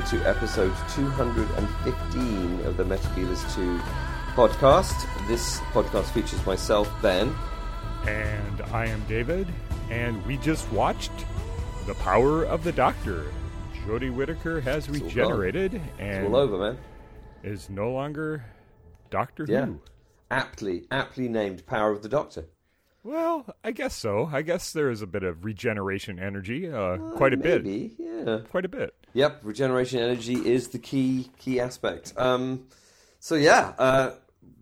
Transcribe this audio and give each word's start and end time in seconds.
welcome 0.00 0.18
to 0.18 0.28
episode 0.28 0.72
215 0.94 2.60
of 2.64 2.76
the 2.78 2.84
Metal 2.84 3.10
Gear 3.14 3.26
2 3.26 3.78
podcast. 4.34 5.06
This 5.28 5.58
podcast 5.72 6.04
features 6.12 6.44
myself, 6.46 6.90
Ben. 7.02 7.34
And 8.06 8.62
I 8.72 8.86
am 8.86 9.04
David, 9.08 9.46
and 9.90 10.24
we 10.26 10.38
just 10.38 10.70
watched 10.72 11.12
The 11.86 11.92
Power 11.94 12.44
of 12.44 12.64
the 12.64 12.72
Doctor. 12.72 13.26
Jodie 13.86 14.14
Whittaker 14.14 14.60
has 14.62 14.88
all 14.88 14.94
regenerated 14.94 15.74
It's 15.74 15.82
and 15.98 16.26
all 16.28 16.36
over, 16.36 16.56
man. 16.56 16.78
is 17.42 17.68
no 17.68 17.90
longer 17.90 18.44
Doctor 19.10 19.44
Yeah. 19.48 19.66
Who. 19.66 19.80
Aptly, 20.30 20.86
aptly 20.90 21.28
named 21.28 21.66
Power 21.66 21.90
of 21.90 22.02
the 22.02 22.08
Doctor. 22.08 22.46
Well, 23.02 23.46
I 23.64 23.72
guess 23.72 23.94
so. 23.94 24.30
I 24.32 24.42
guess 24.42 24.72
there 24.72 24.90
is 24.90 25.02
a 25.02 25.06
bit 25.06 25.24
of 25.24 25.44
regeneration 25.44 26.18
energy, 26.18 26.70
uh, 26.70 26.96
quite 27.16 27.32
a 27.34 27.38
bit, 27.38 27.64
Maybe, 27.64 27.96
yeah. 27.98 28.38
quite 28.50 28.64
a 28.64 28.68
bit. 28.68 28.94
Yep, 29.12 29.40
regeneration 29.42 30.00
energy 30.00 30.34
is 30.34 30.68
the 30.68 30.78
key 30.78 31.30
key 31.38 31.60
aspect. 31.60 32.12
Um, 32.16 32.66
so 33.18 33.34
yeah, 33.34 33.72
uh, 33.78 34.12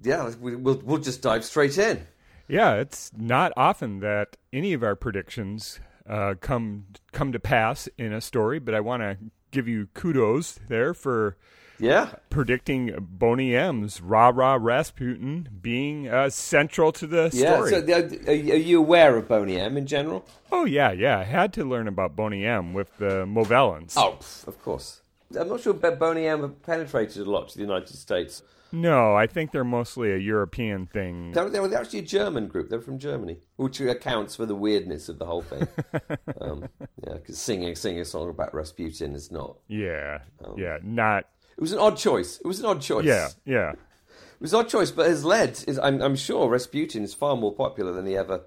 yeah, 0.03 0.33
we, 0.41 0.57
we'll 0.57 0.81
we'll 0.85 0.99
just 0.99 1.23
dive 1.23 1.45
straight 1.45 1.77
in. 1.79 2.07
Yeah, 2.49 2.77
it's 2.77 3.11
not 3.15 3.53
often 3.57 4.01
that 4.01 4.37
any 4.53 4.73
of 4.73 4.83
our 4.83 4.97
predictions 4.97 5.81
uh, 6.09 6.35
come 6.41 6.87
come 7.13 7.33
to 7.33 7.39
pass 7.39 7.89
in 7.99 8.13
a 8.13 8.21
story, 8.21 8.59
but 8.59 8.75
I 8.75 8.81
want 8.81 9.03
to 9.03 9.19
give 9.51 9.69
you 9.69 9.89
kudos 9.95 10.59
there 10.69 10.95
for 10.95 11.37
Yeah, 11.81 12.11
predicting 12.31 12.95
Boney 12.99 13.55
M's 13.55 14.01
Rah 14.01 14.31
Rah 14.35 14.59
Rasputin 14.61 15.49
being 15.63 16.09
uh, 16.09 16.31
central 16.31 16.93
to 16.93 17.07
the 17.07 17.31
yeah. 17.33 17.55
story. 17.55 17.71
So, 17.71 17.81
the, 17.81 18.31
are, 18.31 18.33
you- 18.33 18.79
aware 18.79 19.17
of 19.17 19.29
Boney 19.29 19.59
M 19.59 19.77
in 19.77 19.87
general? 19.87 20.25
oh 20.51 20.65
yeah, 20.65 20.93
yeah. 20.93 21.19
I 21.19 21.25
had 21.25 21.53
to 21.55 21.65
learn 21.65 21.87
about 21.89 22.17
Boney 22.17 22.45
M 22.45 22.73
with 22.73 22.97
the 22.99 23.25
Movellans. 23.27 23.95
Oh, 23.97 24.19
of 24.47 24.63
course. 24.63 25.03
I'm 25.39 25.49
not 25.49 25.61
sure 25.61 25.75
Boney 25.75 26.27
M 26.27 26.57
penetrated 26.65 27.27
a 27.27 27.31
lot 27.31 27.51
to 27.51 27.57
the 27.57 27.63
United 27.63 27.95
States. 27.95 28.43
No, 28.71 29.15
I 29.15 29.27
think 29.27 29.53
they're 29.53 29.65
mostly 29.65 30.13
a 30.13 30.19
European 30.19 30.87
thing. 30.87 31.33
They're, 31.33 31.49
they're 31.49 31.67
they're 31.69 31.81
actually 31.81 32.01
a 32.01 32.03
German 32.03 32.49
group. 32.49 32.69
They're 32.69 32.83
from 32.83 32.99
Germany, 32.99 33.39
which 33.57 33.81
accounts 33.81 34.37
for 34.37 34.45
the 34.45 34.55
weirdness 34.55 35.09
of 35.09 35.19
the 35.19 35.25
whole 35.25 35.41
thing. 35.43 35.67
um, 36.41 36.69
yeah, 37.07 37.15
because 37.15 37.39
singing 37.39 37.75
singing 37.77 38.01
a 38.01 38.05
song 38.05 38.29
about 38.29 38.53
Rasputin 38.55 39.15
is 39.15 39.31
not. 39.31 39.57
Yeah, 39.69 40.19
Oh. 40.45 40.55
yeah. 40.59 40.79
Not. 40.83 41.27
It 41.59 41.61
was 41.61 41.73
an 41.73 41.81
odd 41.81 41.99
choice. 41.99 42.39
It 42.39 42.47
was 42.47 42.61
an 42.61 42.67
odd 42.67 42.81
choice. 42.81 43.05
Yeah, 43.05 43.29
yeah. 43.45 43.73
It 43.73 44.41
was 44.41 44.53
an 44.55 44.61
odd 44.61 44.69
choice, 44.69 44.93
but 44.93 45.07
has 45.09 45.25
led. 45.25 45.63
Is, 45.67 45.77
I'm, 45.81 46.01
I'm 46.01 46.15
sure 46.17 46.49
Rasputin 46.49 47.03
is 47.03 47.13
far 47.13 47.37
more 47.37 47.53
popular 47.53 47.93
than 47.93 48.07
he 48.07 48.17
ever 48.17 48.43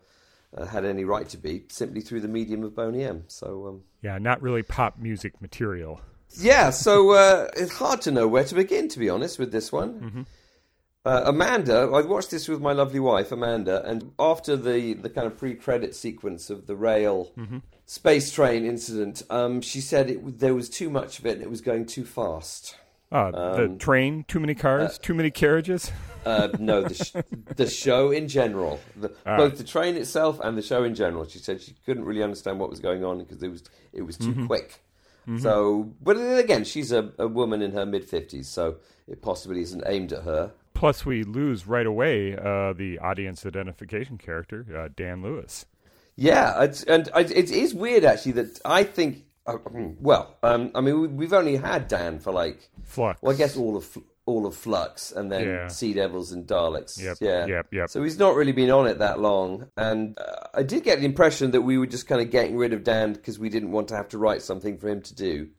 uh, 0.58 0.66
had 0.66 0.86
any 0.86 1.04
right 1.04 1.28
to 1.30 1.38
be, 1.38 1.66
simply 1.68 2.00
through 2.02 2.22
the 2.22 2.30
medium 2.30 2.64
of 2.64 2.74
Boney 2.74 3.04
M. 3.04 3.26
So, 3.28 3.68
um, 3.68 3.82
Yeah, 4.02 4.18
not 4.18 4.42
really 4.42 4.64
pop 4.64 4.98
music 4.98 5.42
material. 5.42 6.00
yeah, 6.40 6.70
so 6.70 7.12
uh, 7.12 7.48
it's 7.58 7.74
hard 7.74 8.02
to 8.04 8.12
know 8.12 8.28
where 8.30 8.46
to 8.46 8.56
begin, 8.56 8.88
to 8.88 9.00
be 9.00 9.10
honest, 9.10 9.38
with 9.38 9.52
this 9.52 9.72
one. 9.74 10.26
Uh, 11.04 11.24
Amanda, 11.26 11.90
I 11.94 12.02
watched 12.02 12.32
this 12.32 12.48
with 12.48 12.62
my 12.62 12.72
lovely 12.74 13.00
wife, 13.02 13.32
Amanda, 13.34 13.84
and 13.86 14.12
after 14.20 14.56
the, 14.56 14.94
the 14.94 15.10
kind 15.10 15.28
of 15.28 15.38
pre 15.38 15.56
credit 15.56 15.96
sequence 15.96 16.50
of 16.50 16.68
the 16.68 16.76
rail 16.76 17.32
space 17.86 18.32
train 18.32 18.66
incident, 18.66 19.24
um, 19.30 19.60
she 19.62 19.82
said 19.82 20.10
it, 20.10 20.40
there 20.40 20.54
was 20.56 20.70
too 20.70 20.90
much 20.90 21.20
of 21.20 21.26
it 21.26 21.34
and 21.34 21.42
it 21.42 21.50
was 21.50 21.60
going 21.60 21.86
too 21.86 22.06
fast. 22.06 22.78
Uh, 23.12 23.32
the 23.32 23.66
Um, 23.66 23.78
train, 23.78 24.24
too 24.28 24.40
many 24.40 24.56
cars, 24.56 24.98
too 24.98 25.14
many 25.14 25.32
carriages. 25.32 25.92
Uh, 26.24 26.50
no, 26.60 26.84
the, 26.84 26.94
sh- 26.94 27.16
the 27.56 27.68
show 27.68 28.12
in 28.12 28.28
general, 28.28 28.80
the, 28.96 29.12
both 29.26 29.58
the 29.58 29.64
train 29.64 29.96
itself 29.96 30.40
and 30.44 30.56
the 30.56 30.62
show 30.62 30.84
in 30.84 30.94
general. 30.94 31.28
She 31.28 31.40
said 31.40 31.60
she 31.60 31.74
couldn't 31.84 32.04
really 32.06 32.22
understand 32.22 32.60
what 32.60 32.70
was 32.70 32.80
going 32.80 33.04
on 33.04 33.18
because 33.18 33.42
it 33.42 33.50
was 33.50 33.64
it 33.92 34.04
was 34.04 34.18
too 34.18 34.46
quick. 34.46 34.84
So, 35.40 35.92
but 36.00 36.18
again, 36.18 36.64
she's 36.64 36.92
a, 36.92 37.12
a 37.18 37.28
woman 37.28 37.64
in 37.64 37.72
her 37.72 37.88
mid 37.88 38.06
fifties, 38.06 38.48
so 38.48 38.76
it 39.08 39.24
possibly 39.24 39.62
isn't 39.62 39.82
aimed 39.88 40.14
at 40.14 40.24
her. 40.24 40.52
Plus, 40.76 41.08
we 41.08 41.24
lose 41.24 41.66
right 41.66 41.88
away 41.88 42.36
uh, 42.38 42.74
the 42.74 43.00
audience 43.00 43.44
identification 43.44 44.20
character, 44.20 44.64
uh, 44.78 44.90
Dan 44.96 45.24
Lewis. 45.24 45.66
Yeah, 46.16 46.62
it's, 46.62 46.84
and 46.84 47.10
I, 47.16 47.22
it 47.22 47.50
is 47.50 47.74
weird 47.74 48.04
actually 48.06 48.34
that 48.34 48.60
I 48.64 48.84
think. 48.84 49.26
Uh, 49.56 49.94
well, 50.00 50.36
um, 50.44 50.72
I 50.76 50.82
mean, 50.82 51.02
we, 51.02 51.08
we've 51.08 51.34
only 51.34 51.56
had 51.58 51.88
Dan 51.88 52.20
for 52.20 52.32
like, 52.32 52.70
Flux. 52.84 53.22
well, 53.22 53.34
I 53.34 53.38
guess 53.38 53.56
all 53.58 53.76
of 53.78 53.98
all 54.28 54.46
of 54.46 54.56
Flux, 54.56 55.12
and 55.12 55.32
then 55.32 55.44
Yeah. 55.48 55.68
Sea 55.68 55.94
Devils 55.94 56.32
and 56.32 56.46
Daleks. 56.46 57.02
Yep, 57.02 57.18
Yeah, 57.22 57.46
yep, 57.48 57.68
yep. 57.74 57.90
So 57.90 58.04
he's 58.04 58.20
not 58.20 58.36
really 58.36 58.52
been 58.52 58.70
on 58.70 58.86
it 58.88 59.00
that 59.00 59.20
long, 59.20 59.68
and 59.78 60.18
uh, 60.20 60.48
I 60.54 60.62
did 60.64 60.84
get 60.84 61.00
the 61.00 61.06
impression 61.06 61.52
that 61.52 61.62
we 61.62 61.78
were 61.80 61.88
just 61.88 62.08
kind 62.08 62.22
of 62.22 62.30
getting 62.30 62.56
rid 62.56 62.72
of 62.72 62.84
Dan 62.84 63.14
because 63.14 63.40
we 63.40 63.50
didn't 63.50 63.72
want 63.72 63.88
to 63.90 63.96
have 63.96 64.08
to 64.10 64.18
write 64.20 64.44
something 64.44 64.78
for 64.78 64.90
him 64.90 65.02
to 65.02 65.16
do. 65.16 65.50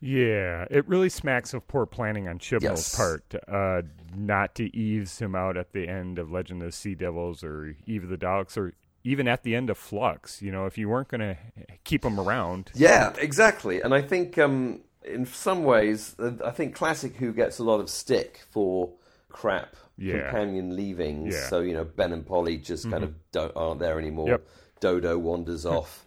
Yeah, 0.00 0.66
it 0.70 0.86
really 0.88 1.08
smacks 1.08 1.54
of 1.54 1.66
poor 1.68 1.86
planning 1.86 2.26
on 2.28 2.38
Chibnall's 2.38 2.92
Yes. 2.92 2.96
part, 2.96 3.34
uh, 3.48 3.82
not 4.16 4.54
to 4.56 4.74
ease 4.76 5.18
him 5.20 5.34
out 5.36 5.56
at 5.56 5.72
the 5.72 5.88
end 5.88 6.18
of 6.18 6.30
Legend 6.30 6.62
of 6.62 6.68
the 6.68 6.72
Sea 6.72 6.94
Devils 6.96 7.44
or 7.44 7.76
Eve 7.86 8.04
of 8.04 8.08
the 8.10 8.16
Daleks 8.16 8.56
or 8.56 8.72
even 9.04 9.26
at 9.28 9.42
the 9.42 9.54
end 9.54 9.70
of 9.70 9.78
Flux. 9.78 10.40
You 10.42 10.52
know, 10.52 10.66
if 10.66 10.76
you 10.78 10.88
weren't 10.88 11.08
going 11.08 11.20
to 11.20 11.36
keep 11.84 12.02
them 12.02 12.18
around, 12.20 12.70
Yeah, 12.74 13.12
exactly. 13.18 13.80
And 13.82 13.94
I 13.94 14.02
think 14.02 14.38
um, 14.38 14.80
in 15.04 15.26
some 15.26 15.64
ways, 15.64 16.14
uh, 16.18 16.32
I 16.44 16.50
think 16.50 16.74
Classic 16.74 17.14
Who 17.16 17.32
gets 17.32 17.58
a 17.58 17.64
lot 17.64 17.80
of 17.80 17.88
stick 17.90 18.40
for 18.50 18.90
crap 19.28 19.74
Yeah. 19.96 20.22
companion 20.30 20.76
leavings. 20.76 21.34
Yeah. 21.34 21.40
Mm-hmm. 21.40 21.48
So, 21.48 21.60
you 21.60 21.72
know, 21.74 21.84
Ben 21.84 22.12
and 22.12 22.24
Polly 22.26 22.58
just 22.58 22.90
kind 22.90 23.04
of 23.04 23.14
don't, 23.32 23.52
aren't 23.56 23.80
there 23.80 23.98
anymore. 23.98 24.28
Yep. 24.28 24.46
Dodo 24.80 25.18
wanders 25.18 25.64
off. 25.76 26.04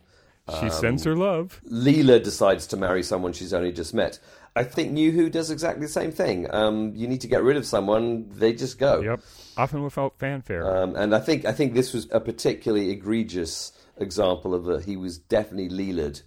she 0.61 0.69
sends 0.69 1.03
her 1.05 1.15
love. 1.15 1.59
Leela 1.69 2.21
decides 2.23 2.67
to 2.67 2.77
marry 2.77 3.01
someone 3.03 3.33
she's 3.33 3.53
only 3.53 3.71
just 3.71 3.93
met. 3.93 4.19
I 4.55 4.63
think 4.63 4.91
New 4.91 5.11
Who 5.11 5.29
does 5.29 5.51
exactly 5.51 5.85
the 5.85 5.91
same 5.91 6.11
thing. 6.11 6.47
Um, 6.53 6.93
you 6.95 7.07
need 7.07 7.21
to 7.21 7.27
get 7.27 7.43
rid 7.43 7.57
of 7.57 7.65
someone, 7.65 8.29
they 8.31 8.53
just 8.53 8.79
go. 8.79 9.01
Yep, 9.01 9.19
often 9.57 9.83
without 9.83 10.17
fanfare. 10.17 10.65
Um, 10.77 10.95
and 10.95 11.13
I 11.13 11.19
think 11.19 11.45
I 11.45 11.51
think 11.51 11.73
this 11.73 11.93
was 11.93 12.07
a 12.11 12.19
particularly 12.19 12.89
egregious 12.91 13.73
example 13.97 14.53
of 14.53 14.67
a, 14.69 14.81
he 14.81 14.95
was 14.97 15.17
definitely 15.17 15.69
Leela'd. 15.69 16.21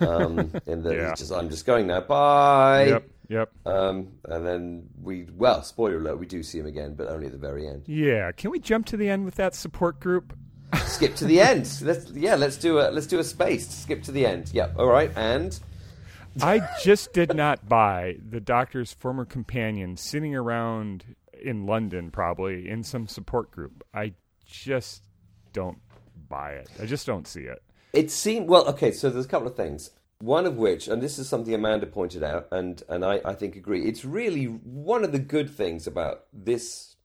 Um, 0.00 0.38
in 0.66 0.82
that 0.82 0.94
Yeah. 0.94 1.14
just 1.14 1.32
I'm 1.32 1.48
just 1.50 1.64
going 1.66 1.86
now. 1.86 2.00
Bye. 2.00 2.86
yep, 2.86 3.08
yep. 3.28 3.50
Um, 3.66 4.08
and 4.24 4.46
then 4.46 4.88
we 5.00 5.26
well, 5.36 5.62
spoiler 5.62 5.98
alert, 5.98 6.18
we 6.18 6.26
do 6.26 6.42
see 6.42 6.58
him 6.58 6.66
again, 6.66 6.94
but 6.94 7.08
only 7.08 7.26
at 7.26 7.32
the 7.32 7.38
very 7.38 7.66
end. 7.66 7.84
Yeah, 7.86 8.32
can 8.32 8.50
we 8.50 8.58
jump 8.58 8.86
to 8.86 8.96
the 8.96 9.08
end 9.08 9.24
with 9.24 9.36
that 9.36 9.54
support 9.54 10.00
group? 10.00 10.36
Skip 10.84 11.14
to 11.16 11.24
the 11.24 11.40
end. 11.40 11.70
Let's 11.82 12.10
yeah, 12.12 12.34
let's 12.36 12.56
do 12.56 12.78
a 12.78 12.90
let's 12.90 13.06
do 13.06 13.18
a 13.18 13.24
space. 13.24 13.68
Skip 13.68 14.02
to 14.04 14.12
the 14.12 14.24
end. 14.26 14.50
Yep. 14.52 14.74
All 14.78 14.86
right. 14.86 15.10
And 15.16 15.58
I 16.42 16.60
just 16.82 17.12
did 17.12 17.34
not 17.34 17.68
buy 17.68 18.16
the 18.28 18.40
doctor's 18.40 18.92
former 18.92 19.24
companion 19.24 19.96
sitting 19.96 20.34
around 20.34 21.16
in 21.42 21.66
London, 21.66 22.10
probably 22.10 22.68
in 22.68 22.84
some 22.84 23.08
support 23.08 23.50
group. 23.50 23.84
I 23.92 24.14
just 24.46 25.02
don't 25.52 25.78
buy 26.28 26.52
it. 26.52 26.68
I 26.80 26.86
just 26.86 27.06
don't 27.06 27.26
see 27.26 27.42
it. 27.42 27.62
It 27.92 28.10
seemed 28.10 28.48
well. 28.48 28.68
Okay, 28.68 28.92
so 28.92 29.10
there's 29.10 29.24
a 29.24 29.28
couple 29.28 29.48
of 29.48 29.56
things. 29.56 29.90
One 30.20 30.46
of 30.46 30.56
which, 30.56 30.86
and 30.86 31.02
this 31.02 31.18
is 31.18 31.28
something 31.28 31.54
Amanda 31.54 31.86
pointed 31.86 32.22
out, 32.22 32.46
and 32.52 32.82
and 32.88 33.04
I, 33.04 33.20
I 33.24 33.34
think 33.34 33.56
agree. 33.56 33.84
It's 33.84 34.04
really 34.04 34.44
one 34.44 35.02
of 35.02 35.12
the 35.12 35.18
good 35.18 35.50
things 35.50 35.86
about 35.86 36.26
this 36.32 36.96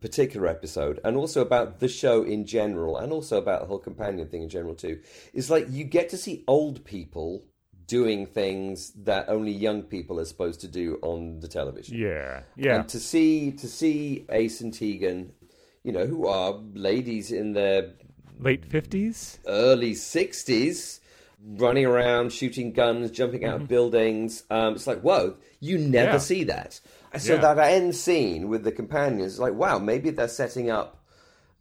particular 0.00 0.46
episode, 0.46 1.00
and 1.02 1.16
also 1.16 1.40
about 1.40 1.80
the 1.80 1.88
show 1.88 2.22
in 2.22 2.46
general, 2.46 2.96
and 2.96 3.12
also 3.12 3.38
about 3.38 3.62
the 3.62 3.66
whole 3.66 3.78
companion 3.78 4.28
thing 4.28 4.42
in 4.42 4.48
general 4.48 4.74
too. 4.74 5.00
Is 5.32 5.50
like 5.50 5.66
you 5.70 5.84
get 5.84 6.10
to 6.10 6.18
see 6.18 6.44
old 6.46 6.84
people 6.84 7.46
doing 7.86 8.26
things 8.26 8.92
that 9.04 9.28
only 9.28 9.52
young 9.52 9.82
people 9.82 10.18
are 10.20 10.24
supposed 10.24 10.60
to 10.60 10.68
do 10.68 10.98
on 11.02 11.40
the 11.40 11.48
television. 11.48 11.98
Yeah, 11.98 12.42
yeah, 12.56 12.76
And 12.76 12.88
to 12.88 12.98
see 13.00 13.52
to 13.52 13.68
see 13.68 14.24
Ace 14.30 14.60
and 14.60 14.72
Tegan, 14.72 15.32
you 15.82 15.92
know, 15.92 16.06
who 16.06 16.26
are 16.26 16.54
ladies 16.74 17.30
in 17.30 17.52
their 17.52 17.90
late 18.40 18.64
fifties. 18.64 19.38
early 19.46 19.92
60s 19.92 21.00
running 21.56 21.84
around 21.84 22.32
shooting 22.32 22.72
guns 22.72 23.10
jumping 23.10 23.44
out 23.44 23.60
of 23.60 23.68
buildings 23.68 24.44
um, 24.50 24.74
it's 24.74 24.86
like 24.86 25.00
whoa 25.02 25.36
you 25.60 25.76
never 25.78 26.12
Yeah. 26.12 26.18
see 26.18 26.44
that 26.44 26.80
so 27.18 27.34
Yeah. 27.34 27.54
that 27.54 27.58
end 27.58 27.94
scene 27.94 28.48
with 28.48 28.64
the 28.64 28.72
companions 28.72 29.38
like 29.38 29.52
wow 29.54 29.78
maybe 29.78 30.08
they're 30.10 30.26
setting 30.26 30.70
up 30.70 31.04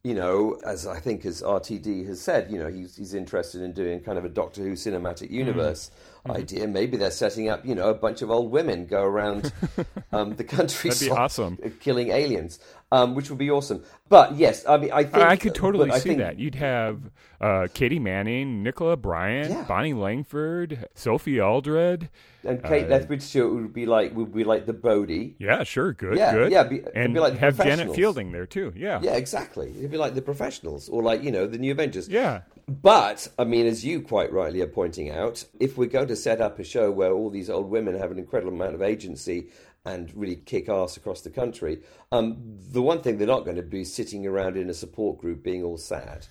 you 0.03 0.13
know 0.13 0.57
as 0.65 0.87
i 0.87 0.99
think 0.99 1.25
as 1.25 1.41
rtd 1.41 2.07
has 2.07 2.19
said 2.21 2.49
you 2.49 2.57
know 2.57 2.69
he's, 2.69 2.95
he's 2.95 3.13
interested 3.13 3.61
in 3.61 3.73
doing 3.73 3.99
kind 3.99 4.17
of 4.17 4.23
a 4.25 4.29
doctor 4.29 4.61
who 4.61 4.71
cinematic 4.73 5.29
universe 5.29 5.91
idea 6.29 6.65
maybe 6.67 6.95
they're 6.95 7.11
setting 7.11 7.49
up 7.49 7.65
you 7.65 7.75
know 7.75 7.89
a 7.89 7.93
bunch 7.93 8.21
of 8.21 8.31
old 8.31 8.49
women 8.49 8.85
go 8.85 9.03
around 9.03 9.51
um, 10.13 10.35
the 10.35 10.43
countryside 10.43 11.09
awesome. 11.09 11.57
killing 11.81 12.09
aliens 12.11 12.59
um, 12.93 13.15
which 13.15 13.31
would 13.31 13.39
be 13.39 13.49
awesome. 13.49 13.83
But 14.07 14.35
yes, 14.35 14.67
I 14.67 14.77
mean, 14.77 14.91
I 14.91 15.03
think 15.03 15.25
I 15.25 15.35
could 15.35 15.55
totally 15.55 15.89
see 15.93 16.09
think- 16.09 16.19
that. 16.19 16.37
You'd 16.37 16.53
have 16.53 17.01
uh, 17.41 17.67
Katie 17.73 17.97
Manning, 17.97 18.61
Nicola 18.61 18.95
Bryant, 18.95 19.49
Yeah. 19.49 19.63
Bonnie 19.67 19.95
Langford, 19.95 20.85
Sophie 20.93 21.41
Aldred. 21.41 22.07
And 22.43 22.61
Kate 22.63 22.85
Uh, 22.85 22.89
Lethbridge 22.89 23.23
Stewart 23.23 23.51
would 23.51 23.73
be 23.73 23.87
like 23.87 24.15
would 24.15 24.31
be 24.31 24.43
like 24.43 24.67
the 24.67 24.73
Bodie. 24.73 25.35
Yeah, 25.39 25.63
sure, 25.63 25.91
good, 25.93 26.19
Yeah, 26.19 26.33
good. 26.33 26.51
yeah, 26.51 26.61
be- 26.65 26.83
and 26.93 27.15
be 27.15 27.19
like 27.19 27.33
the 27.33 27.39
have 27.39 27.57
Janet. 27.57 27.95
Fielding 27.95 28.31
there 28.31 28.45
too. 28.45 28.71
Yeah, 28.75 28.99
Yeah, 29.01 29.13
exactly. 29.15 29.73
It'd 29.75 29.89
be 29.89 29.97
like 29.97 30.13
the 30.13 30.21
professionals, 30.21 30.87
or 30.87 31.01
like 31.01 31.23
you 31.23 31.31
know 31.31 31.47
the 31.47 31.57
New 31.57 31.71
Avengers. 31.71 32.07
yeah. 32.07 32.41
But 32.67 33.27
I 33.37 33.43
mean, 33.43 33.65
as 33.65 33.83
you 33.83 34.01
quite 34.01 34.31
rightly 34.31 34.61
are 34.61 34.67
pointing 34.67 35.09
out, 35.09 35.45
if 35.59 35.77
we're 35.77 35.89
going 35.89 36.07
to 36.07 36.15
set 36.15 36.41
up 36.41 36.59
a 36.59 36.63
show 36.63 36.91
where 36.91 37.11
all 37.11 37.29
these 37.29 37.49
old 37.49 37.69
women 37.69 37.97
have 37.97 38.11
an 38.11 38.19
incredible 38.19 38.53
amount 38.53 38.75
of 38.75 38.81
agency 38.81 39.47
and 39.85 40.11
really 40.15 40.37
kick 40.37 40.69
ass 40.69 40.95
across 40.95 41.21
the 41.21 41.29
country, 41.29 41.81
um, 42.11 42.37
the 42.71 42.81
one 42.81 43.01
thing 43.01 43.17
they're 43.17 43.27
not 43.27 43.43
going 43.43 43.57
to 43.57 43.63
be 43.63 43.83
sitting 43.83 44.25
around 44.25 44.55
in 44.55 44.69
a 44.69 44.73
support 44.73 45.17
group 45.17 45.43
being 45.43 45.61
all 45.61 45.77
sad. 45.77 46.25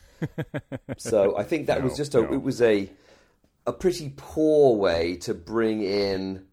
so 0.97 1.37
I 1.37 1.43
think 1.43 1.67
that 1.67 1.83
was 1.83 1.97
just 1.97 2.15
a 2.15 2.23
no. 2.23 2.33
it 2.33 2.43
was 2.43 2.63
a 2.63 2.89
a 3.67 3.73
pretty 3.73 4.13
poor 4.17 4.77
way 4.77 5.17
to 5.17 5.35
bring 5.35 5.83
in 5.83 6.47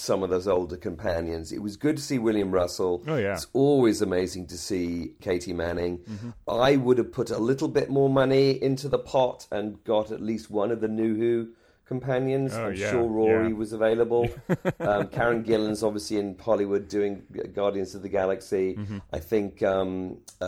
some 0.00 0.22
of 0.22 0.30
those 0.30 0.48
older 0.48 0.76
companions. 0.76 1.52
It 1.52 1.62
was 1.62 1.76
good 1.76 1.96
to 1.96 2.02
see 2.02 2.18
William 2.18 2.50
Russell. 2.50 3.02
Oh, 3.06 3.16
yeah. 3.16 3.34
It's 3.34 3.46
always 3.52 4.02
amazing 4.02 4.46
to 4.48 4.58
see 4.58 5.14
Katie 5.20 5.52
Manning. 5.52 5.98
Mm-hmm. 5.98 6.30
I 6.48 6.76
would 6.76 6.98
have 6.98 7.12
put 7.12 7.30
a 7.30 7.38
little 7.38 7.68
bit 7.68 7.90
more 7.90 8.08
money 8.10 8.62
into 8.62 8.88
the 8.88 8.98
pot 8.98 9.46
and 9.50 9.82
got 9.84 10.10
at 10.10 10.20
least 10.20 10.50
one 10.50 10.70
of 10.70 10.80
the 10.80 10.88
New 10.88 11.14
Who 11.16 11.48
companions. 11.86 12.54
Oh, 12.54 12.66
I'm 12.66 12.74
yeah, 12.74 12.90
sure 12.92 13.02
Rory 13.02 13.48
yeah. 13.48 13.54
was 13.54 13.72
available. 13.72 14.28
um, 14.80 15.08
Karen 15.08 15.42
Gillan's 15.42 15.82
obviously 15.82 16.18
in 16.18 16.36
Hollywood 16.38 16.88
doing 16.88 17.24
Guardians 17.54 17.94
of 17.96 18.02
the 18.02 18.08
Galaxy. 18.08 18.76
Mm-hmm. 18.76 18.98
I 19.12 19.18
think 19.18 19.62
um, 19.62 20.18
uh, 20.40 20.44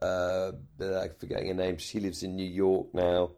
uh, 0.00 0.52
I'm 0.80 1.10
forgetting 1.18 1.48
her 1.48 1.54
name. 1.54 1.76
She 1.78 2.00
lives 2.00 2.22
in 2.22 2.36
New 2.36 2.48
York 2.48 2.94
now. 2.94 3.32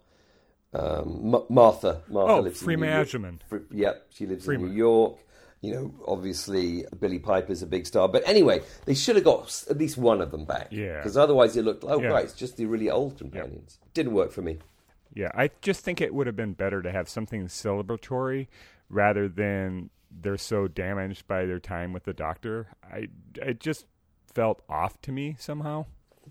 Um, 0.73 1.31
Ma- 1.31 1.45
Martha. 1.49 2.03
Martha 2.09 2.33
Oh, 2.33 2.41
lives 2.41 2.61
in 2.63 2.69
Freema 2.69 2.81
New 2.81 2.87
York. 2.91 3.09
Agyeman. 3.09 3.39
Fr- 3.49 3.57
Yep, 3.71 4.07
she 4.11 4.27
lives 4.27 4.47
Freema. 4.47 4.55
in 4.57 4.67
New 4.67 4.73
York. 4.73 5.19
You 5.65 5.75
know, 5.75 5.95
obviously 6.07 6.85
Billie 7.01 7.19
Piper's 7.19 7.63
a 7.63 7.67
big 7.67 7.87
star, 7.87 8.07
but 8.09 8.23
anyway, 8.27 8.61
they 8.85 8.95
should 8.95 9.17
have 9.17 9.25
got 9.25 9.65
at 9.71 9.79
least 9.79 9.97
one 9.97 10.21
of 10.21 10.31
them 10.31 10.45
back. 10.45 10.69
Yeah. 10.71 10.97
because 10.99 11.17
otherwise 11.17 11.57
it 11.57 11.65
looked 11.65 11.85
oh 11.87 12.01
Yeah. 12.01 12.09
right, 12.09 12.25
it's 12.25 12.35
just 12.35 12.57
the 12.57 12.67
really 12.67 12.91
old 12.91 13.17
companions. 13.17 13.79
Didn't 13.95 14.13
work 14.13 14.31
for 14.31 14.43
me. 14.43 14.59
Yeah, 15.15 15.31
I 15.35 15.51
just 15.63 15.85
think 15.85 16.01
it 16.01 16.13
would 16.13 16.27
have 16.27 16.37
been 16.37 16.53
better 16.53 16.83
to 16.83 16.91
have 16.91 17.09
something 17.09 17.47
celebratory 17.47 18.49
rather 18.91 19.29
than 19.29 19.91
they're 20.11 20.37
so 20.37 20.69
damaged 20.69 21.27
by 21.27 21.47
their 21.47 21.61
time 21.61 21.93
with 21.93 22.05
the 22.05 22.13
doctor. 22.13 22.69
I 22.83 23.09
it 23.37 23.61
just 23.61 23.87
felt 24.33 24.63
off 24.69 25.01
to 25.03 25.13
me 25.13 25.37
somehow. 25.39 25.87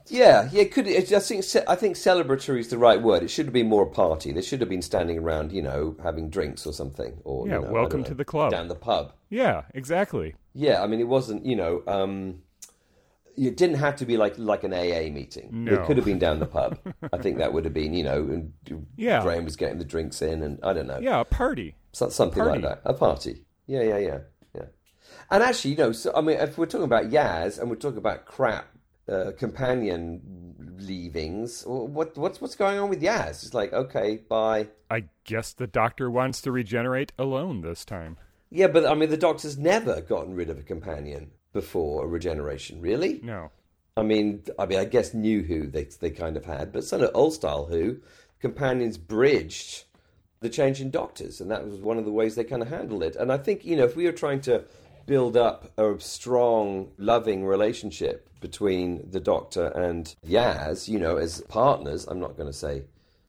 Yeah, 0.10 0.50
yeah. 0.52 0.66
Could 0.66 0.88
it, 0.88 1.12
I 1.14 1.20
think 1.20 1.46
I 1.68 1.76
think 1.76 1.96
celebratory 1.96 2.60
is 2.60 2.68
the 2.70 2.78
right 2.78 3.02
word. 3.02 3.24
It 3.24 3.30
should 3.30 3.46
have 3.46 3.54
been 3.54 3.70
more 3.70 3.84
a 3.84 3.90
party. 3.90 4.32
They 4.32 4.42
should 4.42 4.60
have 4.60 4.70
been 4.70 4.82
standing 4.82 5.18
around, 5.20 5.52
you 5.52 5.62
know, 5.62 5.96
having 6.04 6.30
drinks 6.30 6.66
or 6.66 6.74
something. 6.74 7.20
Or 7.24 7.48
Yeah, 7.48 7.60
you 7.60 7.66
know, 7.66 7.72
welcome 7.72 8.02
don't 8.02 8.10
to 8.10 8.14
the 8.16 8.26
club. 8.26 8.52
down 8.52 8.68
the 8.68 8.76
pub. 8.76 9.14
Yeah, 9.30 9.64
exactly. 9.74 10.36
Yeah, 10.54 10.84
I 10.84 10.88
mean, 10.88 11.00
it 11.00 11.08
wasn't, 11.08 11.46
you 11.46 11.56
know, 11.56 11.84
um, 11.88 12.42
it 13.36 13.58
didn't 13.58 13.78
have 13.78 13.96
to 13.96 14.06
be 14.06 14.18
like 14.18 14.38
like 14.38 14.64
an 14.64 14.74
AA 14.74 15.10
meeting. 15.12 15.50
No. 15.52 15.74
It 15.74 15.86
could 15.86 15.98
have 15.98 16.06
been 16.06 16.20
down 16.20 16.40
the 16.40 16.46
pub. 16.48 16.78
I 17.14 17.18
think 17.18 17.38
that 17.38 17.54
would 17.54 17.64
have 17.66 17.74
been, 17.74 17.94
you 17.94 18.04
know, 18.04 18.18
and 18.18 18.54
Yeah. 18.98 19.22
Graham 19.24 19.46
was 19.46 19.56
getting 19.56 19.80
the 19.80 19.86
drinks 19.86 20.22
in, 20.22 20.44
and 20.44 20.60
I 20.64 20.74
don't 20.74 20.88
know, 20.88 21.00
Yeah, 21.00 21.22
a 21.22 21.26
party. 21.26 21.76
so, 21.94 22.10
something 22.10 22.44
Party. 22.44 22.62
like 22.62 22.70
that, 22.70 22.82
a 22.90 22.94
party. 22.94 23.46
Yeah, 23.68 23.82
yeah, 23.84 23.98
yeah, 23.98 24.18
yeah. 24.54 24.66
And 25.32 25.42
actually, 25.42 25.72
you 25.72 25.78
know, 25.78 25.92
so 25.94 26.12
I 26.14 26.22
mean, 26.22 26.38
if 26.38 26.58
we're 26.58 26.66
talking 26.66 26.84
about 26.86 27.10
Yaz 27.10 27.58
and 27.58 27.70
we're 27.70 27.78
talking 27.78 27.98
about 27.98 28.26
crap 28.26 28.66
uh, 29.08 29.32
companion 29.38 30.56
leavings, 30.80 31.64
what 31.66 32.18
what's 32.18 32.42
what's 32.42 32.56
going 32.56 32.80
on 32.80 32.90
with 32.90 33.02
Yaz? 33.02 33.44
It's 33.44 33.54
like, 33.54 33.74
okay, 33.74 34.18
bye. 34.28 34.68
I 34.90 35.06
guess 35.24 35.54
the 35.54 35.68
doctor 35.68 36.10
wants 36.10 36.42
to 36.42 36.52
regenerate 36.52 37.12
alone 37.18 37.62
this 37.62 37.86
time. 37.86 38.18
Yeah, 38.50 38.68
but 38.68 38.86
I 38.86 38.94
mean, 38.94 39.10
the 39.10 39.18
Doctor's 39.18 39.58
never 39.58 40.00
gotten 40.02 40.36
rid 40.36 40.52
of 40.52 40.60
a 40.60 40.64
companion 40.64 41.32
before 41.54 42.06
a 42.06 42.08
regeneration, 42.08 42.82
really. 42.82 43.20
No. 43.24 43.50
I 43.98 44.04
mean, 44.04 44.44
I 44.60 44.68
mean, 44.68 44.78
I 44.80 44.86
guess 44.86 45.14
new 45.14 45.42
Who 45.42 45.66
they 45.66 45.86
they 45.86 46.12
kind 46.12 46.38
of 46.38 46.46
had, 46.46 46.72
but 46.72 46.84
sort 46.84 47.02
of 47.02 47.10
old 47.16 47.34
style 47.34 47.66
Who 47.66 47.98
companions 48.40 48.98
bridged 49.00 49.86
the 50.40 50.50
change 50.50 50.82
in 50.82 50.92
Doctors, 50.92 51.42
and 51.42 51.50
that 51.50 51.66
was 51.66 51.80
one 51.80 51.98
of 51.98 52.06
the 52.06 52.12
ways 52.12 52.36
they 52.36 52.44
kind 52.44 52.62
of 52.62 52.70
handled 52.70 53.02
it. 53.02 53.16
And 53.16 53.32
I 53.32 53.38
think 53.38 53.66
you 53.66 53.76
know, 53.76 53.86
if 53.86 53.96
we 53.96 54.06
were 54.06 54.12
trying 54.12 54.42
to 54.42 54.66
build 55.08 55.36
up 55.36 55.72
a 55.80 55.96
strong, 56.00 56.92
loving 56.98 57.44
relationship 57.46 58.30
between 58.44 59.10
the 59.10 59.22
Doctor 59.22 59.68
and 59.68 60.14
Yaz, 60.28 60.88
you 60.88 61.00
know, 61.00 61.16
as 61.16 61.42
partners, 61.48 62.06
I'm 62.06 62.20
not 62.20 62.38
going 62.38 62.52
to 62.52 62.54
say 62.54 62.84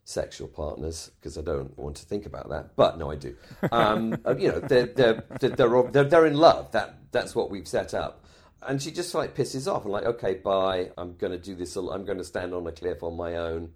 sexual 0.05 0.49
partners 0.49 1.13
because 1.19 1.39
I 1.39 1.43
don't 1.43 1.79
want 1.79 1.97
to 1.97 2.05
think 2.05 2.27
about 2.27 2.51
that, 2.51 2.77
but 2.77 2.99
no, 2.99 3.11
I 3.11 3.15
do. 3.15 3.35
Um, 3.73 4.19
uh, 4.27 4.37
you 4.37 4.49
know, 4.49 4.61
they're 4.61 4.87
they're 4.87 5.25
they're, 5.41 5.51
they're, 5.51 5.83
they're 5.91 6.05
they're 6.05 6.27
in 6.27 6.37
love. 6.37 6.73
That 6.73 6.99
that's 7.13 7.35
what 7.35 7.51
we've 7.51 7.67
set 7.67 7.95
up. 7.95 8.25
And 8.61 8.83
she 8.83 8.91
just 8.91 9.15
like 9.15 9.35
pisses 9.37 9.73
off 9.73 9.85
and 9.85 9.93
like, 9.93 10.05
okay, 10.05 10.35
bye. 10.35 10.91
I'm 10.99 11.17
going 11.17 11.33
to 11.33 11.39
do 11.39 11.55
this. 11.55 11.77
I'm 11.77 12.05
going 12.05 12.19
to 12.19 12.25
stand 12.25 12.53
on 12.53 12.67
a 12.67 12.73
cliff 12.73 13.03
on 13.03 13.17
my 13.17 13.37
own, 13.37 13.73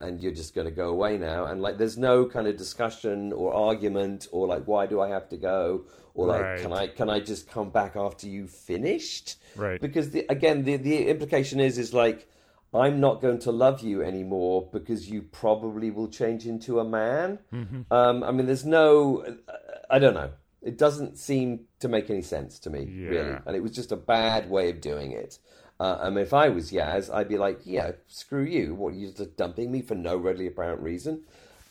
and 0.00 0.20
you're 0.22 0.32
just 0.32 0.54
going 0.54 0.66
to 0.66 0.70
go 0.70 0.88
away 0.88 1.18
now. 1.18 1.44
And 1.44 1.60
like, 1.60 1.76
there's 1.78 1.98
no 1.98 2.24
kind 2.26 2.46
of 2.46 2.56
discussion 2.56 3.32
or 3.32 3.52
argument 3.52 4.28
or 4.32 4.46
like, 4.46 4.64
why 4.64 4.86
do 4.86 5.00
I 5.00 5.08
have 5.08 5.28
to 5.28 5.36
go? 5.36 5.84
Or 6.14 6.26
like, 6.26 6.42
Right. 6.42 6.60
can 6.60 6.72
I 6.72 6.86
can 6.88 7.10
I 7.10 7.20
just 7.20 7.48
come 7.50 7.70
back 7.70 7.96
after 7.96 8.26
you 8.26 8.46
finished? 8.46 9.36
Right. 9.56 9.80
Because 9.80 10.10
the, 10.10 10.26
again, 10.28 10.64
the 10.64 10.76
the 10.76 11.06
implication 11.08 11.60
is 11.60 11.78
is 11.78 11.92
like, 11.94 12.28
I'm 12.72 13.00
not 13.00 13.20
going 13.20 13.38
to 13.40 13.50
love 13.52 13.80
you 13.82 14.02
anymore 14.02 14.68
because 14.72 15.10
you 15.10 15.22
probably 15.22 15.90
will 15.90 16.08
change 16.08 16.46
into 16.46 16.80
a 16.80 16.84
man. 16.84 17.38
Mm-hmm. 17.52 17.92
Um, 17.92 18.22
I 18.24 18.30
mean, 18.32 18.46
there's 18.46 18.64
no, 18.64 19.24
I 19.90 19.98
don't 19.98 20.14
know. 20.14 20.30
It 20.62 20.76
doesn't 20.78 21.16
seem 21.18 21.60
to 21.80 21.88
make 21.88 22.10
any 22.10 22.22
sense 22.22 22.58
to 22.60 22.70
me, 22.70 22.84
really. 23.08 23.38
And 23.46 23.56
it 23.56 23.62
was 23.62 23.72
just 23.72 23.92
a 23.92 23.96
bad 23.96 24.50
way 24.50 24.68
of 24.70 24.80
doing 24.80 25.12
it. 25.12 25.38
Uh, 25.80 26.10
mean, 26.10 26.18
if 26.18 26.34
I 26.34 26.50
was 26.50 26.70
Yaz, 26.70 27.12
I'd 27.12 27.28
be 27.28 27.38
like, 27.38 27.60
yeah, 27.64 27.92
screw 28.06 28.44
you. 28.44 28.74
What, 28.74 28.94
you're 28.94 29.12
just 29.12 29.36
dumping 29.38 29.72
me 29.72 29.80
for 29.80 29.94
no 29.94 30.14
readily 30.14 30.46
apparent 30.46 30.82
reason? 30.82 31.22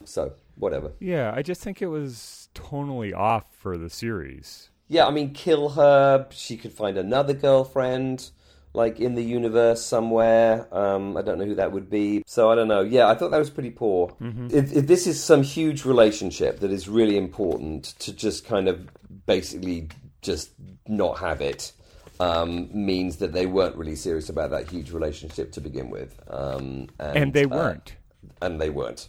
So, 0.04 0.34
whatever. 0.56 0.94
Yeah, 1.00 1.32
I 1.36 1.44
just 1.44 1.62
think 1.62 1.80
it 1.80 1.88
was 1.88 2.50
tonally 2.56 3.16
off 3.16 3.44
for 3.52 3.78
the 3.78 3.90
series. 3.90 4.70
Yeah, 4.88 5.06
I 5.06 5.12
mean, 5.12 5.34
kill 5.34 5.70
her. 5.70 6.26
She 6.32 6.58
could 6.58 6.74
find 6.74 6.98
another 6.98 7.36
girlfriend, 7.36 8.32
like 8.74 9.00
in 9.00 9.14
the 9.14 9.24
universe 9.24 9.86
somewhere. 9.86 10.68
Um, 10.76 11.16
I 11.16 11.22
don't 11.22 11.38
know 11.38 11.46
who 11.46 11.56
that 11.56 11.72
would 11.72 11.92
be. 11.92 12.24
So 12.26 12.50
I 12.50 12.56
don't 12.56 12.68
know. 12.68 12.82
Yeah, 12.82 13.08
I 13.08 13.14
thought 13.14 13.30
that 13.30 13.38
was 13.38 13.52
pretty 13.52 13.70
poor. 13.70 14.16
If, 14.52 14.74
if 14.74 14.88
this 14.88 15.06
is 15.06 15.24
some 15.24 15.44
huge 15.44 15.86
relationship 15.86 16.62
that 16.62 16.72
is 16.72 16.90
really 16.90 17.18
important, 17.18 17.84
to 18.00 18.12
just 18.12 18.48
kind 18.48 18.68
of 18.68 18.90
basically 19.28 19.90
just 20.24 20.50
not 20.88 21.20
have 21.20 21.42
it 21.42 21.74
um, 22.20 22.70
means 22.74 23.18
that 23.18 23.34
they 23.34 23.46
weren't 23.46 23.76
really 23.76 23.96
serious 23.96 24.30
about 24.30 24.50
that 24.52 24.70
huge 24.70 24.92
relationship 24.92 25.52
to 25.54 25.62
begin 25.62 25.90
with. 25.90 26.20
Um, 26.30 26.88
and, 27.00 27.18
And 27.18 27.34
they 27.34 27.46
uh, 27.46 27.50
weren't. 27.50 27.96
and 28.42 28.60
they 28.60 28.70
weren't. 28.70 29.08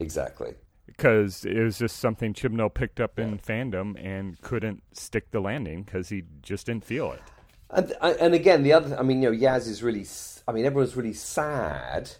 Exactly. 0.00 0.54
because 0.86 1.44
it 1.44 1.58
was 1.62 1.78
just 1.78 1.98
something 1.98 2.34
Chibnall 2.34 2.72
picked 2.72 3.00
up 3.00 3.18
in 3.18 3.38
fandom 3.38 3.94
and 4.04 4.40
couldn't 4.40 4.82
stick 4.92 5.30
the 5.30 5.40
landing 5.40 5.82
because 5.82 6.08
he 6.08 6.24
just 6.42 6.66
didn't 6.66 6.84
feel 6.84 7.12
it. 7.12 7.22
And, 7.70 7.94
and 8.02 8.34
again, 8.34 8.62
the 8.64 8.72
other, 8.72 8.98
I 8.98 9.02
mean, 9.02 9.22
you 9.22 9.30
know, 9.30 9.36
Yaz 9.36 9.68
is 9.68 9.82
really, 9.82 10.04
I 10.48 10.52
mean, 10.52 10.64
everyone's 10.64 10.96
really 10.96 11.12
sad, 11.12 12.10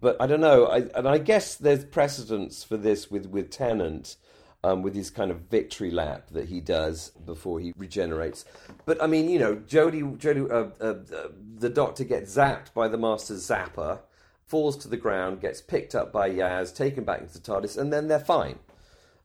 but 0.00 0.16
I 0.20 0.26
don't 0.26 0.40
know. 0.40 0.66
I, 0.66 0.78
and 0.94 1.08
I 1.08 1.18
guess 1.18 1.54
there's 1.54 1.84
precedence 1.84 2.62
for 2.62 2.76
this 2.76 3.10
with, 3.10 3.26
with 3.26 3.50
Tennant, 3.50 4.16
um, 4.64 4.82
with 4.82 4.94
his 4.94 5.10
kind 5.10 5.30
of 5.30 5.42
victory 5.42 5.90
lap 5.90 6.28
that 6.32 6.48
he 6.48 6.60
does 6.60 7.10
before 7.24 7.60
he 7.60 7.72
regenerates. 7.76 8.44
But 8.84 9.02
I 9.02 9.06
mean, 9.06 9.28
you 9.28 9.38
know, 9.38 9.56
Jody, 9.56 10.02
Jodie 10.02 10.50
uh, 10.50 10.70
uh, 10.84 10.94
uh, 11.16 11.28
the 11.58 11.68
doctor 11.68 12.04
gets 12.04 12.36
zapped 12.36 12.72
by 12.74 12.88
the 12.88 12.98
Master's 12.98 13.46
zapper, 13.48 14.00
falls 14.46 14.76
to 14.78 14.88
the 14.88 14.96
ground, 14.96 15.40
gets 15.40 15.60
picked 15.60 15.94
up 15.94 16.12
by 16.12 16.30
Yaz, 16.30 16.74
taken 16.74 17.04
back 17.04 17.20
into 17.20 17.34
the 17.34 17.40
TARDIS, 17.40 17.76
and 17.78 17.92
then 17.92 18.08
they're 18.08 18.18
fine. 18.18 18.58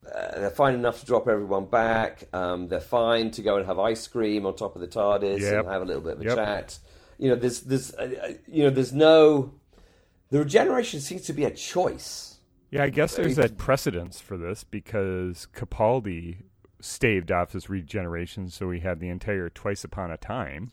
Uh, 0.06 0.40
they're 0.40 0.50
fine 0.50 0.74
enough 0.76 1.00
to 1.00 1.06
drop 1.06 1.28
everyone 1.30 1.66
back. 1.66 2.26
Um, 2.34 2.68
they're 2.68 2.82
fine 2.82 3.32
to 3.32 3.42
go 3.42 3.56
and 3.56 3.66
have 3.66 3.80
ice 3.80 4.06
cream 4.08 4.46
on 4.46 4.56
top 4.56 4.76
of 4.76 4.82
the 4.82 4.88
TARDIS 4.88 5.40
Yep. 5.40 5.60
and 5.64 5.68
have 5.70 5.82
a 5.82 5.86
little 5.86 6.02
bit 6.02 6.14
of 6.14 6.22
a 6.22 6.26
Yep. 6.26 6.36
chat. 6.36 6.80
You 7.18 7.30
know, 7.30 7.36
there's, 7.36 7.62
there's, 7.62 7.94
uh, 7.96 8.14
uh, 8.22 8.34
you 8.48 8.64
know, 8.64 8.70
there's 8.70 8.92
no. 8.94 9.54
The 10.30 10.40
regeneration 10.40 11.00
seems 11.00 11.22
to 11.24 11.34
be 11.34 11.46
a 11.46 11.52
choice. 11.52 12.33
Yeah, 12.74 12.86
I 12.86 12.90
guess 12.90 13.14
there's 13.14 13.36
that 13.36 13.60
precedence 13.60 14.20
for 14.20 14.36
this 14.36 14.64
because 14.64 15.48
Capaldi 15.54 16.38
staved 16.80 17.32
off 17.32 17.52
his 17.52 17.70
regeneration, 17.70 18.50
so 18.50 18.72
he 18.72 18.80
had 18.80 19.00
the 19.00 19.10
entire 19.10 19.48
Twice 19.48 19.84
Upon 19.84 20.10
a 20.10 20.18
Time. 20.18 20.72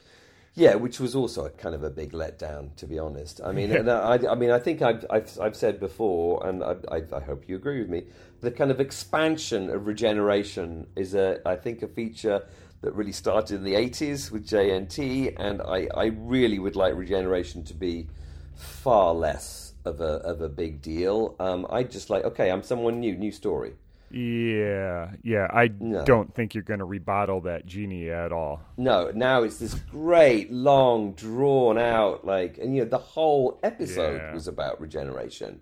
Yeah, 0.54 0.76
which 0.76 0.98
was 0.98 1.14
also 1.14 1.44
a 1.44 1.50
kind 1.50 1.74
of 1.74 1.82
a 1.82 1.90
big 1.90 2.12
letdown, 2.12 2.74
to 2.76 2.86
be 2.86 2.98
honest. 2.98 3.42
I 3.44 3.52
mean, 3.52 3.70
and 3.76 3.90
uh, 3.90 4.00
I, 4.00 4.32
I 4.32 4.34
mean, 4.34 4.50
I 4.50 4.58
think 4.58 4.80
I've, 4.80 5.04
I've, 5.10 5.38
I've 5.38 5.54
said 5.54 5.78
before, 5.78 6.46
and 6.46 6.64
I, 6.64 6.76
I, 6.90 7.02
I 7.12 7.20
hope 7.20 7.46
you 7.46 7.56
agree 7.56 7.80
with 7.80 7.90
me. 7.90 8.04
The 8.40 8.50
kind 8.50 8.70
of 8.70 8.80
expansion 8.80 9.68
of 9.68 9.86
regeneration 9.86 10.86
is 10.96 11.12
a, 11.14 11.46
I 11.46 11.56
think, 11.56 11.82
a 11.82 11.88
feature 11.88 12.46
that 12.80 12.94
really 12.94 13.12
started 13.12 13.56
in 13.56 13.64
the 13.64 13.74
80s 13.74 14.30
with 14.30 14.48
JNT, 14.48 15.34
and 15.38 15.60
I, 15.60 15.86
I 15.94 16.06
really 16.06 16.58
would 16.58 16.76
like 16.76 16.94
Regeneration 16.94 17.62
to 17.64 17.74
be 17.74 18.08
far 18.54 19.12
less 19.12 19.69
of 19.84 20.00
a 20.00 20.14
of 20.24 20.40
a 20.40 20.48
big 20.48 20.82
deal. 20.82 21.34
Um, 21.38 21.66
I 21.70 21.82
just 21.84 22.10
like 22.10 22.24
okay, 22.24 22.50
I'm 22.50 22.62
someone 22.62 23.00
new, 23.00 23.16
new 23.16 23.32
story. 23.32 23.74
Yeah, 24.12 25.12
yeah. 25.22 25.46
I 25.52 25.70
No. 25.78 26.04
don't 26.04 26.34
think 26.34 26.54
you're 26.54 26.64
going 26.64 26.80
to 26.80 26.86
rebottle 26.86 27.44
that 27.44 27.64
genie 27.64 28.10
at 28.10 28.32
all. 28.32 28.60
No, 28.76 29.12
now 29.14 29.44
it's 29.44 29.58
this 29.58 29.74
great, 29.74 30.50
long, 30.50 31.12
drawn 31.12 31.78
out, 31.78 32.24
like, 32.26 32.58
and 32.58 32.74
you 32.74 32.82
know, 32.82 32.88
the 32.88 32.98
whole 32.98 33.60
episode 33.62 34.20
Yeah. 34.20 34.34
was 34.34 34.48
about 34.48 34.80
regeneration. 34.80 35.60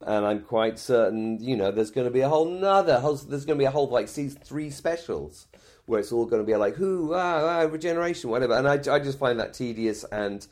And 0.00 0.26
I'm 0.26 0.42
quite 0.42 0.78
certain, 0.80 1.38
you 1.40 1.56
know, 1.56 1.70
there's 1.70 1.92
going 1.92 2.06
to 2.06 2.10
be 2.10 2.20
a 2.20 2.28
whole 2.28 2.44
nother, 2.44 2.98
whole, 2.98 3.14
there's 3.14 3.44
going 3.44 3.56
to 3.58 3.62
be 3.62 3.66
a 3.66 3.70
whole, 3.70 3.88
like, 3.88 4.08
season 4.08 4.40
three 4.42 4.68
specials 4.70 5.46
where 5.86 6.00
it's 6.00 6.10
all 6.10 6.26
going 6.26 6.42
to 6.42 6.46
be 6.46 6.56
like, 6.56 6.74
who, 6.74 7.14
ah, 7.14 7.60
ah, 7.60 7.60
regeneration, 7.60 8.30
whatever. 8.30 8.54
And 8.54 8.68
I, 8.68 8.74
I 8.92 8.98
just 8.98 9.18
find 9.18 9.38
that 9.38 9.54
tedious 9.54 10.04
and 10.10 10.44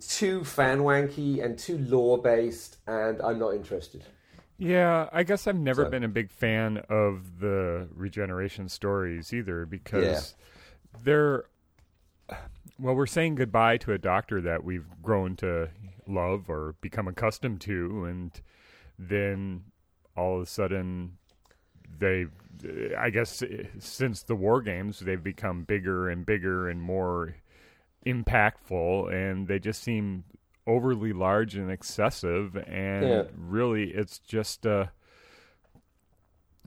too 0.00 0.44
fan 0.44 0.80
wanky 0.80 1.42
and 1.44 1.58
too 1.58 1.78
lore 1.78 2.18
based, 2.20 2.78
and 2.86 3.20
I'm 3.22 3.38
not 3.38 3.54
interested. 3.54 4.04
Yeah, 4.58 5.08
I 5.12 5.22
guess 5.22 5.46
I've 5.46 5.56
never 5.58 5.84
So- 5.84 5.90
been 5.90 6.04
a 6.04 6.08
big 6.08 6.30
fan 6.30 6.78
of 6.88 7.40
the 7.40 7.88
regeneration 7.94 8.68
stories 8.68 9.32
either 9.32 9.64
because 9.66 10.34
they're 11.02 11.44
well, 12.78 12.94
we're 12.94 13.06
saying 13.06 13.34
goodbye 13.34 13.76
to 13.78 13.92
a 13.92 13.98
doctor 13.98 14.40
that 14.40 14.64
we've 14.64 14.86
grown 15.02 15.36
to 15.36 15.68
love 16.06 16.48
or 16.48 16.74
become 16.80 17.06
accustomed 17.08 17.60
to, 17.62 18.04
and 18.06 18.40
then 18.98 19.64
all 20.16 20.36
of 20.36 20.42
a 20.42 20.46
sudden 20.46 21.16
they 21.98 22.26
I 22.98 23.10
guess 23.10 23.42
since 23.78 24.22
the 24.22 24.34
war 24.36 24.60
games 24.62 25.00
they've 25.00 25.22
become 25.22 25.64
bigger 25.64 26.08
and 26.08 26.24
bigger 26.26 26.68
and 26.68 26.80
more 26.82 27.34
impactful 28.06 29.12
and 29.12 29.46
they 29.48 29.58
just 29.58 29.82
seem 29.82 30.24
overly 30.66 31.12
large 31.12 31.54
and 31.56 31.70
excessive 31.70 32.56
and 32.56 33.08
Yeah. 33.08 33.22
really 33.36 33.90
it's 33.90 34.18
just 34.18 34.66
uh 34.66 34.86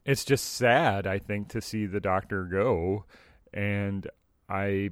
it's 0.06 0.26
just 0.26 0.54
sad 0.54 1.08
I 1.08 1.20
think 1.20 1.48
to 1.50 1.62
see 1.62 1.86
the 1.86 2.00
doctor 2.02 2.44
go 2.46 3.06
and 3.54 4.08
I 4.50 4.92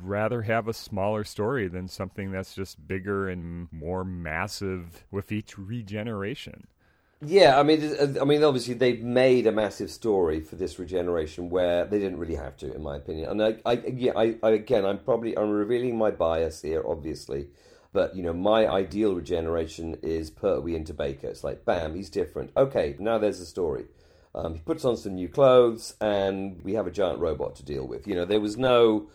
rather 0.00 0.42
have 0.42 0.68
a 0.68 0.72
smaller 0.72 1.24
story 1.24 1.68
than 1.68 1.88
something 1.88 2.30
that's 2.30 2.54
just 2.54 2.86
bigger 2.86 3.28
and 3.28 3.68
more 3.72 4.04
massive 4.04 5.04
with 5.10 5.32
each 5.32 5.58
regeneration. 5.58 6.66
Yeah, 7.24 7.58
I 7.58 7.62
mean, 7.62 8.18
I 8.20 8.24
mean, 8.24 8.42
obviously 8.42 8.74
they've 8.74 9.00
made 9.02 9.46
a 9.46 9.52
massive 9.52 9.90
story 9.92 10.40
for 10.40 10.56
this 10.56 10.78
regeneration 10.80 11.50
where 11.50 11.84
they 11.84 12.00
didn't 12.00 12.18
really 12.18 12.34
have 12.34 12.56
to, 12.58 12.74
in 12.74 12.82
my 12.82 12.96
opinion. 12.96 13.30
And 13.30 13.42
I, 13.42 13.56
I 13.64 13.72
yeah, 13.74 14.12
I, 14.16 14.36
I 14.42 14.50
again, 14.50 14.84
I'm 14.84 14.98
probably 14.98 15.38
I'm 15.38 15.50
revealing 15.50 15.96
my 15.96 16.10
bias 16.10 16.62
here, 16.62 16.82
obviously, 16.84 17.46
but 17.92 18.16
you 18.16 18.24
know, 18.24 18.32
my 18.32 18.66
ideal 18.66 19.14
regeneration 19.14 19.96
is 20.02 20.30
Pertwee 20.30 20.74
into 20.74 20.94
Baker. 20.94 21.28
It's 21.28 21.44
like, 21.44 21.64
bam, 21.64 21.94
he's 21.94 22.10
different. 22.10 22.50
Okay, 22.56 22.96
now 22.98 23.18
there's 23.18 23.40
a 23.40 23.46
story. 23.46 23.84
Um, 24.34 24.54
he 24.54 24.60
puts 24.60 24.84
on 24.84 24.96
some 24.96 25.14
new 25.14 25.28
clothes, 25.28 25.94
and 26.00 26.60
we 26.64 26.74
have 26.74 26.88
a 26.88 26.90
giant 26.90 27.20
robot 27.20 27.54
to 27.56 27.64
deal 27.64 27.86
with. 27.86 28.08
You 28.08 28.16
know, 28.16 28.24
there 28.24 28.40
was 28.40 28.56
no 28.56 29.10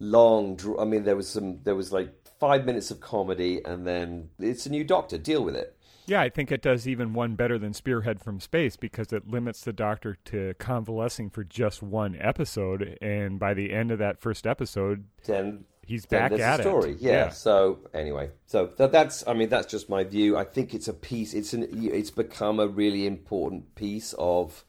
long. 0.00 0.58
I 0.78 0.84
mean, 0.84 1.04
there 1.04 1.16
was 1.16 1.28
some. 1.28 1.62
There 1.62 1.76
was 1.76 1.92
like 1.92 2.12
five 2.40 2.64
minutes 2.64 2.90
of 2.90 3.00
comedy, 3.00 3.64
and 3.64 3.86
then 3.86 4.30
it's 4.40 4.66
a 4.66 4.70
new 4.70 4.82
Doctor. 4.84 5.18
Deal 5.18 5.44
with 5.44 5.54
it. 5.54 5.73
Yeah, 6.06 6.20
I 6.20 6.28
think 6.28 6.52
it 6.52 6.60
does 6.62 6.86
even 6.86 7.14
one 7.14 7.34
better 7.34 7.58
than 7.58 7.72
Spearhead 7.72 8.20
from 8.20 8.38
Space 8.40 8.76
because 8.76 9.12
it 9.12 9.26
limits 9.28 9.62
the 9.62 9.72
Doctor 9.72 10.18
to 10.26 10.54
convalescing 10.58 11.30
for 11.30 11.44
just 11.44 11.82
one 11.82 12.16
episode, 12.20 12.98
and 13.00 13.38
by 13.38 13.54
the 13.54 13.72
end 13.72 13.90
of 13.90 13.98
that 14.00 14.20
first 14.20 14.46
episode, 14.46 15.04
Then 15.24 15.64
he's 15.86 16.04
then 16.06 16.30
back 16.30 16.40
at 16.40 16.60
story. 16.60 16.92
it. 16.92 16.98
Yeah. 17.00 17.30
So 17.30 17.78
anyway, 17.94 18.30
so 18.46 18.66
th- 18.66 18.90
that's 18.90 19.26
I 19.26 19.32
mean 19.34 19.48
that's 19.48 19.66
just 19.66 19.88
my 19.88 20.04
view. 20.04 20.36
I 20.36 20.44
think 20.44 20.74
it's 20.74 20.88
a 20.88 20.94
piece. 20.94 21.32
It's 21.32 21.54
an 21.54 21.68
it's 21.72 22.10
become 22.10 22.60
a 22.60 22.66
really 22.68 23.06
important 23.06 23.74
piece 23.74 24.14
of 24.18 24.64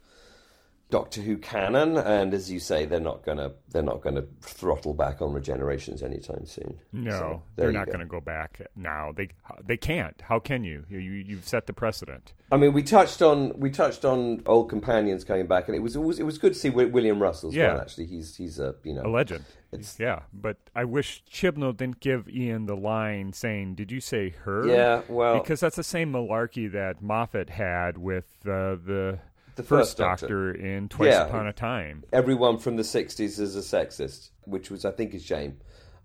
Doctor 0.91 1.19
Who 1.21 1.37
canon, 1.37 1.97
and 1.97 2.31
as 2.33 2.51
you 2.51 2.59
say, 2.59 2.85
they're 2.85 2.99
not 2.99 3.25
gonna 3.25 3.51
they're 3.71 3.81
not 3.81 4.01
gonna 4.01 4.23
throttle 4.41 4.93
back 4.93 5.19
on 5.21 5.33
regenerations 5.33 6.03
anytime 6.03 6.45
soon. 6.45 6.79
No, 6.93 7.11
So, 7.11 7.43
they're 7.55 7.71
not 7.71 7.87
go. 7.87 7.93
going 7.93 7.99
to 8.05 8.09
go 8.09 8.21
back 8.21 8.61
now. 8.75 9.11
They 9.11 9.29
they 9.65 9.77
can't. 9.77 10.21
How 10.21 10.39
can 10.39 10.63
you? 10.63 10.85
You 10.87 10.99
you've 10.99 11.47
set 11.47 11.65
the 11.65 11.73
precedent. 11.73 12.33
I 12.51 12.57
mean, 12.57 12.71
we 12.71 12.83
touched 12.83 13.23
on 13.23 13.57
we 13.59 13.71
touched 13.71 14.05
on 14.05 14.43
old 14.45 14.69
companions 14.69 15.23
coming 15.23 15.47
back, 15.47 15.67
and 15.67 15.75
it 15.75 15.79
was 15.79 15.95
it 15.95 16.01
was, 16.01 16.19
it 16.19 16.23
was 16.23 16.37
good 16.37 16.53
to 16.53 16.59
see 16.59 16.69
William 16.69 17.19
Russell 17.19 17.49
as 17.49 17.55
Yeah. 17.55 17.73
well. 17.73 17.81
Actually, 17.81 18.05
he's 18.05 18.35
he's 18.35 18.59
a 18.59 18.75
you 18.83 18.93
know 18.93 19.01
A 19.05 19.09
legend. 19.09 19.43
It's- 19.71 19.97
yeah, 19.99 20.21
but 20.31 20.57
I 20.75 20.85
wish 20.85 21.23
Chibnall 21.29 21.75
didn't 21.75 21.99
give 21.99 22.29
Ian 22.29 22.67
the 22.67 22.77
line 22.77 23.33
saying, 23.33 23.73
"Did 23.75 23.91
you 23.91 23.99
say 23.99 24.29
her?" 24.43 24.65
Yeah, 24.67 25.01
well- 25.09 25.39
because 25.39 25.59
that's 25.61 25.75
the 25.77 25.83
same 25.83 26.13
malarkey 26.13 26.71
that 26.71 27.01
Moffat 27.01 27.49
had 27.49 27.97
with 27.97 28.27
uh, 28.45 28.75
the 28.85 29.19
The 29.55 29.63
first, 29.63 29.97
first 29.97 29.97
Doctor. 29.97 30.51
in 30.51 30.89
Twice 30.89 31.13
Yeah. 31.13 31.27
Upon 31.27 31.47
a 31.47 31.53
Time. 31.53 32.03
everyone 32.11 32.57
from 32.57 32.75
the 32.75 32.83
60s 32.83 33.39
is 33.39 33.55
a 33.55 33.59
sexist, 33.59 34.29
which 34.43 34.69
was, 34.69 34.85
I 34.85 34.91
think, 34.91 35.13
a 35.13 35.19
shame. 35.19 35.57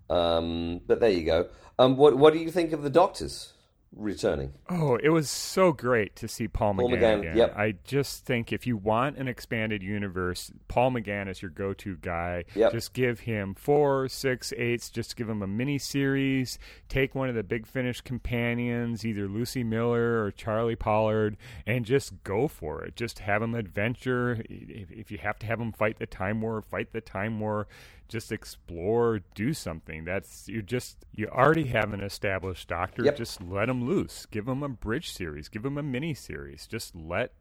Um, 0.09 0.81
but 0.87 0.99
there 0.99 1.09
you 1.09 1.23
go. 1.25 1.47
Um, 1.79 1.95
what 1.97 2.17
what 2.17 2.33
do 2.33 2.39
you 2.39 2.51
think 2.51 2.73
of 2.73 2.81
the 2.83 2.89
Doctors 2.89 3.53
returning? 3.95 4.53
Oh, 4.69 4.95
it 4.95 5.09
was 5.09 5.29
so 5.29 5.71
great 5.71 6.15
to 6.17 6.27
see 6.27 6.47
Paul, 6.47 6.73
Paul 6.73 6.89
McGann, 6.89 6.99
McGann, 6.99 7.19
again. 7.19 7.37
yep. 7.37 7.57
I 7.57 7.75
just 7.83 8.25
think 8.25 8.53
if 8.53 8.65
you 8.65 8.77
want 8.77 9.17
an 9.17 9.27
expanded 9.27 9.83
universe, 9.83 10.51
Paul 10.67 10.91
McGann 10.91 11.29
is 11.29 11.41
your 11.41 11.51
go-to 11.51 11.97
guy. 11.97 12.45
Yep. 12.55 12.71
Just 12.71 12.93
give 12.93 13.21
him 13.21 13.53
four, 13.53 14.07
six, 14.07 14.53
eights. 14.57 14.89
Just 14.89 15.15
give 15.15 15.29
him 15.29 15.41
a 15.41 15.47
mini 15.47 15.77
series. 15.77 16.57
Take 16.89 17.15
one 17.15 17.29
of 17.29 17.35
the 17.35 17.43
Big 17.43 17.67
Finish 17.67 18.01
companions, 18.01 19.05
either 19.05 19.27
Lucy 19.27 19.63
Miller 19.63 20.23
or 20.23 20.31
Charlie 20.31 20.75
Pollard, 20.75 21.37
and 21.65 21.85
just 21.85 22.23
go 22.23 22.47
for 22.47 22.83
it. 22.83 22.95
Just 22.95 23.19
have 23.19 23.41
him 23.41 23.55
adventure. 23.55 24.43
If, 24.49 24.91
if 24.91 25.11
you 25.11 25.17
have 25.17 25.37
to 25.39 25.45
have 25.45 25.59
him 25.59 25.71
fight 25.71 25.99
the 25.99 26.05
Time 26.05 26.41
War, 26.41 26.61
fight 26.61 26.93
the 26.93 27.01
Time 27.01 27.39
War. 27.39 27.67
Just 28.11 28.31
explore, 28.31 29.21
do 29.35 29.53
something. 29.53 30.03
That's 30.03 30.49
you. 30.49 30.61
Just 30.61 31.05
you 31.13 31.27
already 31.27 31.67
have 31.67 31.93
an 31.93 32.01
established 32.01 32.67
Doctor. 32.67 33.05
Yep. 33.05 33.15
Just 33.17 33.41
let 33.41 33.69
him 33.69 33.87
loose. 33.87 34.25
Give 34.25 34.47
him 34.49 34.61
a 34.61 34.69
bridge 34.69 35.11
series. 35.11 35.47
Give 35.47 35.65
him 35.65 35.77
a 35.77 35.83
mini 35.83 36.13
series. 36.13 36.67
Just 36.67 36.93
let 36.93 37.31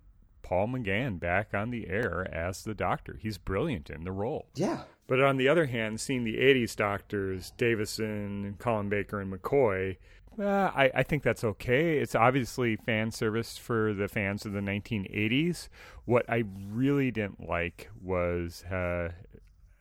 Paul 0.42 0.68
McGann 0.68 1.18
back 1.18 1.54
on 1.54 1.70
the 1.70 1.88
air 1.88 2.26
as 2.32 2.62
the 2.62 2.74
Doctor. 2.74 3.18
He's 3.20 3.36
brilliant 3.36 3.90
in 3.90 4.04
the 4.04 4.12
role. 4.12 4.46
Yeah. 4.54 4.82
But 5.08 5.20
on 5.20 5.38
the 5.38 5.48
other 5.48 5.66
hand, 5.66 6.00
seeing 6.00 6.22
the 6.22 6.36
80s 6.36 6.76
Doctors, 6.76 7.52
Davison, 7.56 8.54
Colin 8.60 8.88
Baker, 8.88 9.20
and 9.20 9.32
McCoy, 9.32 9.96
uh, 10.38 10.70
I, 10.74 10.90
I 10.94 11.02
think 11.02 11.24
that's 11.24 11.42
okay. 11.42 11.98
It's 11.98 12.14
obviously 12.14 12.76
fan 12.76 13.10
service 13.10 13.58
for 13.58 13.92
the 13.92 14.06
fans 14.06 14.46
of 14.46 14.52
the 14.52 14.60
1980s. 14.60 15.68
What 16.04 16.24
I 16.28 16.44
really 16.70 17.10
didn't 17.10 17.48
like 17.48 17.90
was, 18.00 18.64
uh, 18.64 19.10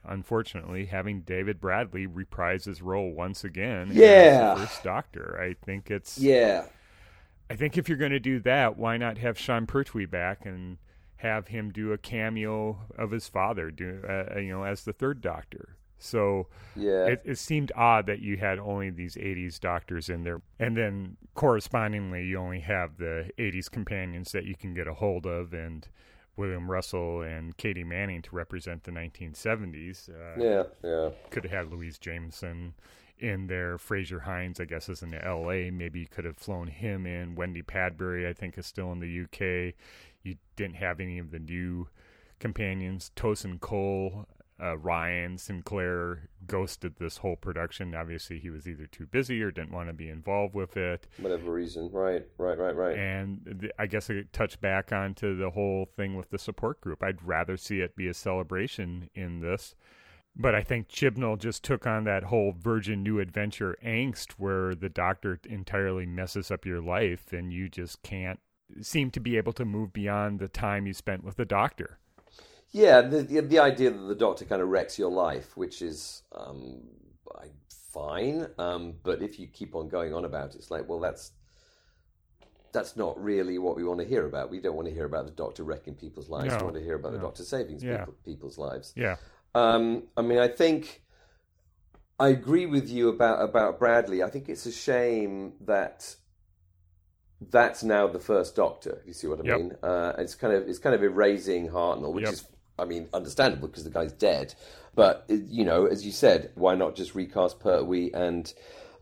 unfortunately, 0.09 0.85
having 0.85 1.21
David 1.21 1.61
Bradley 1.61 2.05
reprise 2.05 2.65
his 2.65 2.81
role 2.81 3.11
once 3.13 3.43
again 3.43 3.91
Yeah. 3.93 4.05
as 4.05 4.59
the 4.59 4.65
first 4.65 4.83
Doctor. 4.83 5.39
I 5.41 5.53
think 5.65 5.89
it's. 5.89 6.17
Yeah. 6.17 6.65
I 7.49 7.55
think 7.55 7.77
if 7.77 7.87
you're 7.89 7.97
going 7.97 8.11
to 8.11 8.19
do 8.19 8.39
that, 8.41 8.77
why 8.77 8.97
not 8.97 9.17
have 9.17 9.37
Sean 9.39 9.65
Pertwee 9.65 10.05
back 10.05 10.45
and 10.45 10.77
have 11.17 11.47
him 11.47 11.71
do 11.71 11.91
a 11.93 11.97
cameo 11.97 12.79
of 12.97 13.11
his 13.11 13.27
father, 13.27 13.71
do 13.71 14.01
uh, 14.07 14.37
you 14.39 14.49
know, 14.49 14.63
as 14.63 14.83
the 14.83 14.93
third 14.93 15.21
Doctor? 15.21 15.75
So 15.97 16.47
Yeah. 16.75 17.07
it, 17.07 17.21
it 17.25 17.37
seemed 17.37 17.71
odd 17.75 18.05
that 18.05 18.19
you 18.19 18.37
had 18.37 18.57
only 18.59 18.89
these 18.89 19.15
80s 19.15 19.59
doctors 19.59 20.09
in 20.09 20.23
there, 20.23 20.41
and 20.59 20.77
then 20.77 21.17
correspondingly, 21.33 22.23
you 22.25 22.37
only 22.37 22.61
have 22.61 22.97
the 22.97 23.31
80s 23.37 23.69
companions 23.69 24.31
that 24.31 24.45
you 24.45 24.55
can 24.55 24.73
get 24.73 24.87
a 24.87 24.93
hold 24.93 25.25
of, 25.25 25.53
and 25.53 25.87
William 26.39 26.71
Russell 26.71 27.21
and 27.21 27.55
Katie 27.57 27.83
Manning 27.83 28.21
to 28.21 28.33
represent 28.33 28.85
the 28.85 28.91
1970s. 28.91 30.09
Uh, 30.09 30.41
yeah. 30.41 30.63
Yeah. 30.81 31.09
could 31.29 31.43
have 31.43 31.51
had 31.51 31.71
Louise 31.71 31.99
Jameson 31.99 32.75
in 33.19 33.47
there. 33.47 33.77
Frazer 33.77 34.21
Hines, 34.21 34.61
I 34.61 34.65
guess, 34.65 34.87
is 34.87 35.03
in 35.03 35.13
L.A. 35.13 35.69
Maybe 35.69 35.99
you 35.99 36.07
could 36.07 36.23
have 36.23 36.37
flown 36.37 36.67
him 36.67 37.05
in. 37.05 37.35
Wendy 37.35 37.61
Padbury, 37.61 38.25
I 38.25 38.31
think, 38.31 38.57
is 38.57 38.65
still 38.65 38.89
in 38.93 39.01
the 39.01 39.09
U.K. 39.09 39.75
You 40.23 40.35
didn't 40.55 40.77
have 40.77 41.01
any 41.01 41.19
of 41.19 41.31
the 41.31 41.39
new 41.39 41.89
companions. 42.39 43.11
Tosin 43.17 43.59
Cole, 43.59 44.25
uh, 44.61 44.77
Ryan 44.77 45.37
Sinclair 45.37 46.29
ghosted 46.45 46.95
this 46.97 47.17
whole 47.17 47.35
production. 47.35 47.95
Obviously, 47.95 48.39
he 48.39 48.49
was 48.49 48.67
either 48.67 48.85
too 48.87 49.05
busy 49.05 49.41
or 49.41 49.51
didn't 49.51 49.71
want 49.71 49.87
to 49.89 49.93
be 49.93 50.09
involved 50.09 50.53
with 50.53 50.75
it. 50.75 51.07
Whatever 51.17 51.51
reason. 51.51 51.89
Right. 51.91 52.25
Right. 52.37 52.57
Right. 52.57 52.75
Right. 52.75 52.97
And 52.97 53.57
th- 53.61 53.71
I 53.79 53.85
guess 53.85 54.09
I 54.09 54.23
touch 54.33 54.59
back 54.59 54.91
onto 54.91 55.37
the 55.37 55.51
whole 55.51 55.87
thing 55.95 56.15
with 56.15 56.29
the 56.29 56.37
support 56.37 56.81
group. 56.81 57.03
I'd 57.03 57.23
rather 57.23 57.57
see 57.57 57.79
it 57.79 57.95
be 57.95 58.07
a 58.07 58.13
celebration 58.13 59.09
in 59.15 59.39
this. 59.39 59.75
But 60.35 60.55
I 60.55 60.61
think 60.61 60.87
Chibnall 60.87 61.39
just 61.39 61.63
took 61.63 61.87
on 61.87 62.03
that 62.05 62.23
whole 62.23 62.53
Virgin 62.57 63.03
New 63.03 63.19
Adventure 63.19 63.77
angst 63.83 64.33
where 64.33 64.75
the 64.75 64.89
doctor 64.89 65.39
entirely 65.49 66.05
messes 66.05 66.51
up 66.51 66.65
your 66.65 66.81
life 66.81 67.33
and 67.33 67.51
you 67.51 67.67
just 67.67 68.03
can't 68.03 68.39
seem 68.81 69.11
to 69.11 69.19
be 69.19 69.35
able 69.35 69.53
to 69.53 69.65
move 69.65 69.91
beyond 69.91 70.39
the 70.39 70.47
time 70.47 70.85
you 70.85 70.93
spent 70.93 71.23
with 71.23 71.35
the 71.35 71.45
doctor. 71.45 71.99
Yeah, 72.71 73.01
the, 73.01 73.23
the 73.23 73.41
the 73.41 73.59
idea 73.59 73.89
that 73.91 73.97
the 74.07 74.15
Doctor 74.15 74.45
kind 74.45 74.61
of 74.61 74.67
wrecks 74.69 74.99
your 74.99 75.09
life, 75.11 75.57
which 75.57 75.81
is 75.81 76.21
um, 76.31 76.81
I- 77.35 77.47
fine, 77.91 78.47
um, 78.59 78.93
but 79.03 79.21
if 79.23 79.39
you 79.39 79.47
keep 79.47 79.73
on 79.75 79.89
going 79.89 80.13
on 80.13 80.23
about 80.25 80.49
it, 80.53 80.57
it's 80.57 80.69
like, 80.69 80.87
well, 80.87 80.99
that's 80.99 81.31
that's 82.71 82.95
not 82.95 83.19
really 83.21 83.57
what 83.57 83.75
we 83.75 83.83
want 83.83 83.99
to 83.99 84.05
hear 84.05 84.27
about. 84.27 84.51
We 84.51 84.59
don't 84.59 84.75
want 84.75 84.87
to 84.87 84.93
hear 84.93 85.05
about 85.05 85.25
the 85.25 85.31
Doctor 85.31 85.63
wrecking 85.63 85.95
people's 85.95 86.29
lives. 86.29 86.51
No, 86.53 86.57
we 86.57 86.63
want 86.65 86.75
to 86.75 86.83
hear 86.83 86.95
about 86.95 87.13
the. 87.13 87.17
Doctor 87.19 87.43
saving 87.43 87.79
Yeah. 87.79 87.97
people, 87.99 88.13
people's 88.23 88.57
lives. 88.59 88.93
Yeah. 88.95 89.15
Um, 89.55 90.03
I 90.15 90.21
mean, 90.21 90.37
I 90.37 90.47
think 90.47 91.01
I 92.19 92.29
agree 92.29 92.67
with 92.67 92.87
you 92.87 93.09
about 93.09 93.41
about 93.43 93.79
Bradley. 93.79 94.21
I 94.21 94.29
think 94.29 94.47
it's 94.49 94.67
a 94.67 94.71
shame 94.71 95.53
that 95.61 96.15
that's 97.41 97.83
now 97.83 98.05
the 98.07 98.19
first 98.19 98.55
Doctor. 98.55 99.01
You 99.07 99.13
see 99.13 99.25
what 99.25 99.39
I 99.39 99.43
Yep. 99.45 99.57
mean? 99.57 99.75
Uh, 99.81 100.13
it's 100.19 100.35
kind 100.35 100.53
of 100.53 100.69
it's 100.69 100.77
kind 100.77 100.93
of 100.93 101.01
erasing 101.03 101.69
Hartnell, 101.69 102.13
which 102.13 102.25
Yep. 102.25 102.33
is, 102.33 102.47
I 102.79 102.85
mean, 102.85 103.09
understandable 103.13 103.67
because 103.67 103.83
the 103.83 103.89
guy's 103.89 104.13
dead. 104.13 104.55
But 104.95 105.25
you 105.29 105.65
know, 105.65 105.85
as 105.85 106.05
you 106.05 106.11
said, 106.11 106.51
why 106.55 106.75
not 106.75 106.95
just 106.95 107.15
recast 107.15 107.59
Pertwee 107.59 108.11
and 108.13 108.53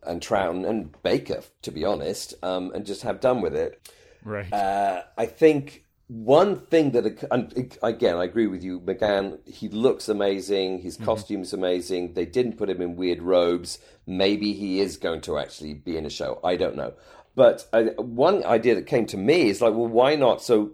and 0.04 0.22
Troughton 0.22 0.68
and 0.68 1.02
Baker, 1.04 1.44
to 1.64 1.72
be 1.72 1.84
honest, 1.86 2.34
um, 2.44 2.72
and 2.74 2.86
just 2.86 3.02
have 3.02 3.20
done 3.20 3.42
with 3.42 3.56
it. 3.56 3.90
Right. 4.24 4.52
Uh, 4.52 5.04
I 5.18 5.26
think 5.26 5.86
one 6.08 6.60
thing 6.68 6.92
that, 6.92 7.28
and 7.32 7.78
again, 7.84 8.16
I 8.16 8.24
agree 8.24 8.48
with 8.48 8.64
you, 8.64 8.80
McGann. 8.80 9.40
He 9.48 9.68
looks 9.68 10.08
amazing. 10.08 10.82
His 10.82 10.98
costume's 10.98 11.52
amazing. 11.52 12.14
They 12.14 12.26
didn't 12.26 12.58
put 12.58 12.70
him 12.70 12.82
in 12.82 12.96
weird 12.96 13.22
robes. 13.22 13.80
Maybe 14.06 14.54
he 14.54 14.80
is 14.80 14.98
going 14.98 15.22
to 15.22 15.38
actually 15.38 15.74
be 15.74 15.98
in 15.98 16.06
a 16.06 16.10
show. 16.10 16.40
I 16.44 16.56
don't 16.56 16.76
know. 16.76 16.94
But 17.36 17.68
uh, 17.74 17.84
one 17.98 18.44
idea 18.46 18.76
that 18.76 18.88
came 18.88 19.06
to 19.08 19.18
me 19.18 19.50
is 19.50 19.62
like, 19.62 19.74
well, 19.74 19.88
why 19.88 20.16
not? 20.16 20.42
So 20.42 20.72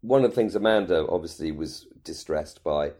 one 0.00 0.24
of 0.24 0.30
the 0.30 0.34
things 0.34 0.54
Amanda 0.54 1.06
obviously 1.08 1.52
was 1.52 1.86
distressed 2.04 2.62
by 2.62 2.92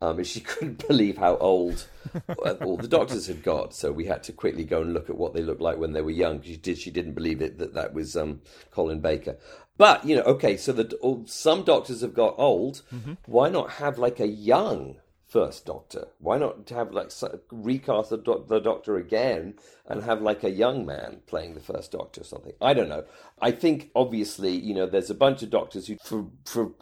um, 0.00 0.22
she 0.24 0.40
couldn't 0.42 0.86
believe 0.86 1.16
how 1.16 1.36
old 1.38 1.86
uh, 2.14 2.54
all 2.62 2.76
the 2.76 2.88
doctors 2.88 3.26
had 3.26 3.42
got. 3.42 3.74
So 3.74 3.92
we 3.92 4.04
had 4.04 4.22
to 4.24 4.32
quickly 4.32 4.64
go 4.64 4.82
and 4.82 4.92
look 4.92 5.08
at 5.08 5.16
what 5.16 5.34
they 5.34 5.42
looked 5.42 5.60
like 5.60 5.78
when 5.78 5.92
they 5.92 6.02
were 6.02 6.10
young. 6.10 6.42
She 6.42 6.56
did. 6.56 6.78
She 6.78 6.90
didn't 6.90 7.14
believe 7.14 7.40
it 7.40 7.58
that 7.58 7.74
that 7.74 7.94
was 7.94 8.16
um, 8.16 8.40
Colin 8.70 9.00
Baker. 9.00 9.36
But 9.78 10.04
you 10.04 10.16
know, 10.16 10.22
okay. 10.22 10.56
So 10.56 10.72
that 10.72 10.94
some 11.26 11.62
doctors 11.62 12.00
have 12.00 12.14
got 12.14 12.34
old. 12.38 12.82
Why 13.26 13.48
not 13.48 13.72
have 13.72 13.98
like 13.98 14.20
a 14.20 14.26
young 14.26 14.96
first 15.26 15.66
doctor? 15.66 16.08
Why 16.18 16.38
not 16.38 16.68
have 16.70 16.92
like 16.92 17.10
recast 17.50 18.10
the, 18.10 18.18
doc- 18.18 18.48
the 18.48 18.60
doctor 18.60 18.96
again 18.96 19.54
and 19.86 20.02
have 20.02 20.22
like 20.22 20.44
a 20.44 20.50
young 20.50 20.86
man 20.86 21.20
playing 21.26 21.54
the 21.54 21.60
first 21.60 21.92
doctor 21.92 22.22
or 22.22 22.24
something? 22.24 22.54
I 22.60 22.74
don't 22.74 22.88
know. 22.88 23.04
I 23.40 23.50
think 23.50 23.90
obviously 23.94 24.52
you 24.52 24.74
know 24.74 24.86
there's 24.86 25.10
a 25.10 25.14
bunch 25.14 25.42
of 25.42 25.50
doctors 25.50 25.88
who 25.88 25.96
for 26.02 26.26
for 26.44 26.72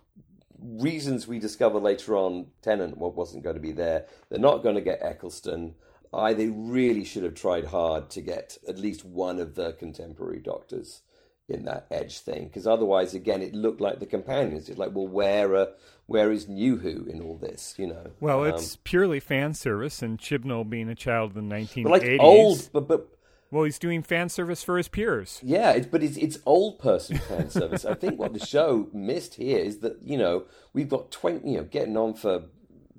reasons 0.61 1.27
we 1.27 1.39
discover 1.39 1.79
later 1.79 2.17
on, 2.17 2.47
Tennant 2.63 2.99
wa- 2.99 3.09
wasn't 3.09 3.45
going 3.45 3.57
to 3.57 3.61
be 3.63 3.73
there. 3.73 4.07
They're 4.29 4.39
not 4.39 4.63
going 4.63 4.75
to 4.77 4.81
get 4.81 5.01
Eccleston. 5.03 5.75
I 6.13 6.33
they 6.33 6.47
really 6.49 7.05
should 7.05 7.25
have 7.25 7.35
tried 7.35 7.67
hard 7.67 8.09
to 8.11 8.21
get 8.21 8.59
at 8.69 8.79
least 8.79 9.05
one 9.05 9.41
of 9.41 9.55
the 9.57 9.73
contemporary 9.73 10.39
doctors 10.41 11.03
in 11.49 11.65
that 11.67 11.87
Edge 11.91 12.21
thing, 12.21 12.47
because 12.47 12.67
otherwise, 12.67 13.13
again, 13.15 13.43
it 13.43 13.55
looked 13.55 13.81
like 13.81 13.99
the 14.01 14.07
companions. 14.07 14.69
It's 14.69 14.79
like, 14.79 14.95
well, 14.95 15.07
where 15.09 15.55
uh, 15.57 15.67
where 16.07 16.31
is 16.31 16.49
New 16.49 16.77
Who 16.79 17.05
in 17.05 17.21
all 17.21 17.37
this? 17.37 17.75
You 17.77 17.89
know, 17.89 18.13
well, 18.21 18.45
Um, 18.45 18.49
it's 18.55 18.77
purely 18.85 19.21
fan 19.21 19.55
service, 19.55 20.03
and 20.03 20.19
Chibnall 20.19 20.69
being 20.71 20.89
a 20.89 20.95
child 20.95 21.31
of 21.31 21.35
the 21.35 21.41
1980s. 21.43 21.83
but 21.83 21.91
like 21.93 22.17
old, 22.21 22.69
but 22.73 22.89
but 22.89 23.09
Well, 23.55 23.63
he's 23.63 23.79
doing 23.79 24.03
fan 24.03 24.31
service 24.31 24.65
for 24.65 24.77
his 24.77 24.89
peers. 24.89 25.39
Yeah, 25.41 25.71
it's, 25.71 25.87
but 25.87 26.03
it's 26.03 26.17
it's 26.17 26.39
old 26.45 26.81
person 26.81 27.19
fan 27.19 27.51
service. 27.51 27.85
I 27.85 27.95
think 27.95 28.19
what 28.19 28.33
the 28.33 28.45
show 28.45 28.89
missed 28.93 29.35
here 29.37 29.59
is 29.61 29.79
that 29.79 30.03
you 30.03 30.19
know 30.19 30.47
we've 30.73 30.89
got 30.89 31.13
twenty, 31.13 31.53
you 31.53 31.59
know, 31.59 31.63
getting 31.65 31.97
on 31.97 32.15
for 32.15 32.47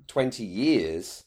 twenty 0.08 0.44
years 0.46 1.24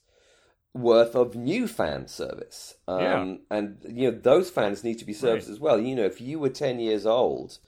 worth 0.74 1.16
of 1.16 1.36
new 1.36 1.68
fan 1.68 2.08
service, 2.08 2.74
um, 2.88 3.00
Yeah. 3.02 3.36
and 3.52 3.78
you 3.88 4.10
know 4.12 4.18
those 4.20 4.50
fans 4.50 4.84
need 4.84 4.98
to 4.98 5.06
be 5.06 5.14
served 5.14 5.44
Right. 5.44 5.52
as 5.52 5.60
well. 5.60 5.80
You 5.80 5.96
know, 5.96 6.06
if 6.06 6.20
you 6.20 6.40
were 6.40 6.50
ten 6.50 6.80
years 6.80 7.06
old 7.06 7.60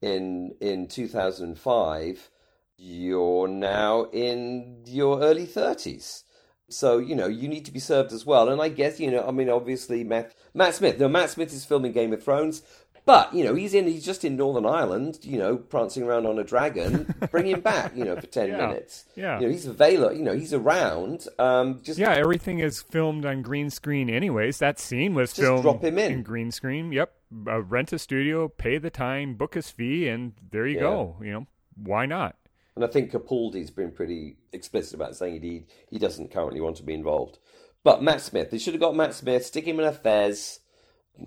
in 0.00 0.54
in 0.58 0.88
two 0.88 1.06
thousand 1.06 1.48
and 1.48 1.58
five, 1.58 2.30
you're 2.78 3.46
now 3.46 4.04
in 4.04 4.84
your 4.86 5.20
early 5.20 5.44
thirties. 5.44 6.24
So 6.70 6.96
you 6.96 7.14
know 7.14 7.26
you 7.26 7.46
need 7.46 7.66
to 7.66 7.72
be 7.72 7.80
served 7.80 8.10
as 8.12 8.24
well, 8.24 8.48
and 8.48 8.58
I 8.62 8.70
guess 8.70 8.98
you 8.98 9.10
know 9.10 9.26
I 9.28 9.32
mean 9.32 9.50
obviously 9.50 10.02
Matt 10.02 10.34
Matt 10.54 10.74
Smith. 10.74 10.98
No, 10.98 11.08
Matt 11.08 11.30
Smith 11.30 11.52
is 11.52 11.64
filming 11.64 11.92
Game 11.92 12.12
of 12.12 12.22
Thrones, 12.22 12.62
but 13.06 13.32
you 13.34 13.44
know 13.44 13.54
he's 13.54 13.72
in 13.74 13.86
he's 13.86 14.04
just 14.04 14.24
in 14.24 14.36
Northern 14.36 14.66
Ireland, 14.66 15.18
you 15.22 15.38
know 15.38 15.56
prancing 15.56 16.02
around 16.02 16.26
on 16.26 16.38
a 16.38 16.44
dragon. 16.44 17.12
Bring 17.30 17.46
him 17.46 17.60
back, 17.60 17.96
you 17.96 18.04
know, 18.04 18.16
for 18.16 18.26
ten 18.26 18.48
Yeah, 18.48 18.66
minutes. 18.68 19.04
yeah. 19.16 19.38
you 19.40 19.46
know 19.46 19.52
he's 19.52 19.66
available. 19.66 20.16
You 20.16 20.22
know 20.24 20.34
he's 20.34 20.52
around. 20.54 21.26
Um, 21.38 21.80
just 21.82 21.98
Yeah, 21.98 22.12
everything 22.14 22.58
is 22.58 22.82
filmed 22.82 23.24
on 23.24 23.42
green 23.42 23.70
screen, 23.70 24.10
anyways. 24.10 24.58
That 24.58 24.78
scene 24.78 25.14
was 25.14 25.30
Just 25.32 25.40
filmed 25.40 25.62
drop 25.62 25.82
him 25.84 25.98
in. 25.98 26.22
green 26.22 26.50
screen. 26.50 26.92
Yep, 26.92 27.12
uh, 27.46 27.62
rent 27.62 27.92
a 27.92 27.98
studio, 27.98 28.48
pay 28.48 28.78
the 28.78 28.90
time, 28.90 29.34
book 29.34 29.54
his 29.54 29.70
fee, 29.70 30.08
and 30.08 30.32
there 30.50 30.66
you 30.66 30.74
Yeah. 30.76 30.80
go. 30.82 31.16
You 31.22 31.32
know, 31.32 31.46
why 31.76 32.06
not? 32.06 32.36
And 32.76 32.84
I 32.84 32.88
think 32.88 33.10
Capaldi's 33.10 33.70
been 33.70 33.90
pretty 33.90 34.36
explicit 34.52 34.94
about 34.94 35.16
saying 35.16 35.42
he 35.42 35.64
he 35.90 35.98
doesn't 35.98 36.30
currently 36.30 36.60
want 36.60 36.76
to 36.76 36.82
be 36.82 36.94
involved. 36.94 37.38
But 37.82 38.02
Matt 38.02 38.20
Smith, 38.20 38.50
they 38.50 38.58
should 38.58 38.74
have 38.74 38.80
got 38.80 38.94
Matt 38.94 39.14
Smith, 39.14 39.46
stick 39.46 39.64
him 39.66 39.80
in 39.80 39.86
a 39.86 39.92
fez, 39.92 40.60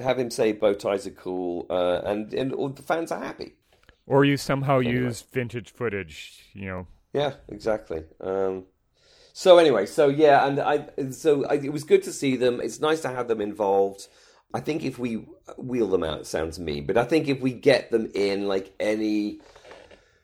have 0.02 0.20
him 0.20 0.30
say 0.30 0.52
bow 0.52 0.74
ties 0.74 1.08
are 1.08 1.12
cool, 1.12 1.66
uh, 1.70 2.02
and 2.06 2.34
and 2.34 2.54
all 2.54 2.70
the 2.70 2.82
fans 2.84 3.12
are 3.12 3.20
happy. 3.24 3.54
Or 4.06 4.26
you 4.26 4.38
somehow 4.38 4.80
Anyway. 4.80 4.94
use 4.96 5.22
vintage 5.22 5.72
footage. 5.72 6.50
You 6.54 6.66
know, 6.68 6.88
Yeah, 7.14 7.34
exactly. 7.48 8.04
Um, 8.22 8.66
so 9.34 9.58
anyway, 9.58 9.86
so 9.88 10.10
yeah, 10.10 10.46
and 10.46 10.60
I 10.60 10.90
so 11.12 11.46
I, 11.46 11.56
it 11.56 11.74
was 11.74 11.84
good 11.84 12.04
to 12.04 12.12
see 12.14 12.36
them. 12.36 12.62
It's 12.62 12.80
nice 12.80 13.02
to 13.02 13.10
have 13.10 13.28
them 13.28 13.42
involved. 13.42 14.08
I 14.54 14.60
think 14.60 14.84
if 14.84 15.00
we 15.00 15.26
wheel 15.58 15.88
them 15.88 16.04
out, 16.04 16.20
it 16.20 16.28
sounds 16.28 16.60
mean, 16.60 16.86
but 16.86 16.98
I 16.98 17.06
think 17.06 17.28
if 17.28 17.42
we 17.42 17.52
get 17.54 17.90
them 17.90 18.12
in, 18.14 18.48
like 18.48 18.72
any, 18.80 19.40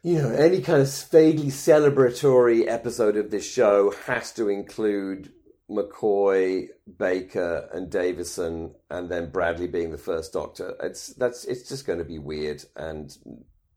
you 0.03 0.21
know, 0.21 0.29
any 0.29 0.61
kind 0.61 0.83
of 0.83 0.93
vaguely 1.09 1.47
celebratory 1.47 2.67
episode 2.67 3.17
of 3.17 3.31
this 3.31 3.49
show 3.51 3.91
has 4.05 4.31
to 4.33 4.47
include 4.47 5.31
McCoy, 5.69 6.67
Baker, 6.97 7.69
and 7.73 7.89
Davison, 7.89 8.73
and 8.89 9.09
then 9.09 9.29
Bradley 9.29 9.67
being 9.67 9.91
the 9.91 9.97
first 9.97 10.33
Doctor. 10.33 10.75
It's 10.81 11.07
that's 11.13 11.45
it's 11.45 11.69
just 11.69 11.85
going 11.85 11.99
to 11.99 12.05
be 12.05 12.17
weird 12.19 12.63
and 12.75 13.15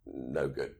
no 0.07 0.48
good. 0.48 0.74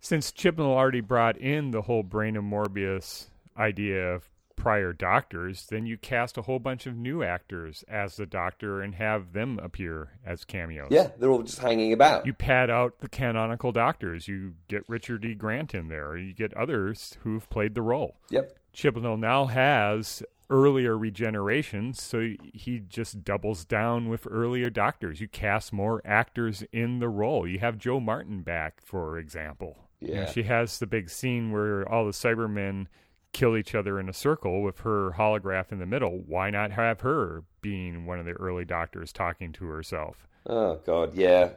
since 0.00 0.32
Chibnall 0.32 0.76
already 0.76 1.00
brought 1.00 1.38
in 1.38 1.70
the 1.70 1.82
whole 1.82 2.02
brain 2.02 2.36
of 2.36 2.44
Morbius 2.44 3.26
idea 3.56 4.14
of 4.14 4.28
prior 4.56 4.92
doctors, 4.92 5.66
then 5.70 5.86
you 5.86 5.96
cast 5.96 6.36
a 6.36 6.42
whole 6.42 6.58
bunch 6.58 6.86
of 6.86 6.94
new 6.96 7.22
actors 7.22 7.84
as 7.88 8.16
the 8.16 8.26
doctor 8.26 8.80
and 8.82 8.94
have 8.94 9.32
them 9.32 9.58
appear 9.60 10.10
as 10.26 10.44
cameos. 10.44 10.88
Yeah, 10.90 11.08
they're 11.18 11.30
all 11.30 11.42
just 11.42 11.58
hanging 11.60 11.92
about. 11.92 12.26
You 12.26 12.32
pad 12.32 12.68
out 12.70 12.98
the 13.00 13.08
canonical 13.08 13.72
doctors. 13.72 14.28
You 14.28 14.54
get 14.68 14.84
Richard 14.88 15.24
E. 15.24 15.34
Grant 15.34 15.74
in 15.74 15.88
there. 15.88 16.16
You 16.16 16.34
get 16.34 16.54
others 16.54 17.16
who've 17.22 17.48
played 17.48 17.74
the 17.74 17.82
role. 17.82 18.16
Yep. 18.30 18.56
Chibnall 18.74 19.18
now 19.18 19.46
has 19.46 20.22
earlier 20.52 20.94
regenerations, 20.96 21.96
so 21.96 22.34
he 22.52 22.78
just 22.78 23.24
doubles 23.24 23.64
down 23.64 24.08
with 24.08 24.28
earlier 24.30 24.70
doctors. 24.70 25.20
You 25.20 25.26
cast 25.28 25.72
more 25.72 26.02
actors 26.04 26.62
in 26.72 26.98
the 27.00 27.08
role. 27.08 27.48
You 27.48 27.58
have 27.60 27.78
Jo 27.78 27.98
Martin 27.98 28.42
back, 28.42 28.80
for 28.84 29.18
example. 29.18 29.88
You 29.98 30.08
know, 30.14 30.20
Yeah. 30.20 30.26
she 30.26 30.42
has 30.44 30.78
the 30.78 30.86
big 30.86 31.08
scene 31.10 31.50
where 31.52 31.88
all 31.88 32.04
the 32.04 32.12
Cybermen 32.12 32.86
kill 33.32 33.56
each 33.56 33.74
other 33.74 33.98
in 33.98 34.08
a 34.08 34.12
circle 34.12 34.62
with 34.62 34.80
her 34.80 35.12
holograph 35.16 35.72
in 35.72 35.78
the 35.78 35.86
middle. 35.86 36.18
Why 36.26 36.50
not 36.50 36.72
have 36.72 37.00
her 37.00 37.44
being 37.62 38.04
one 38.04 38.18
of 38.18 38.26
the 38.26 38.32
early 38.32 38.66
doctors 38.66 39.12
talking 39.12 39.52
to 39.52 39.64
herself? 39.66 40.28
Oh 40.44 40.76
God, 40.84 41.14
yeah, 41.14 41.52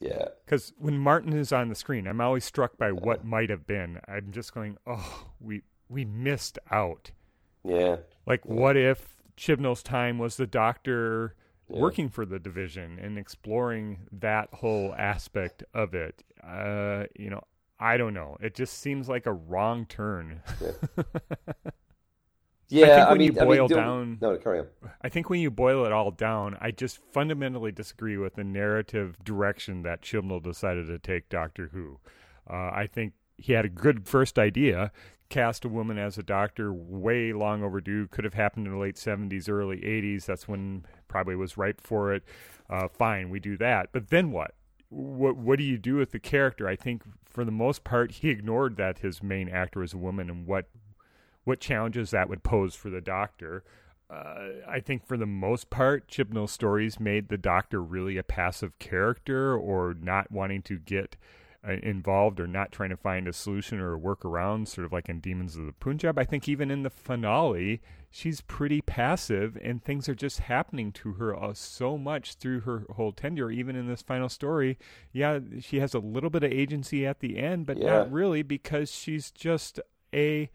yeah, 0.00 0.28
Because 0.44 0.72
when 0.78 0.96
Martin 0.98 1.32
is 1.32 1.50
on 1.52 1.70
the 1.70 1.74
screen, 1.74 2.06
I'm 2.06 2.20
always 2.20 2.44
struck 2.44 2.78
by 2.78 2.92
what 2.92 3.18
uh-huh. 3.20 3.28
might 3.28 3.50
have 3.50 3.66
been. 3.66 3.98
I'm 4.06 4.30
just 4.30 4.54
going, 4.54 4.76
oh, 4.86 5.26
we 5.40 5.62
we 5.88 6.04
missed 6.04 6.58
out. 6.70 7.10
yeah, 7.64 7.96
Like, 8.28 8.44
what 8.44 8.76
if 8.76 9.16
Chibnall's 9.38 9.82
time 9.82 10.18
was 10.18 10.36
the 10.36 10.46
doctor 10.46 11.34
working 11.66 12.08
for 12.10 12.26
the 12.26 12.38
division 12.38 12.98
and 13.00 13.18
exploring 13.18 14.00
that 14.12 14.50
whole 14.52 14.94
aspect 14.98 15.64
of 15.72 15.94
it? 15.94 16.22
Uh, 16.46 17.04
you 17.18 17.30
know, 17.30 17.42
I 17.80 17.96
don't 17.96 18.12
know. 18.12 18.36
It 18.40 18.54
just 18.54 18.78
seems 18.80 19.08
like 19.08 19.24
a 19.24 19.32
wrong 19.32 19.86
turn. 19.86 20.42
yeah. 22.68 22.86
think 23.06 23.08
when 23.08 23.18
mean, 23.18 23.32
you 23.32 23.40
I 23.40 23.44
mean, 23.44 23.48
boil 23.56 23.68
don't- 23.68 23.78
down- 23.78 24.18
no, 24.20 24.36
carry 24.36 24.60
on. 24.60 24.66
I 25.00 25.08
think 25.08 25.30
when 25.30 25.40
you 25.40 25.50
boil 25.50 25.86
it 25.86 25.92
all 25.92 26.10
down, 26.10 26.56
I 26.60 26.70
just 26.70 26.98
fundamentally 27.12 27.72
disagree 27.72 28.18
with 28.18 28.34
the 28.34 28.44
narrative 28.44 29.16
direction 29.24 29.82
that 29.84 30.02
Chibnall 30.02 30.42
decided 30.42 30.86
to 30.88 30.98
take 30.98 31.28
Doctor 31.30 31.70
Who. 31.72 31.98
Uh, 32.48 32.70
I 32.74 32.88
think 32.92 33.14
he 33.36 33.52
had 33.54 33.64
a 33.64 33.68
good 33.70 34.06
first 34.06 34.38
idea. 34.38 34.90
Cast 35.30 35.64
a 35.64 35.68
woman 35.68 35.98
as 35.98 36.16
a 36.16 36.22
doctor, 36.22 36.72
way 36.72 37.32
long 37.32 37.62
overdue. 37.62 38.08
Could 38.08 38.24
have 38.24 38.34
happened 38.34 38.66
in 38.66 38.72
the 38.72 38.78
late 38.78 38.96
70s, 38.96 39.48
early 39.48 39.78
80s. 39.78 40.24
That's 40.24 40.48
when 40.48 40.86
probably 41.06 41.36
was 41.36 41.58
ripe 41.58 41.80
for 41.80 42.14
it. 42.14 42.24
Uh, 42.70 42.88
fine, 42.88 43.30
we 43.30 43.40
do 43.40 43.56
that. 43.58 43.90
But 43.92 44.08
then 44.08 44.30
what? 44.30 44.54
what 44.90 45.36
what 45.36 45.58
do 45.58 45.64
you 45.64 45.78
do 45.78 45.96
with 45.96 46.12
the 46.12 46.18
character? 46.18 46.66
I 46.66 46.76
think 46.76 47.02
for 47.26 47.44
the 47.44 47.50
most 47.50 47.84
part 47.84 48.12
he 48.12 48.30
ignored 48.30 48.76
that 48.76 48.98
his 48.98 49.22
main 49.22 49.48
actor 49.48 49.80
was 49.80 49.92
a 49.92 49.98
woman 49.98 50.30
and 50.30 50.46
what 50.46 50.66
what 51.44 51.60
challenges 51.60 52.10
that 52.10 52.28
would 52.28 52.42
pose 52.42 52.74
for 52.74 52.90
the 52.90 53.00
doctor. 53.00 53.64
Uh, 54.10 54.48
I 54.66 54.80
think 54.80 55.06
for 55.06 55.18
the 55.18 55.26
most 55.26 55.68
part, 55.68 56.08
Chibnall 56.08 56.48
stories 56.48 56.98
made 56.98 57.28
the 57.28 57.36
doctor 57.36 57.82
really 57.82 58.16
a 58.16 58.22
passive 58.22 58.78
character 58.78 59.54
or 59.54 59.94
not 59.98 60.32
wanting 60.32 60.62
to 60.62 60.78
get 60.78 61.16
involved 61.72 62.40
or 62.40 62.46
not 62.46 62.72
trying 62.72 62.90
to 62.90 62.96
find 62.96 63.26
a 63.28 63.32
solution 63.32 63.80
or 63.80 63.94
a 63.94 63.98
workaround, 63.98 64.68
sort 64.68 64.84
of 64.84 64.92
like 64.92 65.08
in 65.08 65.20
Demons 65.20 65.56
of 65.56 65.66
the 65.66 65.72
Punjab. 65.72 66.18
I 66.18 66.24
think 66.24 66.48
even 66.48 66.70
in 66.70 66.82
the 66.82 66.90
finale, 66.90 67.80
she's 68.10 68.40
pretty 68.40 68.80
passive 68.80 69.56
and 69.62 69.82
things 69.82 70.08
are 70.08 70.14
just 70.14 70.40
happening 70.40 70.92
to 70.92 71.14
her 71.14 71.36
uh, 71.36 71.52
so 71.54 71.98
much 71.98 72.34
through 72.34 72.60
her 72.60 72.84
whole 72.96 73.12
tenure. 73.12 73.50
Even 73.50 73.76
in 73.76 73.86
this 73.86 74.02
final 74.02 74.28
story, 74.28 74.78
yeah, 75.12 75.38
she 75.60 75.80
has 75.80 75.94
a 75.94 75.98
little 75.98 76.30
bit 76.30 76.42
of 76.44 76.52
agency 76.52 77.06
at 77.06 77.20
the 77.20 77.38
end, 77.38 77.66
but 77.66 77.78
Yeah. 77.78 77.98
not 77.98 78.12
really 78.12 78.42
because 78.42 78.90
she's 78.90 79.30
just 79.30 79.80
a 80.14 80.50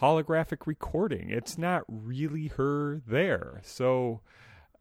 holographic 0.00 0.66
recording. 0.66 1.30
It's 1.30 1.56
not 1.56 1.84
really 1.88 2.48
her 2.48 3.00
there. 3.06 3.60
So 3.62 4.20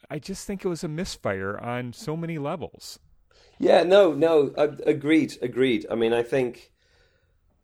I 0.10 0.20
just 0.20 0.46
think 0.46 0.64
it 0.66 0.68
was 0.70 0.84
a 0.84 0.88
misfire 0.90 1.58
on 1.60 1.94
so 1.94 2.18
many 2.18 2.38
levels. 2.38 3.00
Yeah, 3.58 3.84
no, 3.84 4.14
no, 4.14 4.54
uh, 4.58 4.76
agreed, 4.86 5.38
agreed. 5.42 5.86
I 5.90 5.96
mean, 5.96 6.14
I 6.14 6.24
think 6.24 6.72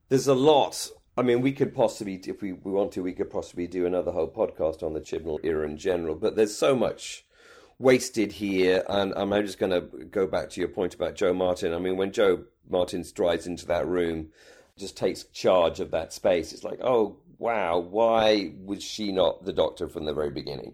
there's 0.09 0.27
a 0.27 0.33
lot. 0.33 0.89
I 1.17 1.21
mean, 1.21 1.41
we 1.41 1.51
could 1.51 1.75
possibly, 1.75 2.15
if 2.15 2.41
we, 2.41 2.53
we 2.53 2.71
want 2.71 2.93
to, 2.93 3.03
we 3.03 3.13
could 3.13 3.29
possibly 3.29 3.67
do 3.67 3.85
another 3.85 4.11
whole 4.11 4.29
podcast 4.29 4.83
on 4.83 4.93
the 4.93 5.01
Chibnall 5.01 5.39
era 5.43 5.67
in 5.67 5.77
general. 5.77 6.15
But 6.15 6.35
there's 6.35 6.55
so 6.55 6.75
much 6.75 7.25
wasted 7.77 8.33
here, 8.33 8.83
and 8.87 9.13
I'm 9.15 9.31
just 9.45 9.59
going 9.59 9.71
to 9.71 9.81
go 10.05 10.27
back 10.27 10.49
to 10.51 10.61
your 10.61 10.69
point 10.69 10.93
about 10.93 11.15
Jo 11.15 11.33
Martin. 11.33 11.73
I 11.73 11.79
mean, 11.79 11.97
when 11.97 12.11
Jo 12.11 12.45
Martin 12.69 13.03
strides 13.03 13.47
into 13.47 13.65
that 13.65 13.87
room, 13.87 14.29
just 14.77 14.95
takes 14.97 15.23
charge 15.25 15.79
of 15.79 15.91
that 15.91 16.13
space, 16.13 16.53
it's 16.53 16.63
like, 16.63 16.79
oh 16.81 17.17
wow, 17.37 17.79
why 17.79 18.53
was 18.63 18.83
she 18.83 19.11
not 19.11 19.45
the 19.45 19.53
Doctor 19.53 19.87
from 19.87 20.05
the 20.05 20.13
very 20.13 20.29
beginning? 20.29 20.73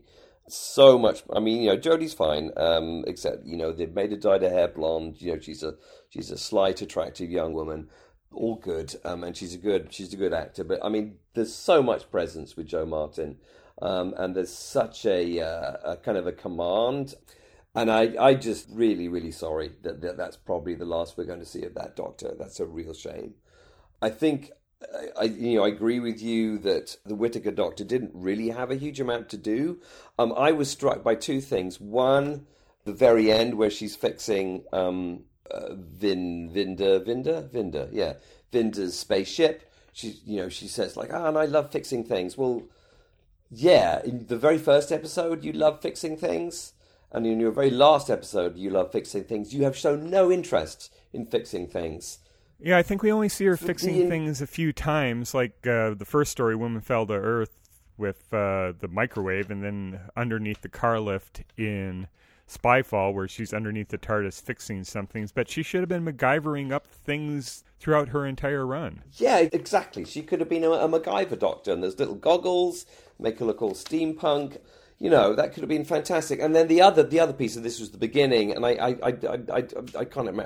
So 0.49 0.97
much. 0.97 1.23
I 1.35 1.39
mean, 1.39 1.61
you 1.61 1.69
know, 1.69 1.77
Jodie's 1.77 2.13
fine, 2.13 2.51
um, 2.55 3.03
except 3.05 3.45
you 3.45 3.57
know 3.57 3.73
they've 3.73 3.93
made 3.93 4.11
her 4.11 4.17
dye 4.17 4.39
her 4.39 4.49
hair 4.49 4.69
blonde. 4.69 5.21
You 5.21 5.33
know, 5.33 5.39
she's 5.39 5.61
a 5.61 5.75
she's 6.09 6.31
a 6.31 6.37
slight, 6.37 6.81
attractive 6.81 7.29
young 7.29 7.53
woman. 7.53 7.89
All 8.31 8.55
good, 8.55 8.95
um, 9.03 9.23
and 9.23 9.35
she's 9.35 9.53
a 9.53 9.57
good 9.57 9.93
she's 9.93 10.13
a 10.13 10.17
good 10.17 10.33
actor. 10.33 10.63
But 10.63 10.83
I 10.83 10.89
mean, 10.89 11.17
there's 11.33 11.53
so 11.53 11.83
much 11.83 12.09
presence 12.11 12.55
with 12.55 12.67
Jo 12.67 12.85
Martin, 12.85 13.37
um, 13.81 14.13
and 14.17 14.35
there's 14.35 14.53
such 14.53 15.05
a, 15.05 15.41
uh, 15.41 15.93
a 15.93 15.97
kind 15.97 16.17
of 16.17 16.27
a 16.27 16.31
command. 16.31 17.15
And 17.75 17.91
I, 17.91 18.15
I 18.19 18.33
just 18.33 18.67
really, 18.71 19.07
really 19.07 19.31
sorry 19.31 19.71
that, 19.83 20.01
that 20.01 20.17
that's 20.17 20.35
probably 20.35 20.73
the 20.73 20.85
last 20.85 21.15
we're 21.15 21.25
going 21.25 21.39
to 21.39 21.45
see 21.45 21.63
of 21.63 21.75
that 21.75 21.95
Doctor. 21.95 22.33
That's 22.37 22.59
a 22.59 22.65
real 22.65 22.93
shame. 22.93 23.35
I 24.01 24.09
think 24.09 24.51
I, 25.19 25.23
you 25.23 25.57
know, 25.57 25.65
I 25.65 25.69
agree 25.69 25.99
with 25.99 26.21
you 26.21 26.59
that 26.59 26.97
the 27.05 27.15
Whittaker 27.15 27.51
Doctor 27.51 27.83
didn't 27.83 28.11
really 28.13 28.49
have 28.49 28.69
a 28.69 28.75
huge 28.75 28.99
amount 28.99 29.29
to 29.29 29.37
do. 29.37 29.79
Um, 30.19 30.33
I 30.37 30.51
was 30.51 30.69
struck 30.69 31.03
by 31.03 31.15
two 31.15 31.41
things. 31.41 31.81
One, 31.81 32.45
the 32.85 32.93
very 32.93 33.31
end 33.31 33.55
where 33.55 33.71
she's 33.71 33.95
fixing 33.95 34.63
um, 34.71 35.23
uh, 35.49 35.73
Vin, 35.73 36.51
Vinder, 36.53 36.99
Vinder, 36.99 37.49
Vinder, 37.51 37.89
yeah, 37.91 38.13
Vinder's 38.51 38.95
spaceship. 38.95 39.71
She, 39.93 40.19
you 40.25 40.37
know, 40.37 40.49
she 40.49 40.67
says 40.67 40.95
like, 40.95 41.11
"Ah, 41.11 41.27
and 41.27 41.37
I 41.37 41.45
love 41.45 41.71
fixing 41.71 42.03
things." 42.03 42.37
Well, 42.37 42.63
yeah, 43.49 44.01
in 44.03 44.27
the 44.27 44.37
very 44.37 44.59
first 44.59 44.91
episode, 44.91 45.43
you 45.43 45.53
love 45.53 45.81
fixing 45.81 46.17
things, 46.17 46.73
and 47.11 47.25
in 47.25 47.39
your 47.39 47.51
very 47.51 47.71
last 47.71 48.09
episode, 48.11 48.57
you 48.57 48.69
love 48.69 48.91
fixing 48.91 49.23
things. 49.23 49.53
You 49.53 49.63
have 49.63 49.75
shown 49.75 50.09
no 50.09 50.31
interest 50.31 50.93
in 51.13 51.25
fixing 51.25 51.67
things. 51.67 52.19
Yeah, 52.59 52.77
I 52.77 52.83
think 52.83 53.03
we 53.03 53.11
only 53.11 53.29
see 53.29 53.45
her 53.45 53.57
fixing 53.57 54.09
things 54.09 54.41
a 54.41 54.47
few 54.47 54.73
times, 54.73 55.33
like 55.33 55.67
uh, 55.67 55.93
the 55.93 56.05
first 56.05 56.31
story, 56.31 56.55
Woman 56.55 56.81
Fell 56.81 57.05
to 57.05 57.13
Earth, 57.13 57.55
with 57.97 58.33
uh, 58.33 58.73
the 58.79 58.87
microwave, 58.89 59.51
and 59.51 59.63
then 59.63 59.99
underneath 60.15 60.61
the 60.61 60.69
car 60.69 60.99
lift 60.99 61.43
in 61.55 62.07
Spyfall, 62.47 63.13
where 63.13 63.27
she's 63.27 63.53
underneath 63.53 63.89
the 63.89 63.97
TARDIS 63.97 64.41
fixing 64.41 64.83
some 64.83 65.05
things. 65.05 65.31
But 65.31 65.49
she 65.49 65.61
should 65.63 65.81
have 65.81 65.89
been 65.89 66.05
MacGyvering 66.05 66.71
up 66.71 66.87
things 66.87 67.63
throughout 67.79 68.09
her 68.09 68.25
entire 68.25 68.65
run. 68.65 69.03
Yeah, 69.13 69.37
exactly. 69.39 70.05
She 70.05 70.21
could 70.23 70.39
have 70.39 70.49
been 70.49 70.63
a, 70.63 70.71
a 70.71 70.87
MacGyver 70.87 71.37
doctor, 71.37 71.73
and 71.73 71.83
there's 71.83 71.99
little 71.99 72.15
goggles, 72.15 72.85
make 73.19 73.39
her 73.39 73.45
look 73.45 73.61
all 73.61 73.73
steampunk. 73.73 74.57
You 74.99 75.11
know, 75.11 75.35
that 75.35 75.53
could 75.53 75.61
have 75.61 75.69
been 75.69 75.85
fantastic. 75.85 76.39
And 76.41 76.55
then 76.55 76.67
the 76.67 76.81
other, 76.81 77.03
the 77.03 77.19
other 77.19 77.31
piece 77.33 77.55
of 77.55 77.61
this 77.61 77.79
was 77.79 77.91
the 77.91 77.99
beginning, 77.99 78.51
and 78.51 78.65
I, 78.65 78.71
I, 78.71 78.87
I, 78.87 79.09
I, 79.09 79.39
I, 79.53 79.67
I 79.99 80.05
can't, 80.05 80.39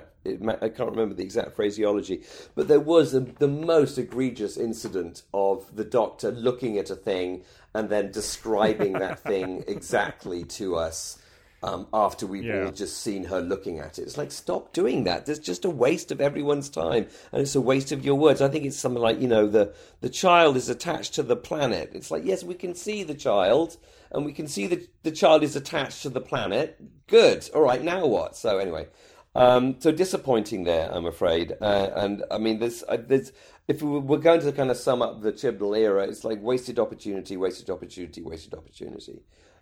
I 0.62 0.68
can't 0.70 0.92
remember 0.92 1.16
the 1.16 1.24
exact 1.24 1.56
phraseology, 1.56 2.24
but 2.54 2.68
there 2.68 2.82
was 2.82 3.14
a, 3.14 3.22
the 3.22 3.48
most 3.48 3.98
egregious 3.98 4.58
incident 4.58 5.24
of 5.34 5.74
the 5.74 5.86
Doctor 5.86 6.32
looking 6.32 6.78
at 6.78 6.90
a 6.90 6.96
thing 6.96 7.44
and 7.74 7.90
then 7.90 8.12
describing 8.12 8.92
that 8.94 9.20
thing 9.24 9.64
exactly 9.68 10.44
to 10.44 10.76
us. 10.76 11.18
Um, 11.64 11.86
after 11.94 12.26
we've 12.26 12.44
Yeah. 12.44 12.66
all 12.66 12.72
just 12.72 12.98
seen 13.04 13.26
her 13.26 13.40
looking 13.40 13.78
at 13.78 14.00
it. 14.00 14.02
It's 14.02 14.18
like, 14.18 14.32
stop 14.32 14.74
doing 14.74 15.04
that. 15.04 15.28
There's 15.28 15.38
just 15.38 15.64
a 15.64 15.70
waste 15.70 16.12
of 16.12 16.20
everyone's 16.20 16.70
time, 16.72 17.06
and 17.32 17.40
it's 17.44 17.54
a 17.54 17.62
waste 17.62 17.92
of 17.92 18.04
your 18.04 18.16
words. 18.16 18.42
I 18.42 18.48
think 18.48 18.66
it's 18.66 18.80
something 18.80 19.00
like, 19.00 19.22
you 19.22 19.28
know, 19.28 19.46
the 19.48 19.72
the 20.00 20.10
child 20.10 20.58
is 20.58 20.70
attached 20.70 21.14
to 21.14 21.22
the 21.24 21.36
planet. 21.36 21.92
It's 21.94 22.10
like, 22.10 22.26
yes, 22.26 22.44
we 22.44 22.56
can 22.56 22.74
see 22.74 23.04
the 23.04 23.14
child, 23.14 23.78
and 24.12 24.26
we 24.26 24.34
can 24.34 24.48
see 24.48 24.68
that 24.68 24.88
the 25.04 25.12
child 25.12 25.44
is 25.44 25.56
attached 25.56 26.02
to 26.04 26.10
the 26.10 26.22
planet. 26.22 26.80
Good. 27.08 27.50
All 27.54 27.62
right, 27.62 27.84
now 27.84 28.06
what? 28.06 28.36
So 28.36 28.58
anyway, 28.58 28.88
um, 29.36 29.76
so 29.80 29.92
disappointing 29.92 30.64
there, 30.66 30.90
I'm 30.94 31.06
afraid. 31.06 31.54
Uh, 31.62 31.90
and 31.96 32.24
I 32.30 32.38
mean, 32.38 32.60
there's, 32.60 32.84
uh, 32.88 32.98
there's, 33.06 33.32
if 33.68 33.82
we 33.82 34.00
were 34.00 34.18
going 34.18 34.42
to 34.42 34.52
kind 34.52 34.70
of 34.72 34.78
sum 34.78 35.02
up 35.02 35.22
the 35.22 35.32
Chibnall 35.32 35.78
era, 35.78 36.04
it's 36.04 36.24
like 36.24 36.42
wasted 36.42 36.80
opportunity, 36.80 37.38
wasted 37.38 37.70
opportunity, 37.70 38.22
wasted 38.22 38.54
opportunity. 38.54 39.22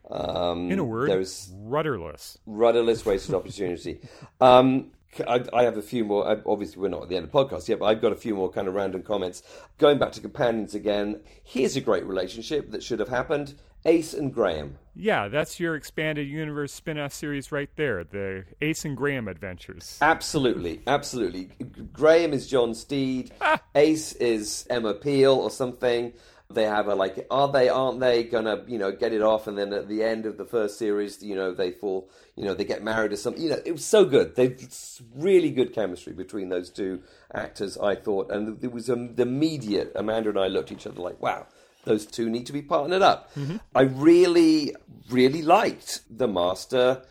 Um, 0.09 0.71
In 0.71 0.79
a 0.79 0.83
word, 0.83 1.09
there's 1.09 1.51
rudderless. 1.55 2.39
rudderless 2.45 3.05
wasted 3.05 3.35
opportunity. 3.35 3.99
Um, 4.41 4.91
I, 5.27 5.43
I 5.53 5.63
have 5.63 5.77
a 5.77 5.81
few 5.81 6.05
more. 6.05 6.27
I- 6.27 6.41
Obviously, 6.45 6.81
we're 6.81 6.89
not 6.89 7.03
at 7.03 7.09
the 7.09 7.15
end 7.17 7.25
of 7.25 7.31
the 7.31 7.37
podcast 7.37 7.67
yet, 7.67 7.79
but 7.79 7.85
I've 7.85 8.01
got 8.01 8.11
a 8.11 8.15
few 8.15 8.35
more 8.35 8.49
kind 8.51 8.67
of 8.67 8.73
random 8.75 9.01
comments. 9.03 9.41
Going 9.77 9.97
back 9.97 10.11
to 10.13 10.21
companions 10.21 10.75
again, 10.75 11.21
here's 11.43 11.75
a 11.75 11.81
great 11.81 12.05
relationship 12.05 12.71
that 12.71 12.83
should 12.83 12.99
have 12.99 13.09
happened: 13.09 13.55
Ace 13.85 14.13
and 14.13 14.33
Graham. 14.33 14.77
Yeah, 14.95 15.29
that's 15.29 15.59
your 15.59 15.75
expanded 15.75 16.27
universe 16.27 16.73
spin-off 16.73 17.13
series 17.13 17.51
right 17.53 17.69
there, 17.77 18.03
the 18.03 18.43
Ace 18.61 18.83
and 18.85 18.97
Graham 18.97 19.27
adventures. 19.29 19.97
Absolutely, 20.01 20.81
absolutely. 20.87 21.49
Graham 21.93 22.33
is 22.33 22.47
John 22.47 22.73
Steed. 22.75 23.31
Ah! 23.41 23.61
Ace 23.75 24.11
is 24.13 24.67
Emma 24.69 24.93
Peel 24.93 25.33
or 25.33 25.49
something. 25.49 26.11
They 26.51 26.63
have 26.63 26.87
a 26.87 26.95
like, 26.95 27.27
are 27.29 27.47
they, 27.47 27.69
aren't 27.69 27.99
they 27.99 28.23
gonna, 28.23 28.63
you 28.65 28.79
know, 28.79 28.91
get 28.91 29.13
it 29.13 29.21
off? 29.21 29.45
And 29.45 29.55
then 29.55 29.71
at 29.71 29.87
the 29.87 30.03
end 30.03 30.25
of 30.25 30.37
the 30.37 30.45
first 30.45 30.79
series, 30.79 31.21
you 31.21 31.35
know, 31.35 31.53
they 31.53 31.69
fall, 31.69 32.09
you 32.35 32.43
know, 32.43 32.55
they 32.55 32.63
get 32.65 32.83
married 32.83 33.11
or 33.11 33.17
something. 33.17 33.43
You 33.43 33.51
know, 33.51 33.61
it 33.63 33.71
was 33.71 33.85
so 33.85 34.03
good. 34.03 34.35
They've 34.35 34.67
really 35.15 35.51
good 35.51 35.73
chemistry 35.73 36.13
between 36.13 36.49
those 36.49 36.71
two 36.71 37.03
actors, 37.31 37.77
I 37.77 37.93
thought. 37.93 38.31
And 38.31 38.63
it 38.63 38.71
was 38.71 38.89
um, 38.89 39.13
the 39.13 39.21
immediate. 39.21 39.91
Amanda 39.93 40.29
and 40.29 40.39
I 40.39 40.47
looked 40.47 40.71
at 40.71 40.79
each 40.79 40.87
other 40.87 41.01
like, 41.01 41.21
wow. 41.21 41.45
Those 41.85 42.07
two 42.07 42.29
need 42.29 42.45
to 42.47 42.53
be 42.53 42.63
partnered 42.63 43.03
up. 43.03 43.31
I 43.75 43.83
really, 43.83 44.75
really 45.09 45.43
liked 45.43 46.01
the 46.09 46.27
master 46.27 47.03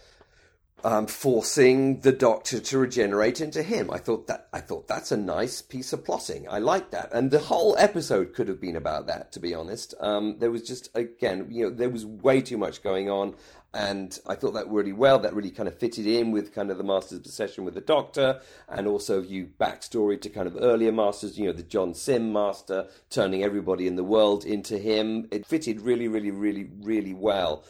um, 0.85 1.07
forcing 1.07 2.01
the 2.01 2.13
Doctor 2.13 2.61
to 2.61 2.79
regenerate 2.79 3.41
into 3.41 3.63
him. 3.63 3.91
I 3.91 3.99
thought 3.99 4.27
that 4.29 4.49
I 4.53 4.61
thought 4.61 4.87
that's 4.87 5.13
a 5.13 5.17
nice 5.17 5.61
piece 5.61 5.93
of 5.93 6.05
plotting. 6.05 6.49
I 6.49 6.59
like 6.59 6.91
that, 6.91 7.11
and 7.13 7.31
the 7.31 7.39
whole 7.39 7.77
episode 7.79 8.35
could 8.35 8.49
have 8.49 8.61
been 8.61 8.77
about 8.77 9.07
that. 9.09 9.33
To 9.33 9.41
be 9.41 9.55
honest, 9.55 9.95
um, 10.01 10.39
there 10.39 10.51
was 10.51 10.63
just 10.63 10.89
again, 10.95 11.49
you 11.51 11.65
know, 11.65 11.71
there 11.71 11.91
was 11.91 12.07
way 12.07 12.41
too 12.41 12.59
much 12.59 12.83
going 12.83 13.11
on, 13.11 13.35
and 13.75 14.19
I 14.27 14.35
thought 14.35 14.55
that 14.55 14.69
really 14.69 14.93
well. 14.93 15.19
That 15.19 15.35
really 15.35 15.51
kind 15.51 15.69
of 15.69 15.79
fitted 15.79 16.07
in 16.07 16.31
with 16.31 16.55
kind 16.55 16.71
of 16.71 16.79
the 16.79 16.85
Master's 16.85 17.19
obsession 17.19 17.65
with 17.65 17.75
the 17.75 17.81
Doctor, 17.81 18.41
and 18.69 18.87
also 18.87 19.21
you 19.21 19.51
backstory 19.61 20.21
to 20.21 20.31
kind 20.31 20.47
of 20.47 20.57
earlier 20.61 20.93
Masters. 20.93 21.39
You 21.39 21.47
know, 21.47 21.53
the 21.53 21.63
John 21.65 21.93
Simm 21.95 22.33
Master 22.33 22.87
turning 23.11 23.43
everybody 23.43 23.87
in 23.87 23.97
the 23.97 24.05
world 24.05 24.45
into 24.45 24.79
him. 24.79 25.27
It 25.31 25.45
fitted 25.45 25.81
really, 25.81 26.09
really, 26.09 26.31
really, 26.31 26.71
really 26.81 27.15
well. 27.15 27.65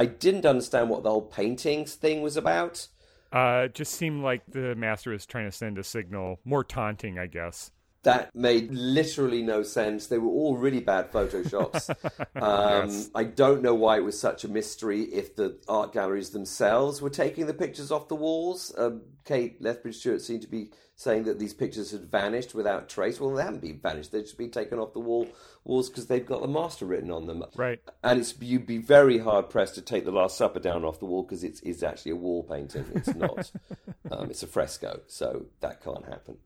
I 0.00 0.06
didn't 0.06 0.46
understand 0.46 0.88
what 0.88 1.02
the 1.02 1.10
whole 1.10 1.20
paintings 1.20 1.94
thing 1.94 2.22
was 2.22 2.38
about. 2.38 2.88
Uh, 3.30 3.64
it 3.66 3.74
just 3.74 3.92
seemed 3.92 4.22
like 4.22 4.40
the 4.48 4.74
master 4.74 5.10
was 5.10 5.26
trying 5.26 5.44
to 5.44 5.52
send 5.52 5.76
a 5.76 5.84
signal, 5.84 6.40
more 6.46 6.64
taunting, 6.64 7.18
I 7.18 7.26
guess. 7.26 7.70
that 8.02 8.34
made 8.34 8.70
literally 8.72 9.42
no 9.42 9.62
sense. 9.62 10.06
They 10.06 10.16
were 10.16 10.30
all 10.30 10.56
really 10.56 10.80
bad 10.80 11.12
photoshops. 11.12 11.94
Um, 12.34 12.88
Yes. 12.88 13.10
I 13.14 13.24
don't 13.24 13.60
know 13.60 13.74
why 13.74 13.98
it 13.98 14.04
was 14.04 14.18
such 14.18 14.44
a 14.44 14.48
mystery 14.48 15.02
if 15.02 15.36
the 15.36 15.58
art 15.68 15.92
galleries 15.92 16.30
themselves 16.30 17.02
were 17.02 17.10
taking 17.10 17.46
the 17.46 17.52
pictures 17.52 17.90
off 17.92 18.08
the 18.08 18.16
walls. 18.16 18.72
Um, 18.78 19.02
Kate 19.26 19.60
Lethbridge 19.60 19.98
Stewart 19.98 20.22
seemed 20.22 20.40
to 20.42 20.48
be 20.48 20.70
saying 21.00 21.24
that 21.24 21.38
these 21.38 21.54
pictures 21.54 21.92
had 21.92 22.04
vanished 22.04 22.54
without 22.54 22.86
trace. 22.86 23.18
Well, 23.18 23.30
they 23.30 23.42
haven't 23.42 23.62
been 23.62 23.78
vanished. 23.78 24.12
They've 24.12 24.22
just 24.22 24.36
been 24.36 24.50
taken 24.50 24.78
off 24.78 24.92
the 24.92 25.00
wall 25.00 25.26
walls 25.64 25.88
because 25.88 26.08
they've 26.08 26.26
got 26.26 26.42
the 26.42 26.48
master 26.48 26.84
written 26.84 27.10
on 27.10 27.26
them. 27.26 27.42
Right. 27.56 27.80
And 28.04 28.20
it's 28.20 28.34
you'd 28.38 28.66
be 28.66 28.76
very 28.76 29.16
hard 29.16 29.48
pressed 29.48 29.76
to 29.76 29.80
take 29.80 30.04
the 30.04 30.10
Last 30.10 30.36
Supper 30.36 30.60
down 30.60 30.84
off 30.84 30.98
the 30.98 31.06
wall 31.06 31.22
because 31.22 31.42
it's 31.42 31.60
it's 31.62 31.82
actually 31.82 32.12
a 32.12 32.16
wall 32.16 32.42
painting. 32.42 32.84
It's 32.94 33.14
not. 33.14 33.50
um, 34.10 34.30
it's 34.30 34.42
a 34.42 34.46
fresco, 34.46 35.00
so 35.06 35.46
that 35.60 35.82
can't 35.82 36.04
happen. 36.04 36.36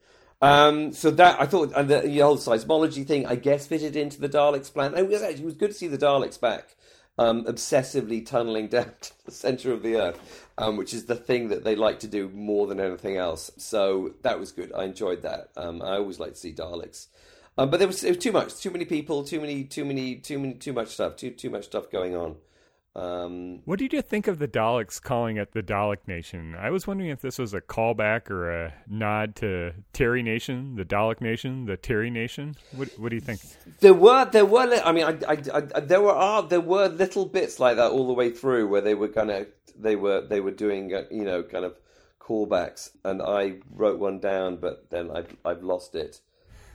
Um, 0.40 0.93
so 0.93 1.11
that 1.11 1.40
I 1.40 1.47
thought, 1.47 1.73
and 1.75 1.90
the, 1.90 2.03
the 2.03 2.21
whole 2.21 2.37
seismology 2.37 3.05
thing, 3.05 3.27
I 3.27 3.35
guess, 3.35 3.67
fitted 3.67 3.97
into 3.97 4.21
the 4.21 4.29
Daleks' 4.29 4.73
plan. 4.73 4.97
It 4.97 5.09
was 5.09 5.21
actually 5.21 5.43
it 5.43 5.47
was 5.47 5.55
good 5.55 5.71
to 5.71 5.77
see 5.77 5.88
the 5.88 5.99
Daleks 5.99 6.40
back, 6.40 6.77
um, 7.18 7.44
obsessively 7.44 8.24
tunneling 8.24 8.68
down 8.68 8.92
to 9.00 9.24
the 9.24 9.31
center 9.31 9.72
of 9.72 9.83
the 9.83 9.96
Earth, 9.96 10.48
um, 10.59 10.77
which 10.77 10.92
is 10.94 11.07
the 11.07 11.16
thing 11.16 11.48
that 11.48 11.64
they 11.64 11.77
like 11.77 12.00
to 12.00 12.09
do 12.09 12.29
more 12.31 12.66
than 12.66 12.81
anything 12.81 13.16
else. 13.16 13.50
So 13.57 14.14
that 14.22 14.38
was 14.38 14.53
good. 14.53 14.72
I 14.72 14.85
enjoyed 14.85 15.22
that. 15.22 15.50
Um, 15.57 15.83
I 15.83 15.96
always 15.96 16.18
like 16.18 16.33
to 16.33 16.38
see 16.38 16.53
Daleks. 16.53 17.07
Um, 17.57 17.70
but 17.70 17.79
there 17.79 17.87
was, 17.87 18.03
was 18.03 18.18
too 18.18 18.33
much, 18.33 18.57
too 18.61 18.70
many 18.70 18.85
people, 18.85 19.22
too 19.22 19.40
many, 19.40 19.64
too 19.64 19.85
many, 19.85 20.16
too 20.16 20.38
many, 20.38 20.55
too 20.55 20.72
much 20.72 20.88
stuff, 20.88 21.16
too 21.16 21.31
too 21.31 21.50
much 21.50 21.66
stuff 21.66 21.90
going 21.90 22.16
on. 22.16 22.37
Um, 22.96 23.62
What 23.64 23.80
did 23.80 23.92
you 23.92 24.02
think 24.02 24.28
of 24.28 24.38
the 24.38 24.46
Daleks 24.46 25.02
calling 25.02 25.37
it 25.37 25.52
the 25.52 25.62
Dalek 25.62 26.07
Nation? 26.07 26.54
I 26.54 26.70
was 26.70 26.87
wondering 26.87 27.11
if 27.11 27.20
this 27.20 27.38
was 27.38 27.52
a 27.52 27.61
callback 27.61 28.30
or 28.30 28.50
a 28.50 28.74
nod 28.88 29.35
to 29.37 29.72
Terry 29.92 30.22
Nation, 30.22 30.76
the 30.76 30.85
Dalek 30.85 31.20
Nation, 31.20 31.66
the 31.66 31.76
Terry 31.76 32.09
Nation. 32.09 32.54
What, 32.76 32.88
what 32.98 33.09
do 33.09 33.16
you 33.16 33.20
think? 33.20 33.40
There 33.80 33.94
were, 33.94 34.26
there 34.26 34.46
were. 34.46 34.80
I 34.85 34.92
mean, 34.92 35.04
I, 35.04 35.18
I, 35.28 35.62
I, 35.74 35.80
there 35.80 36.00
were, 36.00 36.12
are, 36.12 36.42
there 36.42 36.61
were 36.61 36.87
little 36.87 37.26
bits 37.26 37.59
like 37.59 37.76
that 37.76 37.90
all 37.90 38.07
the 38.07 38.12
way 38.12 38.30
through 38.30 38.68
where 38.68 38.80
they 38.80 38.94
were 38.94 39.09
kind 39.09 39.30
of, 39.30 39.48
they 39.76 39.96
were, 39.96 40.20
they 40.20 40.40
were 40.40 40.52
doing, 40.52 40.94
uh, 40.94 41.02
you 41.11 41.24
know, 41.24 41.42
kind 41.42 41.64
of 41.64 41.74
callbacks, 42.20 42.90
and 43.04 43.20
I 43.20 43.57
wrote 43.70 43.98
one 43.98 44.18
down, 44.18 44.57
but 44.57 44.88
then 44.90 45.11
I've, 45.11 45.37
I've 45.44 45.62
lost 45.62 45.94
it. 45.94 46.20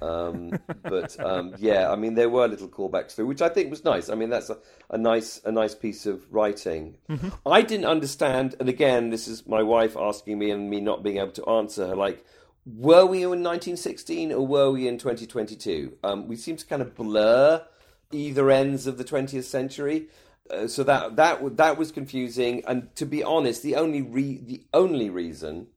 Um, 0.02 0.52
but 0.84 1.20
um, 1.20 1.56
yeah, 1.58 1.92
I 1.92 1.96
mean, 1.96 2.16
there 2.16 2.30
were 2.30 2.48
little 2.48 2.68
callbacks 2.68 3.16
through, 3.16 3.28
which 3.28 3.42
I 3.42 3.50
think 3.50 3.70
was 3.70 3.84
nice. 3.84 4.10
I 4.10 4.16
mean, 4.16 4.30
that's 4.30 4.50
a, 4.50 4.58
a 4.90 4.98
nice, 4.98 5.42
a 5.46 5.52
nice 5.52 5.76
piece 5.76 6.06
of 6.06 6.26
writing. 6.32 6.98
I 7.46 7.62
didn't 7.62 7.86
understand, 7.86 8.56
and 8.60 8.70
again, 8.70 9.10
this 9.10 9.28
is 9.28 9.48
my 9.48 9.64
wife 9.64 9.98
asking 9.98 10.40
me 10.40 10.52
and 10.52 10.70
me 10.70 10.80
not 10.80 11.04
being 11.04 11.18
able 11.18 11.32
to 11.32 11.46
answer 11.50 11.88
her, 11.88 11.96
like. 11.96 12.26
Were 12.66 13.06
we 13.06 13.24
in 13.24 13.30
1916 13.30 14.32
or 14.32 14.46
were 14.46 14.70
we 14.70 14.88
in 14.88 15.00
2022? 15.00 15.98
Um, 16.04 16.28
we 16.28 16.36
seem 16.36 16.56
to 16.56 16.66
kind 16.66 16.84
of 16.84 16.94
blur 16.94 17.66
either 18.12 18.52
ends 18.52 18.86
of 18.86 18.98
the 18.98 19.04
20th 19.04 19.46
century. 19.46 20.08
Uh, 20.50 20.68
so 20.68 20.84
that 20.84 21.16
that 21.16 21.58
that 21.58 21.78
was 21.78 21.92
confusing. 21.92 22.64
And 22.68 22.94
to 22.96 23.06
be 23.06 23.24
honest, 23.24 23.64
the 23.64 23.76
only 23.76 24.02
re- 24.02 24.42
the 24.44 24.66
only 24.74 25.10
reason 25.10 25.68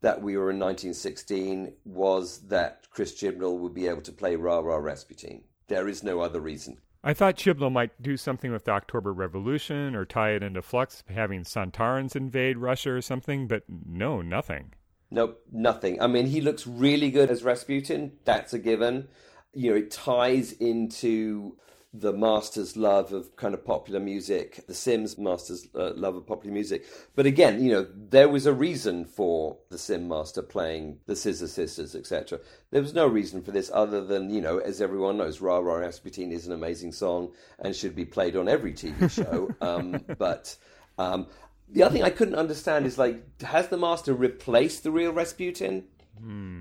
that 0.00 0.22
we 0.22 0.36
were 0.36 0.50
in 0.50 0.58
1916 0.58 1.72
was 1.84 2.40
that 2.48 2.86
Chris 2.90 3.20
Chibnall 3.20 3.58
would 3.58 3.74
be 3.74 3.88
able 3.88 4.02
to 4.02 4.12
play 4.12 4.36
Ra 4.36 4.58
Ra 4.58 4.76
Rasputin. 4.76 5.42
There 5.68 5.88
is 5.88 6.02
no 6.02 6.20
other 6.20 6.40
reason. 6.40 6.78
I 7.02 7.14
thought 7.14 7.36
Chibnall 7.36 7.72
might 7.72 8.02
do 8.02 8.16
something 8.16 8.50
with 8.50 8.64
the 8.64 8.72
October 8.72 9.12
Revolution 9.12 9.94
or 9.94 10.04
tie 10.04 10.30
it 10.32 10.42
into 10.42 10.62
Flux, 10.62 11.04
having 11.08 11.42
Sontarans 11.42 12.16
invade 12.16 12.58
Russia 12.58 12.92
or 12.92 13.00
something, 13.00 13.46
but 13.46 13.62
no, 13.68 14.20
nothing. 14.20 14.72
Nope, 15.10 15.40
nothing. 15.52 16.00
I 16.02 16.06
mean, 16.06 16.26
he 16.26 16.40
looks 16.40 16.66
really 16.66 17.10
good 17.10 17.30
as 17.30 17.42
Rasputin. 17.42 18.12
That's 18.24 18.52
a 18.52 18.58
given. 18.58 19.08
You 19.54 19.70
know, 19.70 19.76
it 19.76 19.90
ties 19.90 20.52
into 20.52 21.56
the 21.94 22.12
master's 22.12 22.76
love 22.76 23.12
of 23.14 23.34
kind 23.36 23.54
of 23.54 23.64
popular 23.64 23.98
music, 23.98 24.66
the 24.66 24.74
Simm's 24.74 25.16
master's 25.16 25.68
uh, 25.74 25.92
love 25.94 26.16
of 26.16 26.26
popular 26.26 26.52
music. 26.52 26.84
But 27.14 27.24
again, 27.24 27.62
you 27.62 27.72
know, 27.72 27.86
there 27.94 28.28
was 28.28 28.44
a 28.44 28.52
reason 28.52 29.06
for 29.06 29.56
the 29.70 29.78
Simm 29.78 30.06
master 30.06 30.42
playing 30.42 30.98
the 31.06 31.16
Scissor 31.16 31.48
Sisters, 31.48 31.94
etc. 31.94 32.40
There 32.70 32.82
was 32.82 32.92
no 32.92 33.06
reason 33.06 33.42
for 33.42 33.52
this 33.52 33.70
other 33.72 34.04
than, 34.04 34.28
you 34.28 34.42
know, 34.42 34.58
as 34.58 34.82
everyone 34.82 35.16
knows, 35.16 35.40
Ra 35.40 35.58
Ra 35.58 35.76
Rasputin 35.76 36.30
is 36.30 36.46
an 36.46 36.52
amazing 36.52 36.92
song 36.92 37.32
and 37.58 37.74
should 37.74 37.96
be 37.96 38.04
played 38.04 38.36
on 38.36 38.48
every 38.48 38.74
TV 38.74 39.10
show. 39.10 39.50
um, 39.66 40.04
but 40.18 40.56
um, 40.98 41.26
the 41.70 41.82
other 41.82 41.94
thing 41.94 42.04
I 42.04 42.10
couldn't 42.10 42.34
understand 42.34 42.84
is 42.84 42.98
like, 42.98 43.42
has 43.42 43.68
the 43.68 43.78
master 43.78 44.12
replaced 44.12 44.82
the 44.82 44.90
real 44.90 45.12
Rasputin? 45.12 45.84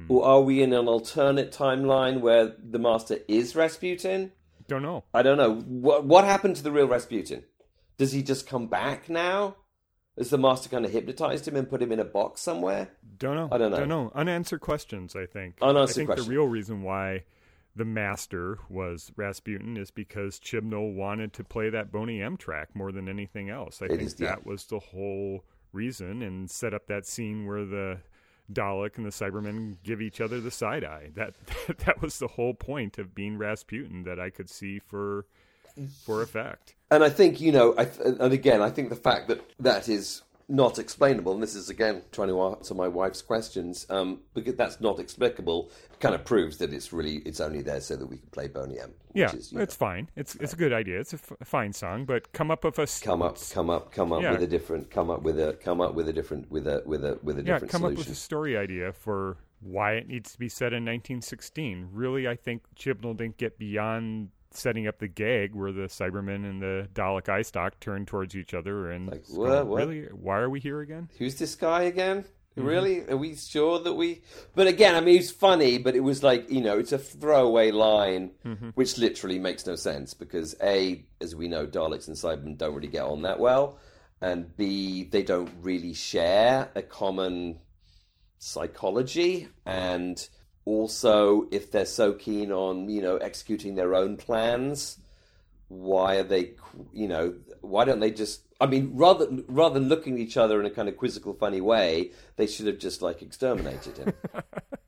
Or 0.07 0.23
are 0.23 0.41
we 0.41 0.61
in 0.61 0.71
an 0.71 0.87
alternate 0.87 1.51
timeline 1.51 2.21
where 2.21 2.53
the 2.57 2.79
master 2.79 3.19
is 3.27 3.55
Rasputin? 3.55 4.31
Don't 4.67 4.81
know. 4.81 5.03
I 5.13 5.21
don't 5.21 5.37
know. 5.37 5.55
What 5.55 6.05
what 6.05 6.25
happened 6.25 6.55
to 6.57 6.63
the 6.63 6.71
real 6.71 6.87
Rasputin? 6.87 7.43
Does 7.97 8.11
he 8.11 8.21
just 8.21 8.47
come 8.47 8.67
back 8.67 9.09
now? 9.09 9.55
Has 10.17 10.29
the 10.31 10.37
master 10.37 10.67
kind 10.69 10.83
of 10.83 10.91
hypnotized 10.91 11.47
him 11.47 11.55
and 11.55 11.69
put 11.69 11.81
him 11.81 11.91
in 11.91 11.99
a 11.99 12.05
box 12.05 12.41
somewhere? 12.41 12.89
Don't 13.19 13.35
know. 13.35 13.49
I 13.51 13.57
don't 13.57 13.71
know. 13.71 13.77
Don't 13.77 13.89
know. 13.89 14.11
Unanswered 14.15 14.61
questions, 14.61 15.15
I 15.15 15.27
think. 15.27 15.57
Unanswered 15.61 15.89
I 15.89 15.93
think 15.93 16.07
questions. 16.07 16.27
the 16.27 16.31
real 16.31 16.47
reason 16.47 16.81
why 16.81 17.23
the 17.75 17.85
master 17.85 18.57
was 18.69 19.11
Rasputin 19.15 19.77
is 19.77 19.91
because 19.91 20.39
Chibnall 20.39 20.95
wanted 20.95 21.33
to 21.33 21.43
play 21.43 21.69
that 21.69 21.91
Boney 21.91 22.21
M 22.21 22.35
track 22.35 22.69
more 22.75 22.91
than 22.91 23.07
anything 23.07 23.49
else. 23.49 23.81
I 23.81 23.87
think 23.87 24.01
is, 24.01 24.15
yeah. 24.17 24.29
that 24.29 24.45
was 24.45 24.65
the 24.65 24.79
whole 24.79 25.43
reason 25.71 26.23
and 26.23 26.49
set 26.49 26.73
up 26.73 26.87
that 26.87 27.05
scene 27.05 27.45
where 27.45 27.65
the 27.65 27.99
Dalek 28.51 28.97
and 28.97 29.05
the 29.05 29.09
Cybermen 29.09 29.77
give 29.83 30.01
each 30.01 30.21
other 30.21 30.39
the 30.39 30.51
side 30.51 30.83
eye. 30.83 31.09
That 31.15 31.33
that 31.79 32.01
was 32.01 32.19
the 32.19 32.27
whole 32.27 32.53
point 32.53 32.97
of 32.97 33.15
being 33.15 33.37
Rasputin 33.37 34.03
that 34.03 34.19
I 34.19 34.29
could 34.29 34.49
see 34.49 34.79
for 34.79 35.25
for 36.05 36.21
effect. 36.21 36.75
And 36.89 37.03
I 37.03 37.09
think 37.09 37.41
you 37.41 37.51
know, 37.51 37.75
I 37.77 37.89
and 38.03 38.33
again, 38.33 38.61
I 38.61 38.69
think 38.69 38.89
the 38.89 38.95
fact 38.95 39.27
that 39.27 39.41
that 39.59 39.89
is 39.89 40.21
not 40.49 40.79
explainable, 40.79 41.33
and 41.33 41.43
this 41.43 41.55
is 41.55 41.69
again 41.69 42.01
trying 42.11 42.29
to 42.29 42.41
answer 42.41 42.73
my 42.73 42.87
wife's 42.87 43.21
questions, 43.21 43.85
um, 43.89 44.21
because 44.33 44.55
that's 44.55 44.79
not 44.79 44.99
explicable, 44.99 45.69
kind 45.99 46.15
of 46.15 46.23
proves 46.23 46.57
that 46.59 46.71
it's 46.73 46.93
really 46.93 47.17
it's 47.25 47.39
only 47.41 47.61
there 47.61 47.81
so 47.81 47.95
that 47.97 48.05
we 48.05 48.17
can 48.17 48.27
play 48.29 48.47
Boney 48.47 48.79
M. 48.79 48.93
Yeah, 49.13 49.31
is, 49.33 49.51
it's 49.53 49.75
fine. 49.75 50.09
It's 50.15 50.35
it's 50.35 50.53
a 50.53 50.55
good 50.55 50.71
idea. 50.71 50.99
It's 50.99 51.13
a 51.13 51.17
f- 51.17 51.33
fine 51.43 51.73
song, 51.73 52.05
but 52.05 52.31
come 52.31 52.49
up 52.49 52.63
with 52.63 52.79
a 52.79 52.83
s- 52.83 53.01
come 53.01 53.21
up, 53.21 53.37
come 53.51 53.69
up, 53.69 53.91
come 53.91 54.13
up 54.13 54.21
Yeah. 54.21 54.31
with 54.31 54.43
a 54.43 54.47
different, 54.47 54.89
come 54.89 55.09
up 55.09 55.21
with 55.23 55.39
a, 55.39 55.53
come 55.53 55.81
up 55.81 55.95
with 55.95 56.07
a 56.07 56.13
different, 56.13 56.49
with 56.49 56.65
a, 56.67 56.81
with 56.85 57.03
a, 57.03 57.19
with 57.23 57.37
a 57.39 57.41
yeah, 57.41 57.53
different 57.55 57.71
come 57.71 57.83
up 57.83 57.93
with 57.95 58.09
a 58.09 58.15
story 58.15 58.55
idea 58.55 58.93
for 58.93 59.37
why 59.59 59.93
it 59.93 60.07
needs 60.07 60.31
to 60.31 60.39
be 60.39 60.47
set 60.47 60.67
in 60.71 60.85
1916. 60.85 61.89
Really, 61.91 62.27
I 62.27 62.35
think 62.35 62.61
Chibnall 62.77 63.17
didn't 63.17 63.37
get 63.37 63.57
beyond 63.57 64.29
setting 64.51 64.87
up 64.87 64.99
the 64.99 65.07
gag 65.07 65.53
where 65.53 65.71
the 65.71 65.83
Cybermen 65.87 66.49
and 66.49 66.61
the 66.61 66.87
Dalek 66.93 67.29
eye 67.29 67.41
stock 67.43 67.79
turn 67.79 68.05
towards 68.05 68.35
each 68.35 68.53
other 68.53 68.91
and 68.91 69.07
Like, 69.09 69.23
what- 69.29 69.47
going, 69.49 69.67
what? 69.67 69.77
really, 69.77 70.01
why 70.13 70.37
are 70.39 70.49
we 70.49 70.59
here 70.59 70.81
again? 70.81 71.09
Who's 71.17 71.35
this 71.35 71.55
guy 71.55 71.83
again? 71.83 72.25
Mm-hmm. 72.57 72.67
Really? 72.67 73.07
Are 73.07 73.17
we 73.17 73.35
sure 73.35 73.77
that 73.79 73.93
we? 73.93 74.21
But 74.55 74.65
again, 74.65 74.95
I 74.95 75.01
mean, 75.01 75.19
it's 75.19 75.29
funny, 75.29 75.77
but 75.77 75.95
it 75.95 75.99
was 75.99 76.23
like 76.23 76.49
you 76.49 76.61
know, 76.61 76.79
it's 76.79 76.91
a 76.91 76.97
throwaway 76.97 77.69
line, 77.71 78.31
Mm-hmm. 78.45 78.69
which 78.69 78.97
literally 78.97 79.37
makes 79.37 79.67
no 79.67 79.75
sense 79.75 80.15
because 80.15 80.55
a, 80.63 81.03
as 81.21 81.35
we 81.35 81.47
know, 81.49 81.67
Daleks 81.67 82.07
and 82.07 82.15
Cybermen 82.17 82.57
don't 82.57 82.73
really 82.73 82.87
get 82.87 83.03
on 83.03 83.21
that 83.23 83.39
well, 83.39 83.77
and 84.21 84.57
b, 84.57 85.03
they 85.03 85.21
don't 85.21 85.51
really 85.61 85.93
share 85.93 86.71
a 86.73 86.81
common 86.81 87.59
psychology, 88.39 89.47
and 89.65 90.27
also 90.67 91.47
if 91.49 91.71
they're 91.71 91.85
so 91.85 92.11
keen 92.11 92.51
on 92.51 92.89
you 92.89 93.01
know 93.01 93.15
executing 93.17 93.75
their 93.75 93.95
own 93.95 94.17
plans, 94.17 94.99
why 95.69 96.17
are 96.17 96.23
they 96.23 96.51
you 96.93 97.07
know 97.07 97.35
why 97.61 97.85
don't 97.85 98.01
they 98.01 98.11
just 98.11 98.41
i 98.59 98.65
mean 98.65 98.91
rather 98.93 99.27
rather 99.47 99.79
than 99.79 99.89
looking 99.89 100.13
at 100.13 100.19
each 100.19 100.37
other 100.37 100.59
in 100.59 100.65
a 100.65 100.69
kind 100.69 100.87
of 100.89 100.97
quizzical 100.97 101.33
funny 101.33 101.59
way 101.61 102.11
they 102.37 102.47
should 102.47 102.67
have 102.67 102.79
just 102.79 103.01
like 103.01 103.21
exterminated 103.21 103.97
him. 103.97 104.13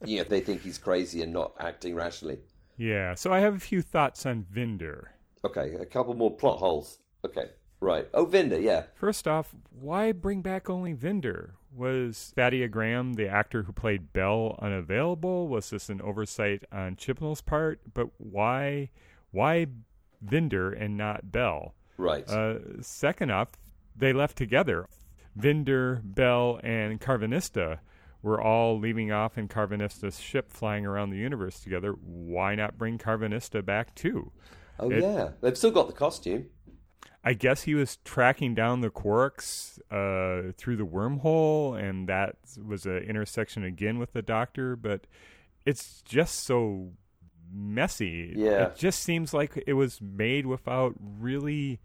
You 0.06 0.20
know 0.20 0.24
they 0.24 0.40
think 0.40 0.62
he's 0.62 0.78
crazy 0.78 1.22
and 1.22 1.34
not 1.34 1.54
acting 1.60 1.94
rationally. 1.94 2.40
Yeah, 2.78 3.16
so 3.16 3.34
I 3.34 3.40
have 3.40 3.56
a 3.56 3.60
few 3.60 3.82
thoughts 3.82 4.26
on 4.26 4.46
Vinder. 4.54 5.10
okay 5.44 5.76
a 5.80 5.86
couple 5.86 6.14
more 6.14 6.36
plot 6.36 6.60
holes. 6.60 7.00
Okay 7.26 7.50
right. 7.82 8.08
Oh 8.14 8.26
Vinder 8.26 8.62
yeah. 8.62 8.84
First 8.96 9.28
off, 9.28 9.54
why 9.72 10.12
bring 10.12 10.42
back 10.42 10.70
only 10.70 10.94
Vinder? 10.94 11.52
Was 11.76 12.34
Thaddeus 12.36 12.72
Graham, 12.72 13.14
the 13.14 13.28
actor 13.28 13.64
who 13.64 13.72
played 13.74 14.12
Bell, 14.12 14.58
unavailable? 14.60 15.48
Was 15.48 15.70
this 15.70 15.90
an 15.90 16.02
oversight 16.02 16.64
on 16.72 16.96
Chibnall's 16.96 17.42
part? 17.42 17.80
But 17.94 18.08
why, 18.18 18.90
why 19.32 19.68
Vinder 20.26 20.72
and 20.72 20.98
not 20.98 21.32
Bell? 21.32 21.76
right 21.98 22.28
Uh, 22.30 22.82
second 22.82 23.30
off, 23.32 23.50
they 23.96 24.14
left 24.14 24.38
together. 24.38 24.88
Vinder, 25.38 26.02
Bell, 26.04 26.60
and 26.64 27.00
Karvanista 27.00 27.80
were 28.22 28.42
all 28.42 28.80
leaving 28.80 29.12
off 29.12 29.38
in 29.38 29.48
Karvanista's 29.48 30.20
ship 30.20 30.50
flying 30.52 30.86
around 30.86 31.10
the 31.12 31.18
universe 31.18 31.60
together. 31.60 31.92
Why 31.92 32.56
not 32.56 32.78
bring 32.78 32.98
Karvanista 32.98 33.64
back 33.64 33.94
too? 33.96 34.32
oh 34.82 34.90
it- 34.90 35.02
yeah 35.02 35.32
they've 35.42 35.58
still 35.58 35.72
got 35.72 35.88
the 35.88 35.94
costume 35.94 36.46
I 37.30 37.34
guess 37.34 37.62
he 37.62 37.76
was 37.76 38.00
tracking 38.04 38.56
down 38.56 38.82
the 38.82 38.90
Quarks 38.90 39.78
uh, 39.92 40.52
through 40.58 40.78
the 40.78 40.84
wormhole, 40.84 41.80
and 41.80 42.10
that 42.10 42.38
was 42.68 42.88
an 42.88 43.04
intersection 43.04 43.64
again 43.64 44.00
with 44.00 44.14
the 44.14 44.24
Doctor. 44.24 44.76
But 44.76 45.06
it's 45.64 46.02
just 46.02 46.44
so 46.44 46.94
messy. 47.54 48.34
Yeah. 48.36 48.70
It 48.70 48.78
just 48.78 49.04
seems 49.04 49.32
like 49.32 49.64
it 49.68 49.74
was 49.74 50.02
made 50.02 50.48
without 50.48 50.96
really 51.00 51.80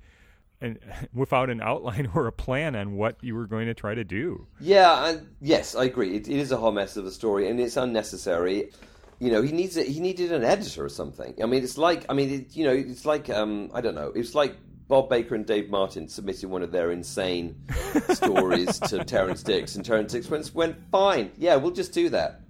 and 0.63 0.79
without 1.13 1.51
an 1.51 1.61
outline 1.61 2.09
or 2.15 2.27
a 2.27 2.33
plan 2.33 2.75
on 2.75 2.97
what 2.97 3.23
you 3.23 3.35
were 3.35 3.47
going 3.47 3.67
to 3.67 3.75
try 3.75 3.95
to 3.95 4.03
do. 4.03 4.47
Yeah, 4.61 5.09
and 5.09 5.29
yes, 5.43 5.75
I 5.75 5.85
agree. 5.85 6.17
It, 6.17 6.27
it 6.27 6.39
is 6.39 6.53
a 6.53 6.57
whole 6.57 6.73
mess 6.73 6.97
of 6.97 7.05
a 7.05 7.11
story, 7.11 7.51
and 7.51 7.61
it's 7.61 7.77
unnecessary. 7.77 8.71
You 9.19 9.31
know, 9.31 9.43
he 9.43 9.53
needs 9.53 9.77
a, 9.77 9.83
he 9.83 10.01
needed 10.01 10.33
an 10.33 10.43
editor 10.43 10.87
or 10.87 10.89
something. 10.89 11.35
I 11.43 11.45
mean, 11.45 11.63
it's 11.63 11.77
like 11.77 12.07
I 12.09 12.15
mean, 12.15 12.31
it, 12.31 12.57
you 12.57 12.65
know, 12.65 12.73
it's 12.73 13.05
like 13.05 13.29
um, 13.29 13.71
I 13.75 13.83
don't 13.83 13.95
know. 13.95 14.11
It's 14.15 14.35
like 14.35 14.57
Bob 14.89 15.09
Baker 15.09 15.35
and 15.35 15.47
Dave 15.47 15.71
Martin 15.71 16.09
submitted 16.09 16.49
one 16.51 16.63
of 16.63 16.71
their 16.73 16.91
insane 16.91 17.57
stories 18.13 18.79
to 18.81 19.03
Terrance 19.05 19.43
Dicks, 19.43 19.77
and 19.77 19.85
Terrance 19.85 20.13
Dicks 20.13 20.29
went, 20.29 20.55
went 20.55 20.77
fine. 20.91 21.31
Yeah, 21.39 21.57
we'll 21.57 21.73
just 21.73 21.93
do 21.93 22.09
that. 22.11 22.41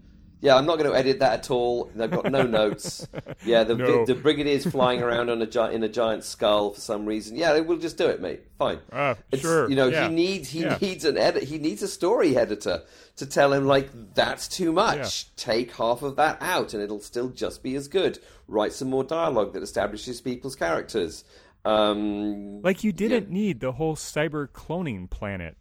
Yeah, 0.41 0.57
I'm 0.57 0.67
not 0.67 0.77
going 0.79 0.91
to 0.91 0.97
edit 0.99 1.21
that 1.21 1.33
at 1.39 1.51
all. 1.51 1.91
I've 1.99 2.11
got 2.11 2.31
no 2.31 2.43
notes. 2.43 3.07
Yeah, 3.47 3.65
the, 3.65 3.75
No. 3.77 4.05
the, 4.07 4.15
the 4.15 4.21
brigadier's 4.21 4.67
flying 4.67 5.03
around 5.03 5.29
on 5.29 5.41
a 5.43 5.47
gi- 5.47 5.75
in 5.75 5.83
a 5.83 5.89
giant 5.89 6.25
skull 6.25 6.73
for 6.73 6.81
some 6.81 7.05
reason. 7.05 7.37
Yeah, 7.37 7.59
we'll 7.61 7.77
just 7.79 7.99
do 7.99 8.07
it, 8.07 8.21
mate. 8.23 8.41
Fine. 8.59 8.79
Ah, 8.91 9.11
it's- 9.31 9.41
sure, 9.43 9.69
You 9.69 9.77
know, 9.77 9.89
yeah. 9.89 10.09
he 10.09 10.15
needs 10.15 10.49
he 10.49 10.61
Yeah. 10.63 10.79
needs 10.81 11.05
an 11.05 11.19
edit. 11.19 11.43
He 11.45 11.59
needs 11.59 11.83
a 11.83 11.89
story 11.89 12.37
editor 12.39 12.83
to 13.17 13.27
tell 13.27 13.53
him 13.53 13.67
like 13.67 13.91
that's 14.15 14.49
too 14.49 14.73
much. 14.73 14.97
Yeah. 15.27 15.33
Take 15.37 15.73
half 15.77 16.03
of 16.03 16.17
that 16.17 16.39
out, 16.41 16.73
and 16.73 16.83
it'll 16.83 17.01
still 17.01 17.29
just 17.29 17.63
be 17.63 17.75
as 17.77 17.87
good. 17.87 18.19
Write 18.49 18.73
some 18.73 18.89
more 18.89 19.05
dialogue 19.05 19.53
that 19.53 19.63
establishes 19.63 20.23
people's 20.23 20.57
characters. 20.57 21.25
Um, 21.65 22.61
Like 22.63 22.85
you 22.85 22.93
didn't 22.93 23.31
need 23.31 23.61
the 23.61 23.73
whole 23.73 23.97
cyber 23.97 24.47
cloning 24.49 25.09
planet, 25.09 25.57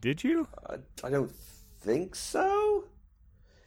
did 0.00 0.22
you? 0.24 0.48
I, 0.68 0.76
I 1.04 1.10
don't 1.10 1.32
think 1.80 2.14
so. 2.14 2.84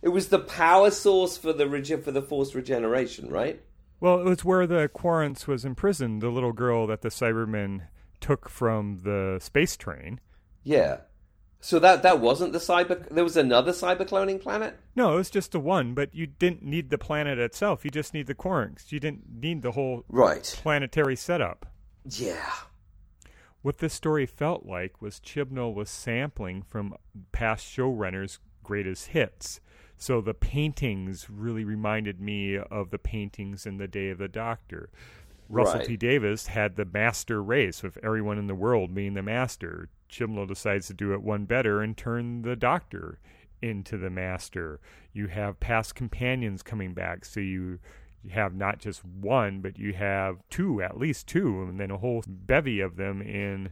It 0.01 0.09
was 0.09 0.29
the 0.29 0.39
power 0.39 0.89
source 0.91 1.37
for 1.37 1.53
the 1.53 1.67
rege- 1.67 2.01
for 2.03 2.11
the 2.11 2.21
forced 2.21 2.55
regeneration, 2.55 3.29
right? 3.29 3.61
Well, 3.99 4.19
it 4.19 4.25
was 4.25 4.43
where 4.43 4.65
the 4.65 4.89
Qurunx 4.93 5.45
was 5.47 5.63
imprisoned, 5.63 6.21
the 6.21 6.29
little 6.29 6.53
girl 6.53 6.87
that 6.87 7.01
the 7.01 7.09
Cybermen 7.09 7.83
took 8.19 8.49
from 8.49 8.99
the 9.03 9.37
space 9.39 9.77
train. 9.77 10.19
Yeah. 10.63 10.97
So 11.59 11.77
that 11.77 12.01
that 12.01 12.19
wasn't 12.19 12.53
the 12.53 12.59
cyber. 12.59 13.07
There 13.09 13.23
was 13.23 13.37
another 13.37 13.71
cyber 13.71 14.07
cloning 14.07 14.41
planet. 14.41 14.79
No, 14.95 15.13
it 15.13 15.17
was 15.17 15.29
just 15.29 15.51
the 15.51 15.59
one, 15.59 15.93
but 15.93 16.15
you 16.15 16.25
didn't 16.25 16.63
need 16.63 16.89
the 16.89 16.97
planet 16.97 17.37
itself. 17.37 17.85
You 17.85 17.91
just 17.91 18.15
need 18.15 18.25
the 18.25 18.33
Qurunx. 18.33 18.91
You 18.91 18.99
didn't 18.99 19.25
need 19.39 19.61
the 19.61 19.71
whole 19.73 20.03
Right. 20.09 20.43
planetary 20.63 21.15
setup. 21.15 21.67
Yeah. 22.05 22.51
What 23.61 23.77
this 23.77 23.93
story 23.93 24.25
felt 24.25 24.65
like 24.65 25.01
was 25.01 25.19
Chibnall 25.19 25.73
was 25.73 25.89
sampling 25.89 26.63
from 26.63 26.95
past 27.31 27.65
showrunners' 27.65 28.39
greatest 28.63 29.07
hits. 29.07 29.59
So 29.97 30.19
the 30.19 30.33
paintings 30.33 31.29
really 31.29 31.63
reminded 31.63 32.19
me 32.19 32.57
of 32.57 32.89
the 32.89 32.97
paintings 32.97 33.67
in 33.67 33.77
The 33.77 33.87
Day 33.87 34.09
of 34.09 34.17
the 34.17 34.27
Doctor. 34.27 34.89
Russell 35.47 35.79
Right. 35.79 35.87
T 35.87 35.97
Davies 35.97 36.47
had 36.47 36.75
the 36.75 36.85
master 36.85 37.43
race 37.43 37.83
with 37.83 37.99
everyone 38.01 38.39
in 38.39 38.47
the 38.47 38.55
world 38.55 38.95
being 38.95 39.13
the 39.13 39.21
master. 39.21 39.89
Chibnall 40.09 40.47
decides 40.47 40.87
to 40.87 40.93
do 40.93 41.13
it 41.13 41.21
one 41.21 41.45
better 41.45 41.81
and 41.81 41.95
turn 41.95 42.41
the 42.41 42.55
Doctor 42.55 43.19
into 43.61 43.97
the 43.97 44.09
master. 44.09 44.79
You 45.13 45.27
have 45.27 45.59
past 45.59 45.93
companions 45.93 46.63
coming 46.63 46.93
back, 46.93 47.25
so 47.25 47.39
you 47.39 47.79
you 48.23 48.31
have 48.31 48.53
not 48.53 48.79
just 48.79 49.03
one, 49.03 49.61
but 49.61 49.77
you 49.77 49.93
have 49.93 50.37
two, 50.49 50.81
at 50.81 50.97
least 50.97 51.27
two, 51.27 51.63
and 51.63 51.79
then 51.79 51.91
a 51.91 51.97
whole 51.97 52.23
bevy 52.27 52.79
of 52.79 52.95
them 52.95 53.21
in 53.21 53.71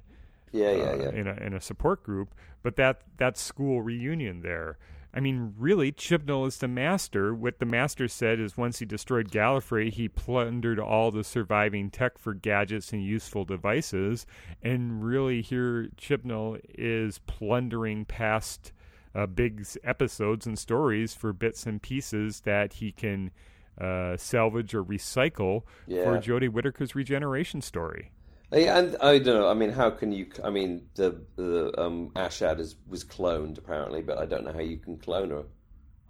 Yeah, 0.52 0.72
yeah, 0.72 0.84
uh, 0.84 0.96
yeah. 0.96 1.10
in 1.12 1.28
a 1.28 1.34
in 1.34 1.54
a 1.54 1.62
support 1.62 2.04
group. 2.04 2.34
But 2.64 2.76
that 2.78 3.02
that 3.18 3.38
school 3.38 3.82
reunion 3.82 4.42
there. 4.42 4.78
I 5.12 5.22
mean, 5.22 5.56
really, 5.58 5.92
Chibnall 5.92 6.48
is 6.48 6.58
the 6.58 6.68
master. 6.68 7.34
What 7.34 7.58
the 7.58 7.66
master 7.66 8.08
said 8.08 8.40
is 8.40 8.56
once 8.58 8.78
he 8.78 8.86
destroyed 8.86 9.32
Gallifrey, 9.32 9.92
he 9.92 10.08
plundered 10.08 10.80
all 10.80 11.10
the 11.10 11.24
surviving 11.24 11.90
tech 11.90 12.20
for 12.20 12.36
gadgets 12.36 12.94
and 12.94 13.04
useful 13.04 13.44
devices. 13.44 14.28
And 14.62 15.04
really, 15.04 15.42
here, 15.42 15.90
Chibnall 15.98 16.60
is 16.78 17.20
plundering 17.26 18.06
past 18.06 18.72
uh, 19.16 19.26
big 19.26 19.66
episodes 19.84 20.46
and 20.46 20.60
stories 20.60 21.16
for 21.16 21.34
bits 21.34 21.66
and 21.66 21.82
pieces 21.82 22.42
that 22.42 22.74
he 22.74 22.92
can 22.92 23.32
uh, 23.80 24.18
salvage 24.18 24.74
or 24.74 24.84
recycle 24.84 25.64
Yeah. 25.88 26.04
for 26.04 26.18
Jodie 26.18 26.50
Whittaker's 26.50 26.96
regeneration 26.96 27.62
story. 27.62 28.12
Yeah, 28.52 28.80
and 28.80 28.98
I 29.00 29.20
don't 29.20 29.40
know. 29.42 29.48
I 29.48 29.54
mean, 29.54 29.70
how 29.70 29.92
can 29.92 30.12
you? 30.12 30.28
I 30.44 30.50
mean, 30.50 30.88
the 30.96 31.22
the 31.36 31.72
um, 31.80 32.10
Ashad 32.16 32.60
is, 32.60 32.76
was 32.88 33.04
cloned 33.04 33.60
apparently, 33.60 34.02
but 34.02 34.18
I 34.18 34.26
don't 34.26 34.44
know 34.44 34.52
how 34.54 34.60
you 34.60 34.78
can 34.78 34.98
clone 34.98 35.32
a 35.32 35.44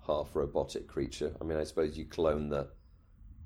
half 0.08 0.29
robotic 0.34 0.88
creature. 0.88 1.36
I 1.41 1.43
mean, 1.43 1.58
I 1.58 1.65
suppose 1.65 1.97
you 1.97 2.05
clone 2.05 2.49
the, 2.49 2.69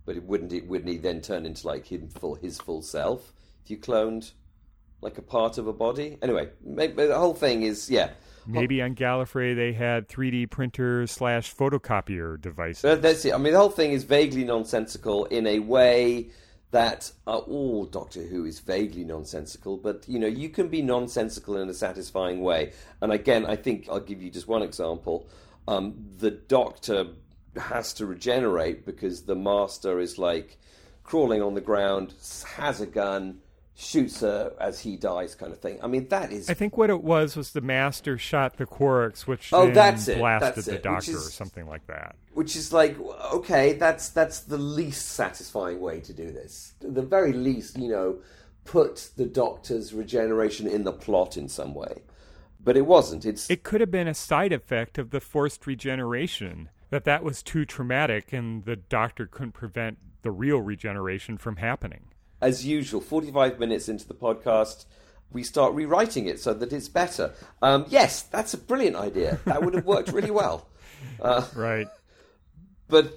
but 0.06 0.16
it 0.16 0.24
wouldn't 0.24 0.54
it 0.54 0.68
wouldn't 0.68 0.90
he 0.90 0.98
then 0.98 1.22
turn 1.22 1.46
into 1.48 1.66
like 1.66 1.88
him 1.92 2.08
full 2.08 2.36
his 2.36 2.60
full 2.60 2.84
self 2.84 3.34
if 3.64 3.72
you 3.72 3.78
cloned 3.78 4.32
like 5.02 5.18
a 5.18 5.24
part 5.24 5.58
of 5.58 5.66
a 5.66 5.74
body? 5.74 6.20
Anyway, 6.22 6.50
maybe, 6.64 7.08
the 7.08 7.18
whole 7.18 7.34
thing 7.34 7.64
is 7.64 7.90
yeah. 7.90 8.12
Maybe 8.46 8.82
on 8.82 8.96
Gallifrey 8.96 9.56
they 9.56 9.74
had 9.74 10.08
3D 10.08 10.50
printer 10.50 11.08
slash 11.08 11.56
photocopier 11.56 12.40
devices. 12.40 13.02
That's 13.02 13.26
it. 13.26 13.34
I 13.34 13.38
mean, 13.38 13.54
the 13.54 13.60
whole 13.60 13.70
thing 13.70 13.92
is 13.92 14.04
vaguely 14.04 14.44
nonsensical 14.44 15.26
in 15.26 15.48
a 15.48 15.60
way 15.60 16.30
that 16.72 17.12
uh, 17.28 17.38
all 17.38 17.86
Doctor 17.86 18.24
Who 18.24 18.46
is 18.46 18.60
vaguely 18.60 19.04
nonsensical, 19.04 19.78
but 19.78 20.06
you 20.08 20.18
know, 20.18 20.28
you 20.28 20.50
can 20.50 20.70
be 20.70 20.82
nonsensical 20.82 21.58
in 21.58 21.70
a 21.70 21.74
satisfying 21.74 22.42
way. 22.42 22.74
And 23.00 23.12
again, 23.12 23.46
I 23.46 23.56
think 23.56 23.88
I'll 23.90 24.00
give 24.00 24.22
you 24.22 24.32
just 24.32 24.48
one 24.48 24.64
example. 24.64 25.28
Um, 25.68 25.94
the 26.18 26.32
Doctor 26.32 27.08
has 27.56 27.94
to 27.94 28.08
regenerate 28.08 28.86
because 28.86 29.24
the 29.24 29.36
Master 29.36 30.00
is 30.00 30.18
like 30.18 30.58
crawling 31.04 31.44
on 31.44 31.54
the 31.54 31.62
ground, 31.62 32.14
has 32.56 32.82
a 32.82 32.88
gun, 32.88 33.40
shoots 33.76 34.22
her 34.22 34.54
as 34.60 34.80
he 34.82 34.96
dies, 34.96 35.34
kind 35.36 35.52
of 35.52 35.60
thing. 35.60 35.80
I 35.82 35.88
mean, 35.88 36.08
that 36.10 36.32
is 36.32 36.50
I 36.50 36.54
think 36.54 36.78
what 36.78 36.90
it 36.92 37.02
was 37.04 37.36
was 37.36 37.52
the 37.54 37.62
master 37.62 38.18
shot 38.18 38.58
the 38.58 38.66
Quarks, 38.68 39.22
which 39.22 39.52
Oh, 39.52 39.66
then 39.66 39.74
that's 39.74 40.08
it, 40.08 40.20
blasted 40.20 40.56
that's 40.56 40.66
the 40.68 40.72
it, 40.74 40.76
which 40.76 40.84
Doctor 40.84 41.12
is- 41.12 41.28
or 41.28 41.32
something 41.32 41.66
like 41.68 41.86
that. 41.88 42.16
which 42.34 42.56
is 42.56 42.72
like 42.72 42.98
okay 43.34 43.74
that's 43.74 44.10
that's 44.10 44.42
the 44.42 44.58
least 44.58 45.08
satisfying 45.10 45.80
way 45.80 46.00
to 46.02 46.14
do 46.14 46.32
this 46.32 46.74
the 46.82 47.02
very 47.02 47.32
least 47.34 47.78
you 47.78 47.88
know 47.90 48.18
put 48.66 49.10
the 49.18 49.26
doctor's 49.26 49.94
regeneration 49.94 50.68
in 50.68 50.84
the 50.84 50.92
plot 50.94 51.36
in 51.38 51.48
some 51.50 51.74
way 51.76 52.02
but 52.64 52.78
it 52.78 52.86
wasn't 52.86 53.26
it's 53.26 53.50
It 53.50 53.64
could 53.64 53.82
have 53.82 53.92
been 53.92 54.08
a 54.08 54.14
side 54.14 54.54
effect 54.54 54.98
of 54.98 55.10
the 55.10 55.20
forced 55.20 55.68
regeneration. 55.68 56.70
That 56.92 57.04
that 57.06 57.24
was 57.24 57.42
too 57.44 57.66
traumatic, 57.66 58.32
and 58.32 58.64
the 58.66 58.76
Doctor 58.78 59.26
couldn't 59.26 59.52
prevent 59.54 59.98
the 60.22 60.32
real 60.32 60.62
regeneration 60.62 61.38
from 61.38 61.56
happening. 61.58 62.06
As 62.44 62.66
usual 62.66 63.02
45 63.02 63.60
minutes 63.60 63.88
into 63.90 64.08
the 64.08 64.14
podcast 64.14 64.86
we 65.32 65.44
start 65.44 65.74
rewriting 65.74 66.28
it 66.28 66.40
so 66.40 66.54
that 66.54 66.72
it's 66.74 66.90
better 66.90 67.34
um, 67.62 67.86
yes 67.90 68.24
that's 68.24 68.54
a 68.54 68.58
brilliant 68.58 68.96
idea 68.96 69.40
that 69.46 69.64
would 69.64 69.74
have 69.74 69.86
worked 69.86 70.10
really 70.12 70.32
well 70.32 70.68
uh, 71.22 71.46
Right? 71.56 71.88
but 72.88 73.14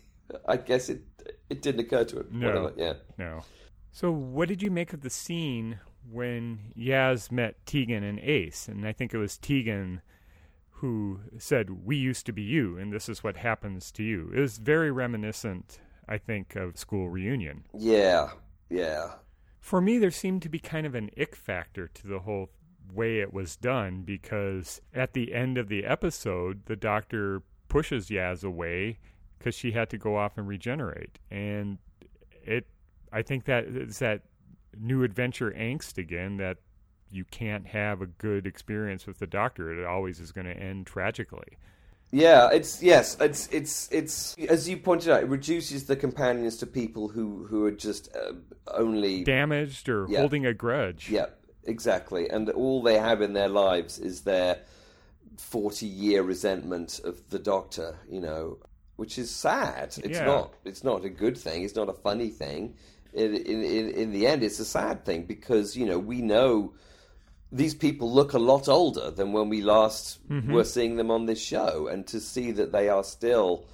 i 0.48 0.56
guess 0.56 0.88
it 0.88 1.02
it 1.48 1.62
didn't 1.62 1.80
occur 1.80 2.04
to 2.04 2.20
him 2.20 2.28
No. 2.32 2.46
Whatever, 2.48 2.72
yeah 2.76 2.94
No. 3.18 3.44
So, 3.92 4.10
what 4.10 4.48
did 4.48 4.60
you 4.60 4.72
make 4.72 4.92
of 4.92 5.02
the 5.02 5.08
scene 5.10 5.78
when 6.10 6.58
Yaz 6.76 7.30
met 7.30 7.64
Tegan 7.64 8.02
and 8.02 8.18
Ace? 8.18 8.66
And 8.66 8.84
I 8.88 8.92
think 8.92 9.14
it 9.14 9.18
was 9.18 9.38
Tegan 9.38 10.00
who 10.80 11.20
said, 11.38 11.84
We 11.86 11.94
used 11.96 12.26
to 12.26 12.32
be 12.32 12.42
you, 12.42 12.76
and 12.76 12.92
this 12.92 13.08
is 13.08 13.22
what 13.22 13.36
happens 13.36 13.92
to 13.92 14.02
you. 14.02 14.32
It 14.34 14.40
was 14.40 14.58
very 14.58 14.90
reminiscent, 14.90 15.78
I 16.08 16.18
think, 16.18 16.56
of 16.56 16.76
school 16.76 17.08
reunion. 17.08 17.66
yeah 17.72 18.30
yeah 18.74 19.12
For 19.60 19.80
me, 19.80 19.96
there 19.96 20.10
seemed 20.10 20.42
to 20.42 20.50
be 20.50 20.58
kind 20.58 20.86
of 20.86 20.94
an 20.94 21.10
ick 21.18 21.34
factor 21.34 21.88
to 21.88 22.06
the 22.06 22.18
whole 22.20 22.50
way 22.92 23.20
it 23.20 23.32
was 23.32 23.56
done 23.56 24.02
because 24.02 24.80
at 24.92 25.14
the 25.14 25.32
end 25.32 25.56
of 25.56 25.68
the 25.68 25.84
episode, 25.84 26.66
the 26.66 26.76
doctor 26.76 27.42
pushes 27.68 28.08
Yaz 28.08 28.44
away 28.44 28.98
because 29.38 29.54
she 29.54 29.72
had 29.72 29.88
to 29.90 29.98
go 29.98 30.16
off 30.16 30.36
and 30.36 30.46
regenerate. 30.46 31.18
And 31.30 31.78
it, 32.42 32.66
I 33.12 33.22
think 33.22 33.46
that 33.46 33.64
it's 33.64 34.00
that 34.00 34.22
new 34.78 35.02
adventure 35.02 35.50
angst 35.52 35.98
again 35.98 36.36
that 36.36 36.58
you 37.10 37.24
can't 37.24 37.66
have 37.66 38.02
a 38.02 38.06
good 38.06 38.46
experience 38.46 39.06
with 39.06 39.18
the 39.18 39.26
doctor. 39.26 39.72
It 39.72 39.86
always 39.86 40.20
is 40.20 40.32
going 40.32 40.46
to 40.46 40.56
end 40.56 40.86
tragically. 40.86 41.58
Yeah, 42.14 42.48
it's 42.52 42.80
yes, 42.80 43.16
it's 43.20 43.48
it's 43.48 43.88
it's 43.90 44.36
as 44.48 44.68
you 44.68 44.76
pointed 44.76 45.10
out, 45.10 45.24
it 45.24 45.28
reduces 45.28 45.86
the 45.86 45.96
companions 45.96 46.56
to 46.58 46.66
people 46.66 47.08
who 47.08 47.44
who 47.48 47.64
are 47.64 47.72
just 47.72 48.14
uh, 48.14 48.34
only 48.68 49.24
Damaged 49.24 49.88
or 49.88 50.06
Yeah. 50.08 50.20
holding 50.20 50.46
a 50.46 50.54
grudge. 50.54 51.10
yeah, 51.10 51.26
exactly, 51.64 52.30
and 52.30 52.48
all 52.50 52.82
they 52.84 52.98
have 52.98 53.20
in 53.20 53.32
their 53.32 53.48
lives 53.48 53.98
is 53.98 54.20
their 54.20 54.60
forty 55.38 55.86
year 55.86 56.22
resentment 56.22 57.00
of 57.02 57.28
the 57.30 57.38
Doctor, 57.40 57.98
you 58.08 58.20
know, 58.20 58.58
which 58.94 59.18
is 59.18 59.28
sad. 59.30 59.96
It's 60.04 60.20
Yeah. 60.20 60.24
not 60.26 60.54
it's 60.64 60.84
not 60.84 61.04
a 61.04 61.10
good 61.10 61.36
thing. 61.36 61.64
It's 61.64 61.74
not 61.74 61.88
a 61.88 61.92
funny 61.94 62.30
thing. 62.30 62.74
In, 63.12 63.34
in 63.34 63.64
in 63.64 63.88
in 63.90 64.12
the 64.12 64.28
end, 64.28 64.44
it's 64.44 64.60
a 64.60 64.64
sad 64.64 65.04
thing 65.04 65.24
because 65.24 65.76
you 65.76 65.84
know 65.84 65.98
we 65.98 66.22
know 66.22 66.74
these 67.54 67.74
people 67.74 68.12
look 68.12 68.32
a 68.32 68.38
lot 68.38 68.68
older 68.68 69.10
than 69.10 69.32
when 69.32 69.48
we 69.48 69.62
last 69.62 70.26
mm-hmm. 70.28 70.52
were 70.52 70.64
seeing 70.64 70.96
them 70.96 71.10
on 71.10 71.26
this 71.26 71.40
show, 71.40 71.86
and 71.86 72.06
to 72.08 72.20
see 72.20 72.50
that 72.50 72.72
they 72.72 72.88
are 72.88 73.04
still 73.04 73.66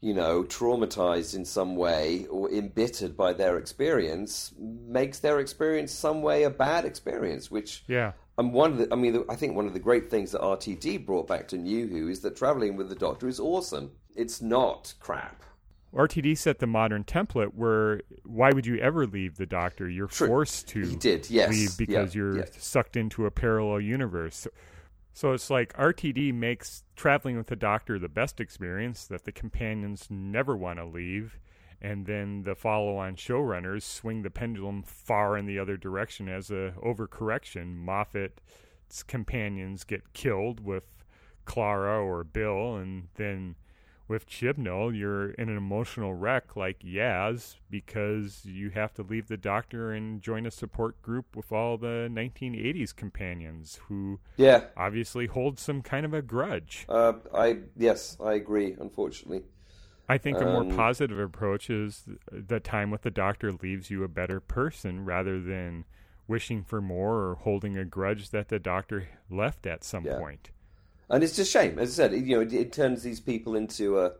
you 0.00 0.14
know, 0.14 0.44
traumatized 0.44 1.34
in 1.34 1.44
some 1.44 1.74
way 1.74 2.24
or 2.26 2.50
embittered 2.50 3.16
by 3.16 3.32
their 3.32 3.58
experience, 3.58 4.52
makes 4.58 5.18
their 5.18 5.40
experience 5.40 5.92
some 5.92 6.22
way 6.22 6.44
a 6.44 6.50
bad 6.50 6.84
experience. 6.84 7.50
Which 7.50 7.82
Yeah. 7.88 8.12
and 8.36 8.52
one 8.52 8.72
of 8.72 8.78
the, 8.78 8.88
I 8.92 8.96
mean, 8.96 9.24
I 9.28 9.34
think 9.34 9.56
one 9.56 9.66
of 9.66 9.72
the 9.72 9.80
great 9.80 10.08
things 10.08 10.32
that 10.32 10.40
RTD 10.40 11.04
brought 11.04 11.26
back 11.26 11.48
to 11.48 11.56
New 11.56 11.88
Who 11.88 12.08
is 12.08 12.20
that 12.20 12.36
traveling 12.36 12.76
with 12.76 12.88
the 12.88 12.94
Doctor 12.94 13.26
is 13.26 13.40
awesome. 13.40 13.90
It's 14.14 14.40
not 14.40 14.94
crap. 15.00 15.42
RTD 15.94 16.36
set 16.36 16.58
the 16.58 16.66
modern 16.66 17.04
template 17.04 17.54
where 17.54 18.02
why 18.24 18.52
would 18.52 18.66
you 18.66 18.76
ever 18.78 19.06
leave 19.06 19.36
the 19.36 19.46
Doctor? 19.46 19.88
You're 19.88 20.06
True. 20.08 20.26
forced 20.26 20.68
to 20.68 20.82
He 20.86 20.96
did, 20.96 21.30
yes. 21.30 21.50
leave 21.50 21.78
because 21.78 22.14
Yeah, 22.14 22.18
you're 22.20 22.38
yeah. 22.38 22.44
sucked 22.58 22.96
into 22.96 23.24
a 23.26 23.30
parallel 23.30 23.80
universe. 23.80 24.36
So, 24.36 24.50
so 25.14 25.32
it's 25.32 25.50
like 25.50 25.72
RTD 25.76 26.32
makes 26.34 26.84
traveling 26.94 27.36
with 27.36 27.46
the 27.48 27.56
Doctor 27.56 27.98
the 27.98 28.08
best 28.08 28.38
experience 28.40 29.06
that 29.06 29.24
the 29.24 29.32
companions 29.32 30.06
never 30.10 30.56
want 30.56 30.78
to 30.78 30.84
leave, 30.84 31.38
and 31.80 32.06
then 32.06 32.42
the 32.42 32.54
follow-on 32.54 33.16
showrunners 33.16 33.82
swing 33.82 34.22
the 34.22 34.30
pendulum 34.30 34.82
far 34.82 35.36
in 35.36 35.46
the 35.46 35.58
other 35.58 35.76
direction 35.76 36.28
as 36.28 36.50
a 36.50 36.74
overcorrection. 36.84 37.76
Moffat's 37.76 39.02
companions 39.02 39.84
get 39.84 40.12
killed 40.12 40.60
with 40.60 40.84
Clara 41.46 42.00
or 42.04 42.22
Bill, 42.24 42.76
and 42.76 43.08
then 43.16 43.56
with 44.08 44.26
Chibnall, 44.26 44.96
you're 44.96 45.30
in 45.32 45.48
an 45.48 45.56
emotional 45.56 46.14
wreck 46.14 46.56
like 46.56 46.80
Yaz 46.80 47.56
because 47.70 48.44
you 48.46 48.70
have 48.70 48.94
to 48.94 49.02
leave 49.02 49.28
the 49.28 49.36
doctor 49.36 49.92
and 49.92 50.22
join 50.22 50.46
a 50.46 50.50
support 50.50 51.00
group 51.02 51.36
with 51.36 51.52
all 51.52 51.76
the 51.78 52.08
1980s 52.10 52.92
companions 52.92 53.80
who 53.88 54.20
Yeah, 54.36 54.68
obviously 54.76 55.26
hold 55.26 55.58
some 55.58 55.82
kind 55.82 56.06
of 56.06 56.14
a 56.14 56.22
grudge. 56.22 56.88
uh, 56.88 57.14
I 57.34 57.58
yes, 57.76 58.16
I 58.20 58.34
agree. 58.34 58.76
Unfortunately, 58.78 59.44
I 60.08 60.18
think 60.18 60.40
a 60.40 60.46
more 60.46 60.64
Um, 60.64 60.64
positive 60.64 61.18
approach 61.20 61.70
is 61.70 62.04
the 62.32 62.58
time 62.60 62.90
with 62.90 63.02
the 63.02 63.10
doctor 63.12 63.52
leaves 63.52 63.90
you 63.90 64.02
a 64.02 64.08
better 64.08 64.40
person 64.40 65.04
rather 65.04 65.40
than 65.40 65.84
wishing 66.26 66.64
for 66.64 66.80
more 66.80 67.28
or 67.28 67.34
holding 67.36 67.76
a 67.78 67.84
grudge 67.84 68.30
that 68.30 68.48
the 68.48 68.58
doctor 68.58 69.08
left 69.30 69.66
at 69.66 69.84
some 69.84 70.06
Yeah. 70.06 70.08
point. 70.08 70.50
And 71.10 71.24
it's 71.24 71.36
just 71.36 71.50
shame. 71.50 71.78
As 71.78 71.98
I 71.98 72.04
said, 72.08 72.12
you 72.12 72.36
know, 72.36 72.40
it, 72.42 72.52
it 72.52 72.72
turns 72.72 73.02
these 73.02 73.20
people 73.20 73.54
into 73.56 73.98
a, 73.98 74.12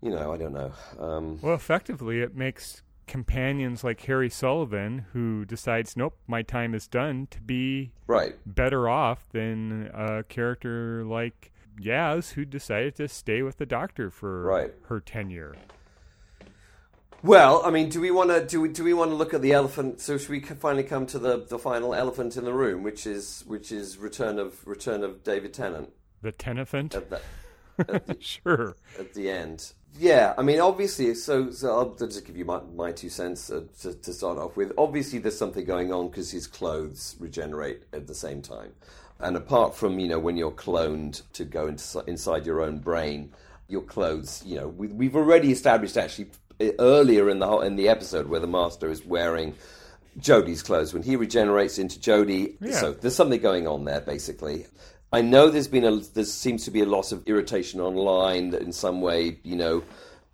you 0.00 0.10
know, 0.10 0.32
I 0.32 0.36
don't 0.36 0.52
know. 0.52 0.72
Um, 0.98 1.38
Well, 1.42 1.54
effectively, 1.54 2.20
it 2.20 2.34
makes 2.36 2.82
companions 3.06 3.84
like 3.84 4.00
Harry 4.02 4.30
Sullivan, 4.30 5.06
who 5.12 5.44
decides, 5.44 5.96
nope, 5.96 6.16
my 6.26 6.42
time 6.42 6.74
is 6.74 6.86
done, 6.86 7.28
to 7.30 7.40
be 7.40 7.92
right. 8.06 8.34
better 8.46 8.88
off 8.88 9.28
than 9.30 9.90
a 9.94 10.22
character 10.24 11.04
like 11.04 11.52
Yaz, 11.80 12.32
who 12.32 12.44
decided 12.44 12.94
to 12.96 13.08
stay 13.08 13.42
with 13.42 13.58
the 13.58 13.66
Doctor 13.66 14.10
for 14.10 14.42
Right. 14.42 14.72
her 14.86 15.00
tenure. 15.00 15.54
Well, 17.22 17.62
I 17.64 17.70
mean, 17.70 17.88
do 17.88 18.00
we 18.00 18.10
want 18.10 18.30
to 18.30 18.44
do 18.44 18.60
we, 18.60 18.68
do 18.68 18.84
we 18.84 18.92
want 18.92 19.10
to 19.10 19.14
look 19.14 19.32
at 19.32 19.42
the 19.42 19.52
elephant? 19.52 20.00
So 20.00 20.18
should 20.18 20.30
we 20.30 20.40
finally 20.40 20.84
come 20.84 21.06
to 21.06 21.18
the, 21.18 21.38
the 21.38 21.58
final 21.58 21.94
elephant 21.94 22.36
in 22.36 22.44
the 22.44 22.52
room, 22.52 22.82
which 22.82 23.06
is 23.06 23.44
which 23.46 23.72
is 23.72 23.96
return 23.98 24.38
of 24.38 24.66
return 24.66 25.02
of 25.02 25.24
David 25.24 25.54
Tennant 25.54 25.90
The 26.22 26.32
Tennant. 26.32 26.94
at 27.88 28.06
the 28.06 28.16
sure. 28.20 28.76
at 28.98 29.14
the 29.14 29.30
end. 29.30 29.72
Yeah, 29.98 30.34
I 30.36 30.42
mean, 30.42 30.60
obviously. 30.60 31.14
So, 31.14 31.50
so 31.50 31.70
I'll 31.70 31.94
just 31.94 32.24
give 32.24 32.36
you 32.36 32.44
my, 32.44 32.60
my 32.74 32.92
two 32.92 33.08
cents 33.08 33.50
uh, 33.50 33.62
to, 33.82 33.94
to 33.94 34.12
start 34.12 34.38
off 34.38 34.56
with. 34.56 34.72
Obviously, 34.76 35.20
there's 35.20 35.38
something 35.38 35.64
going 35.64 35.92
on 35.92 36.08
because 36.08 36.30
his 36.30 36.46
clothes 36.46 37.16
regenerate 37.20 37.84
at 37.92 38.06
the 38.06 38.14
same 38.14 38.42
time. 38.42 38.72
And 39.20 39.36
apart 39.36 39.74
from 39.74 39.98
you 39.98 40.08
know 40.08 40.18
when 40.18 40.36
you're 40.36 40.50
cloned 40.50 41.22
to 41.34 41.44
go 41.44 41.68
into, 41.68 42.04
inside 42.06 42.44
your 42.44 42.62
own 42.62 42.78
brain, 42.78 43.32
your 43.68 43.82
clothes, 43.82 44.42
you 44.44 44.56
know, 44.56 44.68
we, 44.68 44.88
we've 44.88 45.16
already 45.16 45.52
established 45.52 45.96
actually 45.96 46.28
earlier 46.78 47.28
in 47.28 47.38
the 47.38 47.46
whole, 47.46 47.60
in 47.60 47.76
the 47.76 47.88
episode 47.88 48.28
where 48.28 48.40
the 48.40 48.46
master 48.46 48.90
is 48.90 49.04
wearing 49.04 49.54
Jodie's 50.18 50.62
clothes 50.62 50.94
when 50.94 51.02
he 51.02 51.16
regenerates 51.16 51.78
into 51.78 51.98
Jodie. 51.98 52.56
Yeah. 52.60 52.80
So 52.80 52.92
there's 52.92 53.16
something 53.16 53.40
going 53.40 53.66
on 53.66 53.84
there, 53.84 54.00
basically. 54.00 54.66
I 55.12 55.20
know 55.20 55.48
there's 55.48 55.68
been 55.68 55.84
a 55.84 55.96
there 55.96 56.24
seems 56.24 56.64
to 56.64 56.70
be 56.70 56.80
a 56.80 56.86
lot 56.86 57.12
of 57.12 57.22
irritation 57.26 57.80
online 57.80 58.50
that 58.50 58.62
in 58.62 58.72
some 58.72 59.00
way, 59.00 59.38
you 59.42 59.56
know, 59.56 59.84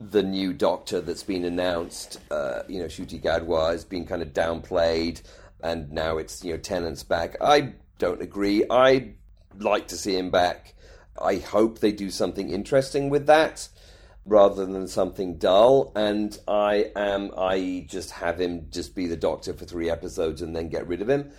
the 0.00 0.22
new 0.22 0.54
Doctor 0.54 1.00
that's 1.00 1.22
been 1.22 1.44
announced, 1.44 2.18
uh, 2.30 2.62
you 2.66 2.78
know, 2.78 2.86
Ncuti 2.86 3.20
Gatwa 3.20 3.72
has 3.72 3.84
been 3.84 4.06
kind 4.06 4.22
of 4.22 4.32
downplayed, 4.32 5.20
and 5.62 5.92
now 5.92 6.16
it's 6.16 6.42
you 6.42 6.52
know 6.52 6.58
Tennant's 6.58 7.02
back. 7.02 7.36
I 7.40 7.74
don't 7.98 8.22
agree. 8.22 8.64
I 8.70 9.10
like 9.58 9.88
to 9.88 9.96
see 9.96 10.16
him 10.16 10.30
back. 10.30 10.74
I 11.20 11.36
hope 11.36 11.80
they 11.80 11.92
do 11.92 12.10
something 12.10 12.48
interesting 12.48 13.10
with 13.10 13.26
that 13.26 13.68
rather 14.30 14.64
than 14.64 14.86
something 14.86 15.36
dull. 15.38 15.92
And 15.96 16.38
I 16.46 16.92
am, 16.94 17.32
I 17.36 17.84
just 17.88 18.12
have 18.12 18.40
him 18.40 18.68
just 18.70 18.94
be 18.94 19.08
the 19.08 19.16
doctor 19.16 19.52
for 19.52 19.64
three 19.64 19.90
episodes 19.90 20.40
and 20.40 20.54
then 20.54 20.68
get 20.68 20.86
rid 20.86 21.02
of 21.02 21.10
him. 21.10 21.32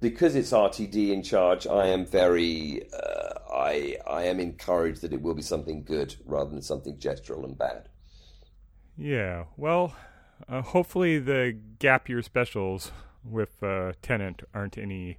Because 0.00 0.36
it's 0.36 0.52
RTD 0.52 1.10
in 1.10 1.24
charge, 1.24 1.66
I 1.66 1.88
am 1.88 2.06
very, 2.06 2.82
uh, 2.92 3.52
I, 3.52 3.96
I 4.06 4.22
am 4.22 4.38
encouraged 4.38 5.02
that 5.02 5.12
it 5.12 5.20
will 5.20 5.34
be 5.34 5.42
something 5.42 5.82
good 5.82 6.14
rather 6.24 6.50
than 6.50 6.62
something 6.62 6.96
gestural 6.98 7.44
and 7.44 7.58
bad. 7.58 7.88
Yeah. 8.96 9.46
Well, 9.56 9.96
uh, 10.48 10.62
hopefully 10.62 11.18
the 11.18 11.58
gap 11.80 12.08
year 12.08 12.22
specials 12.22 12.92
with 13.24 13.60
uh, 13.60 13.94
Tennant 14.02 14.44
aren't 14.54 14.78
any 14.78 15.18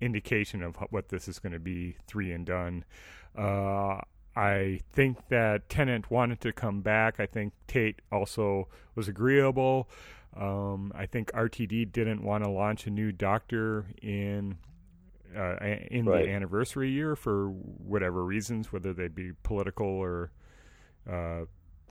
indication 0.00 0.62
of 0.62 0.76
what 0.90 1.08
this 1.08 1.26
is 1.26 1.40
going 1.40 1.54
to 1.54 1.58
be 1.58 1.96
three 2.06 2.30
and 2.30 2.46
done. 2.46 2.84
Uh, 3.36 4.02
I 4.36 4.80
think 4.92 5.28
that 5.28 5.68
Tennant 5.70 6.10
wanted 6.10 6.40
to 6.42 6.52
come 6.52 6.82
back. 6.82 7.18
I 7.18 7.26
think 7.26 7.54
Tate 7.66 8.02
also 8.12 8.68
was 8.94 9.08
agreeable. 9.08 9.88
Um, 10.36 10.92
I 10.94 11.06
think 11.06 11.32
RTD 11.32 11.90
didn't 11.90 12.22
want 12.22 12.44
to 12.44 12.50
launch 12.50 12.86
a 12.86 12.90
new 12.90 13.10
Doctor 13.12 13.86
in 14.02 14.58
uh, 15.34 15.56
in 15.90 16.04
Right. 16.06 16.26
the 16.26 16.30
anniversary 16.30 16.90
year 16.90 17.16
for 17.16 17.48
whatever 17.48 18.24
reasons, 18.24 18.72
whether 18.72 18.92
they 18.92 19.08
be 19.08 19.32
political 19.42 19.86
or 19.86 20.30
uh, 21.10 21.46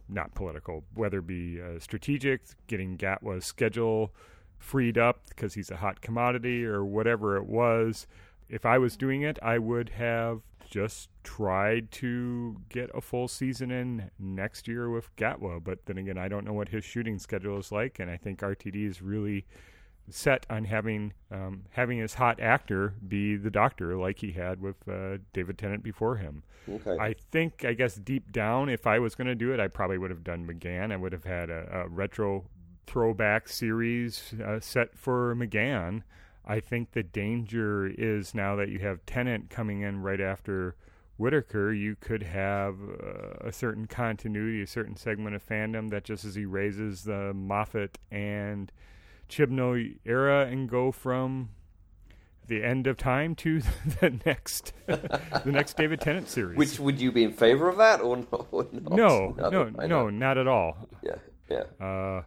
not 0.08 0.34
political, 0.36 0.84
whether 0.94 1.20
it 1.20 1.28
be 1.28 1.60
uh, 1.62 1.80
strategic, 1.80 2.42
getting 2.68 2.98
Gatwa's 2.98 3.46
schedule 3.46 4.14
freed 4.58 4.98
up 4.98 5.22
because 5.30 5.54
he's 5.56 5.70
a 5.72 5.78
hot 5.78 6.02
commodity 6.02 6.64
or 6.66 6.84
whatever 6.86 7.38
it 7.38 7.46
was. 7.46 8.08
If 8.50 8.66
I 8.66 8.78
was 8.78 8.96
doing 8.96 9.22
it, 9.24 9.38
I 9.42 9.58
would 9.58 9.90
have 9.90 10.42
just 10.70 11.10
tried 11.24 11.92
to 11.92 12.58
get 12.70 12.90
a 12.94 13.02
full 13.02 13.28
season 13.28 13.72
in 13.72 14.12
next 14.20 14.68
year 14.68 14.90
with 14.90 15.16
Gatwa. 15.16 15.64
But 15.64 15.86
then 15.86 15.98
again, 15.98 16.18
I 16.18 16.28
don't 16.28 16.46
know 16.46 16.54
what 16.54 16.70
his 16.70 16.84
shooting 16.84 17.20
schedule 17.20 17.58
is 17.58 17.72
like, 17.72 18.00
and 18.00 18.10
I 18.10 18.18
think 18.18 18.40
RTD 18.40 18.88
is 18.88 19.02
really 19.02 19.46
set 20.10 20.46
on 20.50 20.66
having 20.66 21.14
um, 21.32 21.64
having 21.72 21.98
his 21.98 22.14
hot 22.14 22.40
actor 22.40 22.94
be 23.08 23.36
the 23.36 23.50
doctor 23.50 23.96
like 23.96 24.20
he 24.20 24.32
had 24.32 24.62
with 24.62 24.76
uh, 24.88 25.18
David 25.34 25.58
Tennant 25.58 25.84
before 25.84 26.18
him. 26.18 26.44
Okay. 26.70 26.98
I 27.00 27.16
think, 27.32 27.64
I 27.64 27.74
guess, 27.74 27.96
deep 27.96 28.32
down, 28.32 28.70
if 28.70 28.88
I 28.88 29.00
was 29.00 29.16
going 29.16 29.28
to 29.28 29.36
do 29.36 29.54
it, 29.54 29.60
I 29.60 29.68
probably 29.68 29.98
would 29.98 30.10
have 30.10 30.24
done 30.24 30.48
McGann. 30.48 30.92
I 30.92 30.96
would 30.96 31.14
have 31.14 31.24
had 31.24 31.50
a, 31.50 31.84
a 31.86 31.88
retro 31.88 32.46
throwback 32.88 33.48
series 33.48 34.34
uh, 34.44 34.60
set 34.60 34.98
for 34.98 35.36
McGann. 35.36 36.04
I 36.46 36.60
think 36.60 36.92
the 36.92 37.04
danger 37.04 37.88
is 37.88 38.36
now 38.36 38.56
that 38.56 38.70
you 38.70 38.80
have 38.80 39.06
Tennant 39.06 39.50
coming 39.50 39.82
in 39.82 40.02
right 40.02 40.22
after 40.22 40.76
Whittaker, 41.18 41.72
you 41.72 41.96
could 41.96 42.24
have 42.24 42.76
uh, 42.82 43.48
a 43.48 43.52
certain 43.52 43.88
continuity, 43.88 44.62
a 44.62 44.68
certain 44.68 44.96
segment 44.96 45.36
of 45.36 45.48
fandom 45.48 45.90
that 45.90 46.04
just 46.04 46.26
as 46.26 46.36
he 46.36 46.46
raises 46.46 47.04
the 47.04 47.34
Moffat 47.34 47.98
and 48.12 48.72
Chibnall 49.30 49.98
era 50.06 50.46
and 50.46 50.70
go 50.70 50.92
from 50.92 51.50
the 52.48 52.64
end 52.64 52.86
of 52.86 52.98
time 52.98 53.34
to 53.36 53.62
the 54.02 54.20
next 54.26 54.74
the 54.88 55.42
next 55.46 55.78
David 55.78 56.02
Tennant 56.02 56.30
series. 56.30 56.58
Which 56.58 56.80
would 56.80 57.00
you 57.00 57.12
be 57.12 57.24
in 57.24 57.34
favor 57.34 57.70
of 57.70 57.78
that 57.78 58.02
or 58.02 58.18
not? 58.32 58.48
Or 58.52 58.68
no, 58.74 59.36
no, 59.38 59.72
I 59.80 59.88
no, 59.88 60.10
not 60.10 60.38
at 60.38 60.48
all. 60.48 60.78
Yeah, 61.02 61.16
yeah. 61.50 61.86
Uh, 61.86 62.24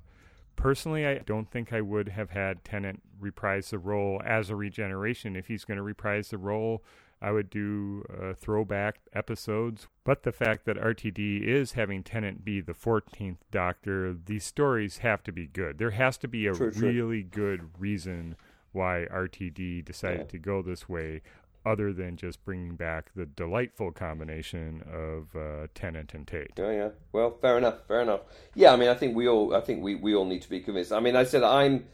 personally, 0.59 1.07
I 1.07 1.19
don't 1.19 1.51
think 1.51 1.73
I 1.73 1.81
would 1.81 2.11
have 2.11 2.31
had 2.31 2.65
Tennant 2.65 3.01
reprise 3.19 3.71
the 3.71 3.79
role 3.79 4.21
as 4.25 4.51
a 4.51 4.57
regeneration. 4.57 5.37
If 5.37 5.47
he's 5.47 5.65
going 5.65 5.77
to 5.79 5.83
reprise 5.83 6.29
the 6.29 6.39
role, 6.39 6.83
I 7.23 7.31
would 7.33 7.49
do 7.51 8.05
uh, 8.13 8.35
throwback 8.35 8.99
episodes. 9.15 9.89
But 10.05 10.23
the 10.25 10.33
fact 10.33 10.67
that 10.67 10.77
RTD 10.77 11.43
is 11.43 11.73
having 11.73 12.03
Tennant 12.03 12.45
be 12.45 12.61
the 12.61 12.75
14th 12.75 13.39
Doctor, 13.51 14.13
these 14.13 14.45
stories 14.45 14.99
have 14.99 15.23
to 15.25 15.33
be 15.33 15.47
good. 15.47 15.79
There 15.79 15.91
has 15.93 16.19
to 16.19 16.29
be 16.29 16.47
a 16.47 16.53
True, 16.53 16.71
true. 16.71 16.89
really 16.89 17.23
good 17.23 17.71
reason 17.79 18.37
why 18.73 19.07
RTD 19.11 19.85
decided 19.85 20.21
Yeah. 20.21 20.27
to 20.27 20.39
go 20.39 20.63
this 20.63 20.89
way. 20.89 21.23
Other 21.69 21.93
than 21.93 22.17
just 22.17 22.43
bringing 22.47 22.77
back 22.77 23.11
the 23.15 23.27
delightful 23.27 23.93
combination 23.93 24.83
of 24.91 25.37
uh, 25.37 25.67
Tennant 25.75 26.15
and 26.15 26.27
Tate. 26.27 26.53
Yeah, 26.57 26.71
yeah. 26.71 26.89
Well, 27.13 27.37
fair 27.43 27.59
enough. 27.59 27.87
Fair 27.87 28.01
enough. 28.01 28.21
Yeah, 28.55 28.73
I 28.73 28.77
mean, 28.77 28.89
I 28.89 28.95
think 28.95 29.15
we 29.15 29.29
all, 29.29 29.55
I 29.55 29.61
think 29.61 29.83
we, 29.83 29.95
we 29.95 30.15
all 30.15 30.25
need 30.25 30.41
to 30.43 30.49
be 30.49 30.61
convinced. 30.61 30.93
I 30.93 31.01
mean, 31.01 31.15
I 31.15 31.25
said 31.25 31.43
I'm, 31.43 31.85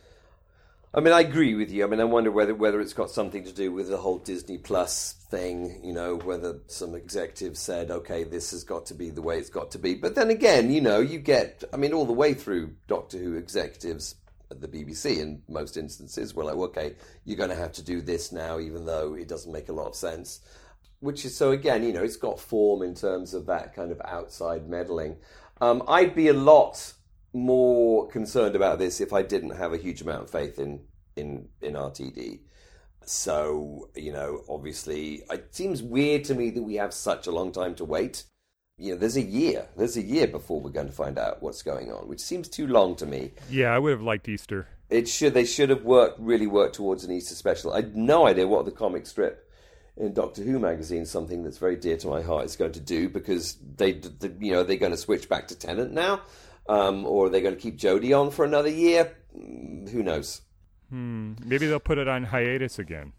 I 0.94 1.00
mean, 1.00 1.12
I 1.12 1.22
agree 1.22 1.56
with 1.56 1.72
you. 1.72 1.82
I 1.82 1.88
mean, 1.88 1.98
I 1.98 2.04
wonder 2.04 2.30
whether 2.30 2.54
whether 2.54 2.80
it's 2.80 2.92
got 2.92 3.10
something 3.10 3.42
to 3.42 3.52
do 3.52 3.72
with 3.72 3.88
the 3.88 3.96
whole 3.96 4.18
Disney 4.18 4.58
Plus 4.58 5.14
thing. 5.28 5.80
You 5.82 5.92
know, 5.92 6.18
whether 6.18 6.60
some 6.68 6.94
executives 6.94 7.58
said, 7.58 7.90
"Okay, 7.90 8.22
this 8.22 8.52
has 8.52 8.62
got 8.62 8.86
to 8.86 8.94
be 8.94 9.10
the 9.10 9.22
way 9.22 9.38
it's 9.38 9.50
got 9.50 9.72
to 9.72 9.78
be." 9.80 9.94
But 9.94 10.14
then 10.14 10.30
again, 10.30 10.70
you 10.70 10.80
know, 10.80 11.00
you 11.00 11.18
get. 11.18 11.64
I 11.72 11.78
mean, 11.78 11.92
all 11.92 12.06
the 12.06 12.12
way 12.12 12.32
through 12.32 12.76
Doctor 12.86 13.18
Who 13.18 13.34
executives 13.34 14.14
the 14.60 14.68
BBC, 14.68 15.18
in 15.18 15.42
most 15.48 15.76
instances, 15.76 16.34
were 16.34 16.44
like, 16.44 16.56
"Okay, 16.56 16.96
you're 17.24 17.36
going 17.36 17.50
to 17.50 17.56
have 17.56 17.72
to 17.72 17.82
do 17.82 18.00
this 18.00 18.32
now, 18.32 18.58
even 18.58 18.84
though 18.84 19.14
it 19.14 19.28
doesn't 19.28 19.52
make 19.52 19.68
a 19.68 19.72
lot 19.72 19.86
of 19.86 19.94
sense." 19.94 20.40
Which 21.00 21.24
is 21.24 21.36
so 21.36 21.52
again, 21.52 21.82
you 21.82 21.92
know, 21.92 22.02
it's 22.02 22.16
got 22.16 22.40
form 22.40 22.82
in 22.82 22.94
terms 22.94 23.34
of 23.34 23.46
that 23.46 23.74
kind 23.74 23.92
of 23.92 24.00
outside 24.04 24.68
meddling. 24.68 25.16
Um, 25.60 25.82
I'd 25.86 26.14
be 26.14 26.28
a 26.28 26.34
lot 26.34 26.94
more 27.32 28.06
concerned 28.08 28.54
about 28.54 28.78
this 28.78 29.00
if 29.00 29.12
I 29.12 29.22
didn't 29.22 29.50
have 29.50 29.72
a 29.72 29.76
huge 29.76 30.00
amount 30.00 30.22
of 30.22 30.30
faith 30.30 30.58
in 30.58 30.80
in 31.16 31.48
in 31.60 31.74
RTD. 31.74 32.40
So 33.04 33.90
you 33.94 34.12
know, 34.12 34.44
obviously, 34.48 35.24
it 35.30 35.54
seems 35.54 35.82
weird 35.82 36.24
to 36.24 36.34
me 36.34 36.50
that 36.50 36.62
we 36.62 36.76
have 36.76 36.94
such 36.94 37.26
a 37.26 37.32
long 37.32 37.52
time 37.52 37.74
to 37.76 37.84
wait. 37.84 38.24
You 38.76 38.92
know, 38.92 38.98
there's 38.98 39.16
a 39.16 39.22
year. 39.22 39.68
There's 39.76 39.96
a 39.96 40.02
year 40.02 40.26
before 40.26 40.60
we're 40.60 40.70
going 40.70 40.88
to 40.88 40.92
find 40.92 41.16
out 41.16 41.42
what's 41.42 41.62
going 41.62 41.92
on, 41.92 42.08
which 42.08 42.20
seems 42.20 42.48
too 42.48 42.66
long 42.66 42.96
to 42.96 43.06
me. 43.06 43.30
Yeah, 43.48 43.72
I 43.72 43.78
would 43.78 43.92
have 43.92 44.02
liked 44.02 44.28
Easter. 44.28 44.66
It 44.90 45.08
should. 45.08 45.32
They 45.32 45.44
should 45.44 45.70
have 45.70 45.84
worked 45.84 46.18
really 46.18 46.48
worked 46.48 46.74
towards 46.74 47.04
an 47.04 47.12
Easter 47.12 47.34
special. 47.34 47.72
I 47.72 47.76
had 47.76 47.96
no 47.96 48.26
idea 48.26 48.48
what 48.48 48.64
the 48.64 48.72
comic 48.72 49.06
strip 49.06 49.48
in 49.96 50.12
Doctor 50.12 50.42
Who 50.42 50.58
magazine, 50.58 51.06
something 51.06 51.44
that's 51.44 51.58
very 51.58 51.76
dear 51.76 51.96
to 51.98 52.08
my 52.08 52.20
heart, 52.20 52.46
is 52.46 52.56
going 52.56 52.72
to 52.72 52.80
do 52.80 53.08
because 53.08 53.56
they, 53.76 53.92
they 53.92 54.30
you 54.40 54.52
know, 54.52 54.64
they're 54.64 54.76
going 54.76 54.92
to 54.92 54.98
switch 54.98 55.28
back 55.28 55.48
to 55.48 55.58
Tennant 55.58 55.92
now. 55.92 56.22
Um, 56.68 57.06
or 57.06 57.26
are 57.26 57.30
they 57.30 57.42
going 57.42 57.54
to 57.54 57.60
keep 57.60 57.78
Jodie 57.78 58.18
on 58.18 58.30
for 58.32 58.44
another 58.44 58.70
year? 58.70 59.16
Mm, 59.38 59.88
who 59.88 60.02
knows? 60.02 60.40
Hmm. 60.90 61.34
Maybe 61.44 61.66
they'll 61.66 61.78
put 61.78 61.98
it 61.98 62.08
on 62.08 62.24
hiatus 62.24 62.78
again. 62.78 63.12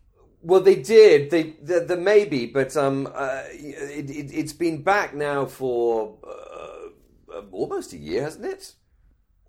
Well, 0.45 0.61
they 0.61 0.75
did. 0.75 1.31
They 1.31 1.55
the, 1.59 1.79
the 1.79 1.97
maybe, 1.97 2.45
but 2.45 2.77
um, 2.77 3.07
uh, 3.11 3.41
it, 3.49 4.11
it, 4.11 4.31
has 4.31 4.53
been 4.53 4.83
back 4.83 5.15
now 5.15 5.45
for 5.45 6.19
uh, 6.23 7.41
almost 7.51 7.93
a 7.93 7.97
year, 7.97 8.21
hasn't 8.21 8.45
it? 8.45 8.73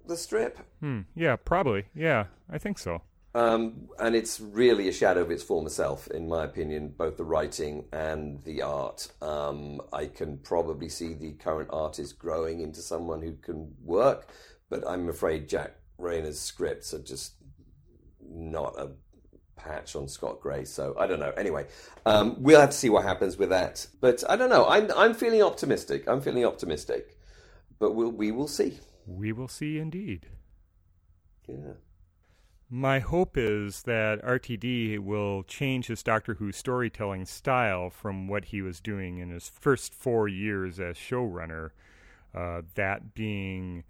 The 0.06 0.16
strip. 0.16 0.58
Hmm. 0.80 1.00
Yeah, 1.14 1.36
probably. 1.36 1.84
Yeah, 1.94 2.26
I 2.48 2.56
think 2.56 2.78
so. 2.78 3.02
Um, 3.34 3.90
and 3.98 4.16
it's 4.16 4.40
really 4.40 4.88
a 4.88 4.92
shadow 4.92 5.20
of 5.20 5.30
its 5.30 5.42
former 5.42 5.68
self, 5.68 6.08
in 6.08 6.26
my 6.26 6.44
opinion, 6.44 6.94
both 6.96 7.18
the 7.18 7.24
writing 7.24 7.84
and 7.92 8.42
the 8.44 8.62
art. 8.62 9.08
Um, 9.20 9.82
I 9.92 10.06
can 10.06 10.38
probably 10.38 10.88
see 10.88 11.12
the 11.12 11.32
current 11.32 11.68
artist 11.70 12.18
growing 12.18 12.60
into 12.62 12.80
someone 12.80 13.20
who 13.20 13.34
can 13.34 13.74
work, 13.84 14.30
but 14.70 14.88
I'm 14.88 15.10
afraid 15.10 15.50
Jack 15.50 15.72
Rayner's 15.98 16.40
scripts 16.40 16.94
are 16.94 17.02
just 17.02 17.34
not 18.26 18.74
a 18.78 18.92
patch 19.56 19.96
on 19.96 20.08
Scott 20.08 20.40
Gray. 20.40 20.64
So 20.64 20.94
I 20.98 21.06
don't 21.06 21.20
know. 21.20 21.32
Anyway, 21.36 21.66
um, 22.04 22.36
we'll 22.38 22.60
have 22.60 22.70
to 22.70 22.76
see 22.76 22.90
what 22.90 23.04
happens 23.04 23.36
with 23.36 23.50
that. 23.50 23.86
But 24.00 24.22
I 24.28 24.36
don't 24.36 24.50
know. 24.50 24.66
I'm 24.66 24.90
I'm 24.96 25.14
feeling 25.14 25.42
optimistic. 25.42 26.08
I'm 26.08 26.20
feeling 26.20 26.44
optimistic. 26.44 27.18
But 27.78 27.94
we'll 27.94 28.10
we 28.12 28.30
will 28.30 28.48
see. 28.48 28.78
We 29.06 29.32
will 29.32 29.48
see 29.48 29.78
indeed. 29.78 30.26
Yeah. 31.48 31.74
My 32.68 32.98
hope 32.98 33.36
is 33.36 33.82
that 33.82 34.20
RTD 34.22 34.98
will 34.98 35.44
change 35.44 35.86
his 35.86 36.02
Doctor 36.02 36.34
Who 36.34 36.50
storytelling 36.50 37.24
style 37.24 37.90
from 37.90 38.26
what 38.26 38.46
he 38.46 38.60
was 38.60 38.80
doing 38.80 39.18
in 39.18 39.30
his 39.30 39.48
first 39.48 39.94
four 39.94 40.26
years 40.26 40.80
as 40.80 40.96
showrunner. 40.96 41.70
Uh, 42.34 42.62
that 42.74 43.14
being 43.14 43.84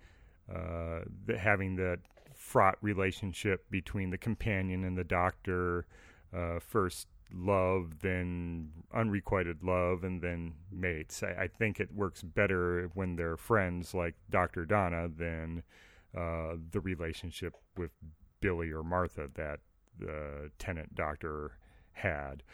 uh, 0.55 1.01
the, 1.25 1.39
having 1.39 1.77
that 1.77 2.01
fraught 2.47 2.79
relationship 2.81 3.69
between 3.71 4.11
the 4.11 4.19
companion 4.19 4.85
and 4.85 4.97
the 4.97 5.03
Doctor, 5.03 5.85
uh, 6.33 6.61
first 6.61 7.09
love, 7.35 8.03
then 8.03 8.71
unrequited 8.95 9.65
love, 9.65 10.05
and 10.05 10.23
then 10.23 10.55
mates. 10.71 11.25
I, 11.25 11.43
I, 11.43 11.49
think 11.49 11.81
it 11.81 11.93
works 11.93 12.23
better 12.23 12.89
when 12.95 13.17
they're 13.17 13.37
friends 13.37 13.95
like 13.95 14.15
Dr. 14.31 14.65
Donna 14.65 15.09
than 15.09 15.65
uh, 16.17 16.55
the 16.71 16.79
relationship 16.79 17.55
with 17.77 17.91
Billie 18.41 18.71
or 18.71 18.85
Martha 18.85 19.29
that 19.35 19.59
the 19.99 20.53
Tennant 20.57 20.95
doctor 20.95 21.59
had. 21.95 22.45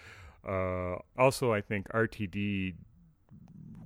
Uh, 0.48 0.96
also, 1.18 1.52
I 1.52 1.60
think 1.60 1.86
RTD 1.88 2.76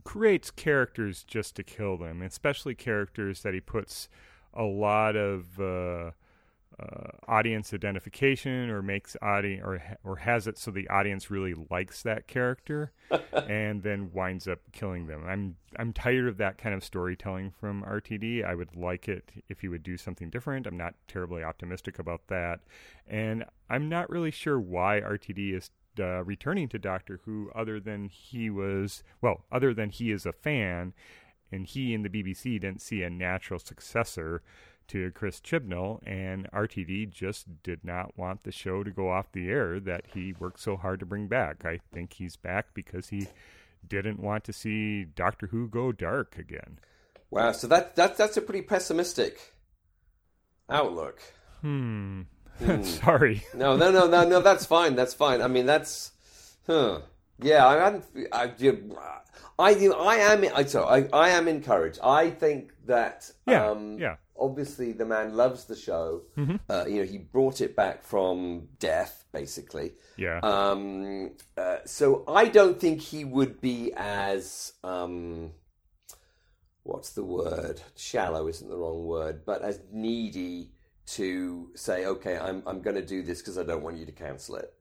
creates 0.05 0.53
characters 0.53 1.25
just 1.25 1.57
to 1.57 1.65
kill 1.65 1.97
them, 1.97 2.23
especially 2.23 2.77
characters 2.77 3.43
that 3.43 3.55
he 3.55 3.61
puts 3.61 4.09
a 4.57 4.65
lot 4.65 5.17
of 5.17 5.61
uh, 5.61 6.11
uh, 6.79 7.09
audience 7.27 7.73
identification 7.73 8.69
or 8.69 8.83
makes 8.83 9.17
audience 9.23 9.63
or 9.65 9.83
or 10.05 10.17
has 10.17 10.47
it 10.47 10.59
so 10.59 10.71
the 10.71 10.87
audience 10.89 11.31
really 11.31 11.55
likes 11.71 12.03
that 12.03 12.27
character 12.27 12.93
and 13.49 13.83
then 13.83 14.13
winds 14.13 14.47
up 14.47 14.59
killing 14.73 15.07
them. 15.07 15.25
I'm 15.27 15.57
I'm 15.79 15.93
tired 15.93 16.29
of 16.29 16.37
that 16.37 16.59
kind 16.59 16.75
of 16.75 16.85
storytelling 16.85 17.51
from 17.51 17.83
RTD. 17.83 18.45
I 18.45 18.55
would 18.55 18.77
like 18.77 19.09
it 19.09 19.31
if 19.49 19.61
he 19.61 19.69
would 19.69 19.83
do 19.83 19.97
something 19.97 20.29
different. 20.29 20.67
I'm 20.67 20.77
not 20.77 20.95
terribly 21.09 21.43
optimistic 21.43 21.99
about 21.99 22.27
that, 22.29 22.61
and 23.07 23.45
I'm 23.71 23.89
not 23.89 24.11
really 24.11 24.31
sure 24.31 24.61
why 24.61 25.01
RTD 25.01 25.57
is 25.57 25.71
uh, 25.99 26.23
returning 26.25 26.69
to 26.69 26.79
Doctor 26.79 27.21
Who 27.25 27.51
other 27.55 27.81
than 27.81 28.09
he 28.09 28.51
was 28.51 29.03
well, 29.23 29.45
other 29.51 29.73
than 29.73 29.89
he 29.89 30.11
is 30.11 30.27
a 30.27 30.33
fan, 30.33 30.93
and 31.51 31.67
he 31.67 31.95
and 31.95 32.05
the 32.05 32.09
BBC 32.09 32.61
didn't 32.61 32.83
see 32.83 33.03
a 33.03 33.11
natural 33.11 33.61
successor 33.61 34.43
to 34.89 35.11
Chris 35.13 35.41
Chibnall, 35.41 36.01
and 36.07 36.51
RTD 36.53 37.11
just 37.11 37.63
did 37.63 37.85
not 37.85 38.17
want 38.17 38.45
the 38.45 38.53
show 38.53 38.85
to 38.85 38.91
go 38.91 39.11
off 39.11 39.33
the 39.33 39.49
air 39.49 39.81
that 39.81 40.05
he 40.15 40.35
worked 40.39 40.61
so 40.61 40.77
hard 40.77 41.01
to 41.01 41.07
bring 41.07 41.27
back. 41.27 41.65
I 41.65 41.81
think 41.93 42.15
he's 42.15 42.37
back 42.37 42.67
because 42.75 43.09
he 43.09 43.29
didn't 43.87 44.21
want 44.21 44.45
to 44.45 44.53
see 44.53 45.05
Doctor 45.05 45.49
Who 45.49 45.69
go 45.69 45.93
dark 45.93 46.37
again. 46.39 46.79
Wow, 47.31 47.53
so 47.53 47.67
that 47.67 47.97
that 47.97 48.17
that's 48.17 48.37
a 48.37 48.43
pretty 48.43 48.63
pessimistic 48.63 49.55
outlook. 50.71 51.21
Hmm. 51.63 52.23
hmm. 52.59 52.83
Sorry. 52.83 53.43
No, 53.55 53.77
no, 53.77 53.91
no, 53.91 54.07
no, 54.07 54.27
no. 54.29 54.41
That's 54.41 54.65
fine. 54.65 54.95
That's 54.95 55.15
fine. 55.15 55.43
I 55.43 55.49
mean, 55.49 55.67
that's, 55.67 56.13
huh? 56.67 57.01
Yeah, 57.43 57.67
I 57.67 57.77
hadn't. 57.77 58.05
I, 58.33 58.45
I, 59.59 59.71
I 59.89 60.17
am. 60.17 60.45
I, 60.55 60.65
so 60.65 60.85
I, 60.85 61.09
I 61.13 61.31
am 61.31 61.49
encouraged. 61.49 62.01
I 62.03 62.31
think 62.31 62.73
that. 62.87 63.31
Yeah. 63.47 63.69
Um, 63.69 63.99
yeah 63.99 64.17
obviously 64.39 64.93
the 64.93 65.05
man 65.05 65.35
loves 65.37 65.65
the 65.65 65.77
show. 65.77 66.23
Mm-hmm. 66.37 66.57
Uh, 66.69 66.85
you 66.87 66.97
know, 66.97 67.07
he 67.07 67.19
brought 67.19 67.61
it 67.61 67.77
back 67.77 68.03
from 68.03 68.69
death, 68.79 69.25
basically. 69.33 69.93
Yeah. 70.17 70.41
Um, 70.43 71.33
uh, 71.57 71.79
so 71.85 72.25
I 72.29 72.47
don't 72.47 72.81
think 72.81 73.01
he 73.01 73.25
would 73.25 73.61
be 73.61 73.93
as 73.97 74.73
um, 74.85 75.53
what's 76.83 77.11
the 77.11 77.25
word? 77.25 77.81
Shallow 77.97 78.49
isn't 78.49 78.69
the 78.69 78.77
wrong 78.77 79.05
word, 79.05 79.45
but 79.45 79.63
as 79.63 79.81
needy 79.93 80.71
to 81.07 81.71
say, 81.75 82.07
okay, 82.07 82.37
I'm 82.37 82.63
I'm 82.67 82.83
going 82.83 82.97
to 82.97 83.05
do 83.05 83.23
this 83.23 83.41
because 83.41 83.59
I 83.59 83.63
don't 83.63 83.83
want 83.83 83.97
you 83.97 84.07
to 84.07 84.13
cancel 84.13 84.57
it. 84.57 84.73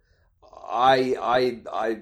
I 0.68 1.16
I 1.22 1.60
I. 1.72 2.00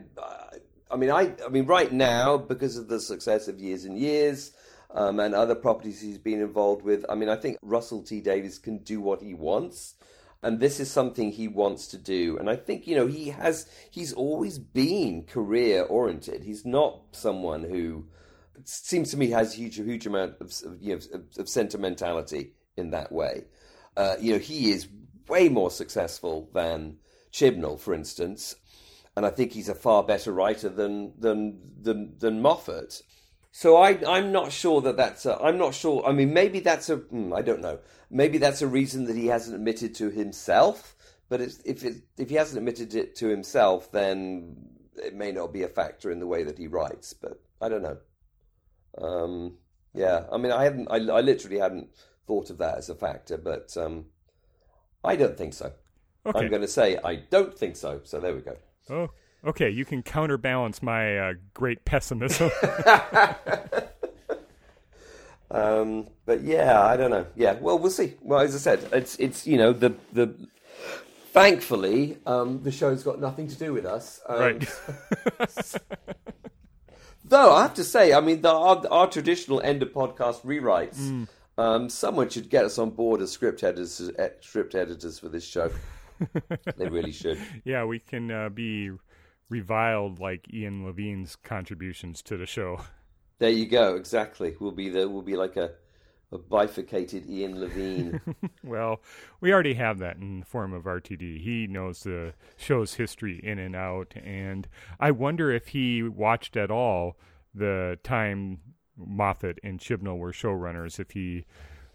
I 0.92 0.96
mean, 0.96 1.10
I, 1.10 1.34
I 1.44 1.50
mean, 1.50 1.66
right 1.66 1.92
now, 1.92 2.38
because 2.38 2.78
of 2.78 2.88
the 2.88 3.00
success 3.00 3.48
of 3.48 3.60
Years 3.60 3.86
and 3.86 3.98
Years, 3.98 4.52
um, 4.94 5.20
and 5.20 5.34
other 5.34 5.56
properties 5.56 6.00
he's 6.00 6.20
been 6.20 6.40
involved 6.40 6.84
with. 6.84 7.04
I 7.10 7.16
mean, 7.16 7.30
I 7.30 7.36
think 7.36 7.58
Russell 7.62 8.04
T 8.04 8.22
Davies 8.22 8.60
can 8.60 8.78
do 8.80 9.02
what 9.02 9.22
he 9.22 9.34
wants. 9.34 9.96
And 10.44 10.60
this 10.60 10.82
is 10.82 10.92
something 10.92 11.32
he 11.32 11.48
wants 11.48 11.88
to 11.88 11.98
do. 11.98 12.38
And 12.38 12.50
I 12.50 12.58
think, 12.58 12.86
you 12.86 12.96
know, 12.98 13.08
he 13.08 13.30
has, 13.30 13.66
he's 13.90 14.12
always 14.12 14.60
been 14.60 15.24
career 15.24 15.84
oriented. 15.84 16.44
He's 16.44 16.66
not 16.66 17.00
someone 17.14 17.64
who, 17.64 18.08
seems 18.66 19.12
to 19.12 19.18
me, 19.18 19.30
has 19.30 19.54
a 19.54 19.58
huge, 19.58 19.78
huge 19.78 20.06
amount 20.06 20.36
of, 20.42 20.54
you 20.82 20.96
know, 20.96 21.02
of, 21.14 21.24
of 21.38 21.50
sentimentality 21.50 22.52
in 22.76 22.92
that 22.92 23.10
way. 23.12 23.46
Uh, 23.96 24.16
you 24.20 24.34
know, 24.34 24.40
he 24.40 24.72
is 24.72 24.88
way 25.30 25.48
more 25.48 25.72
successful 25.72 26.50
than 26.54 26.98
Chibnall, 27.34 27.80
for 27.80 27.94
instance. 27.94 28.56
And 29.16 29.26
I 29.26 29.30
think 29.30 29.52
he's 29.52 29.70
a 29.70 29.76
far 29.76 30.04
better 30.04 30.32
writer 30.32 30.70
than, 30.70 31.14
than, 31.20 31.60
than, 31.82 32.16
than 32.18 32.42
Moffat. 32.42 33.02
So 33.52 33.78
I, 33.78 34.00
I'm 34.08 34.32
not 34.32 34.52
sure 34.52 34.82
that 34.82 34.98
that's. 34.98 35.28
A, 35.28 35.38
I'm 35.40 35.60
not 35.60 35.76
sure. 35.76 36.04
I 36.06 36.12
mean, 36.12 36.34
maybe 36.34 36.60
that's 36.60 36.90
a. 36.90 36.98
Hmm, 36.98 37.32
I 37.34 37.44
don't 37.44 37.62
know. 37.62 37.78
Maybe 38.10 38.40
that's 38.40 38.64
a 38.64 38.68
reason 38.68 39.06
that 39.06 39.16
he 39.16 39.28
hasn't 39.28 39.56
admitted 39.56 39.94
to 39.96 40.10
himself. 40.10 40.96
But 41.30 41.40
if 41.42 41.84
it, 41.84 41.98
if 42.18 42.30
he 42.30 42.36
hasn't 42.36 42.58
admitted 42.58 42.96
it 42.96 43.16
to 43.18 43.28
himself, 43.28 43.92
then 43.92 44.56
it 44.96 45.14
may 45.14 45.32
not 45.32 45.54
be 45.54 45.62
a 45.62 45.68
factor 45.68 46.10
in 46.10 46.20
the 46.20 46.26
way 46.26 46.44
that 46.44 46.58
he 46.58 46.68
writes. 46.68 47.14
But 47.14 47.40
I 47.62 47.70
don't 47.70 47.84
know. 47.84 47.98
Um, 48.98 49.58
yeah, 49.94 50.26
I 50.32 50.38
mean, 50.38 50.52
I 50.52 50.64
haven't. 50.64 50.88
I, 50.90 50.96
I 50.96 51.22
literally 51.22 51.60
hadn't 51.60 51.90
thought 52.26 52.50
of 52.50 52.58
that 52.58 52.80
as 52.80 52.90
a 52.90 52.96
factor, 52.96 53.38
but 53.38 53.78
um, 53.78 54.06
I 55.04 55.16
don't 55.16 55.38
think 55.38 55.54
so. 55.54 55.74
Okay. 56.26 56.40
I'm 56.40 56.50
going 56.50 56.62
to 56.62 56.68
say 56.68 56.98
I 57.04 57.16
don't 57.16 57.58
think 57.58 57.76
so. 57.76 58.02
So 58.04 58.20
there 58.20 58.34
we 58.34 58.42
go. 58.42 58.56
Oh, 58.90 59.10
okay, 59.46 59.70
you 59.70 59.86
can 59.86 60.04
counterbalance 60.04 60.82
my 60.82 61.18
uh, 61.18 61.34
great 61.54 61.86
pessimism. 61.86 62.50
um, 65.52 66.08
but 66.26 66.42
yeah, 66.44 66.82
I 66.82 66.98
don't 66.98 67.12
know. 67.12 67.28
Yeah, 67.36 67.54
well, 67.54 67.78
we'll 67.78 67.92
see. 67.92 68.16
Well, 68.22 68.40
as 68.40 68.56
I 68.56 68.60
said, 68.60 68.88
it's 68.94 69.16
it's 69.18 69.46
you 69.46 69.58
know 69.58 69.74
the 69.74 69.96
the 70.14 70.34
Thankfully, 71.34 72.20
um, 72.28 72.62
the 72.62 72.72
show's 72.72 73.02
got 73.02 73.20
nothing 73.20 73.48
to 73.48 73.56
do 73.56 73.74
with 73.74 73.88
us. 73.88 74.22
Um, 74.30 74.40
Right. 74.40 74.70
Though 77.26 77.56
I 77.56 77.64
have 77.64 77.74
to 77.76 77.84
say, 77.84 78.14
I 78.14 78.20
mean, 78.22 78.42
the, 78.42 78.52
our, 78.52 78.86
our 78.92 79.08
traditional 79.08 79.60
end 79.62 79.82
of 79.82 79.92
podcast 79.92 80.44
rewrites. 80.44 81.00
Mm. 81.00 81.28
Um, 81.58 81.90
someone 81.90 82.30
should 82.30 82.52
get 82.52 82.66
us 82.66 82.78
on 82.78 82.92
board 82.92 83.20
as 83.20 83.32
script 83.32 83.64
editors, 83.64 84.12
eh, 84.20 84.30
script 84.42 84.76
editors 84.76 85.18
for 85.18 85.28
this 85.30 85.44
show. 85.44 85.72
they 86.78 86.88
really 86.88 87.12
should. 87.12 87.40
yeah, 87.64 87.84
we 87.86 88.00
can 88.00 88.32
uh, 88.32 88.50
be 88.50 88.92
reviled 89.50 90.20
like 90.20 90.52
Ian 90.54 90.86
Levine's 90.86 91.36
contributions 91.36 92.22
to 92.24 92.38
the 92.38 92.46
show. 92.46 92.82
There 93.40 93.50
you 93.50 93.66
go. 93.66 93.96
Exactly. 93.96 94.56
We'll 94.60 94.72
be 94.72 94.90
the 94.90 95.08
we'll 95.08 95.22
be 95.22 95.36
like 95.36 95.58
a, 95.58 95.72
a 96.32 96.38
bifurcated 96.38 97.30
Ian 97.30 97.60
Levine. 97.60 98.22
Well, 98.64 99.02
we 99.42 99.52
already 99.52 99.74
have 99.74 100.00
that 100.00 100.16
in 100.16 100.40
the 100.40 100.46
form 100.46 100.72
of 100.72 100.84
RTD. 100.84 101.42
He 101.44 101.68
knows 101.68 102.04
the 102.04 102.34
show's 102.56 102.94
history 102.94 103.42
in 103.44 103.60
and 103.60 103.76
out, 103.76 104.14
and 104.16 104.68
I 105.02 105.12
wonder 105.12 105.52
if 105.52 105.68
he 105.68 106.02
watched 106.02 106.56
at 106.56 106.72
all 106.72 107.18
the 107.54 108.00
time 108.04 108.60
Moffat 108.96 109.60
and 109.64 109.80
Chibnall 109.80 110.18
were 110.18 110.32
showrunners. 110.32 110.98
If 110.98 111.12
he 111.12 111.46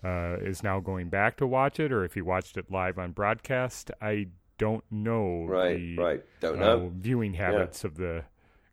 uh, 0.05 0.37
is 0.41 0.63
now 0.63 0.81
going 0.81 1.09
back 1.09 1.37
to 1.39 1.47
watch 1.47 1.81
it, 1.81 1.93
or 1.93 2.05
if 2.05 2.15
he 2.15 2.21
watched 2.21 2.57
it 2.57 2.71
live 2.71 2.99
on 2.99 3.13
broadcast, 3.13 3.91
I 4.01 4.29
don't 4.59 4.85
know. 4.91 5.45
right. 5.49 5.77
the, 5.77 5.97
Right. 5.97 6.25
Don't 6.41 6.61
uh, 6.63 6.77
know. 6.77 6.93
viewing 6.95 7.35
habits 7.35 7.85
of 7.85 7.97
the 7.97 8.25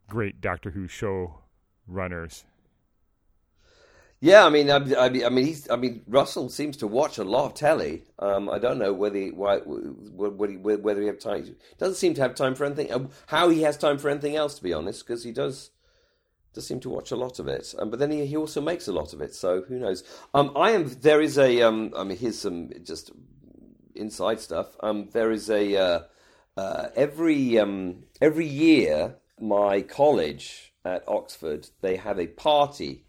great 0.07 0.41
Doctor 0.41 0.71
Who 0.71 0.87
show 0.87 1.39
runners. 1.87 2.45
Yeah, 4.21 4.45
I 4.45 4.49
mean, 4.49 4.71
I, 4.71 4.77
I 4.77 5.09
mean, 5.09 5.25
I 5.25 5.29
mean, 5.29 5.45
he's, 5.45 5.69
I 5.69 5.75
mean, 5.75 6.01
Russell 6.07 6.49
seems 6.49 6.77
to 6.77 6.87
watch 6.87 7.17
a 7.17 7.23
lot 7.23 7.45
of 7.47 7.53
telly. 7.53 8.03
Um, 8.17 8.49
I 8.49 8.57
don't 8.59 8.79
know 8.79 8.93
whether 8.93 9.17
he, 9.17 9.29
why, 9.29 9.57
whether 9.57 10.51
he, 10.51 10.57
whether 10.57 11.01
he 11.01 11.07
have 11.07 11.19
time. 11.19 11.55
Doesn't 11.77 11.95
seem 11.95 12.13
to 12.15 12.21
have 12.21 12.33
time 12.33 12.55
for 12.55 12.65
anything. 12.65 12.91
uh, 12.91 13.07
How 13.27 13.49
he 13.49 13.61
has 13.63 13.77
time 13.77 13.97
for 13.97 14.09
anything 14.09 14.35
else, 14.35 14.55
to 14.55 14.63
be 14.63 14.73
honest, 14.73 15.05
because 15.05 15.23
he 15.23 15.31
does 15.31 15.69
does 16.55 16.65
seem 16.65 16.79
to 16.79 16.89
watch 16.89 17.11
a 17.11 17.15
lot 17.15 17.39
of 17.39 17.47
it. 17.47 17.75
Um, 17.77 17.89
but 17.89 17.99
then 17.99 18.11
he, 18.11 18.25
he 18.25 18.37
also 18.37 18.61
makes 18.61 18.87
a 18.87 18.93
lot 18.93 19.13
of 19.13 19.21
it, 19.21 19.35
so 19.35 19.61
who 19.61 19.77
knows? 19.77 20.03
Um, 20.33 20.51
I 20.55 20.71
am. 20.71 20.89
There 21.01 21.21
is 21.21 21.37
a. 21.37 21.61
Um, 21.61 21.93
I 21.95 22.03
mean, 22.03 22.17
here's 22.17 22.39
some 22.39 22.71
just 22.83 23.11
inside 23.93 24.39
stuff. 24.39 24.75
Um, 24.81 25.09
there 25.11 25.31
is 25.31 25.49
a 25.49 25.75
uh, 25.75 25.99
uh, 26.57 26.87
every 26.95 27.59
um, 27.59 28.05
every 28.21 28.47
year 28.47 29.17
my 29.39 29.81
college 29.81 30.73
at 30.85 31.03
Oxford 31.07 31.67
they 31.81 31.97
have 31.97 32.17
a 32.17 32.27
party 32.27 33.05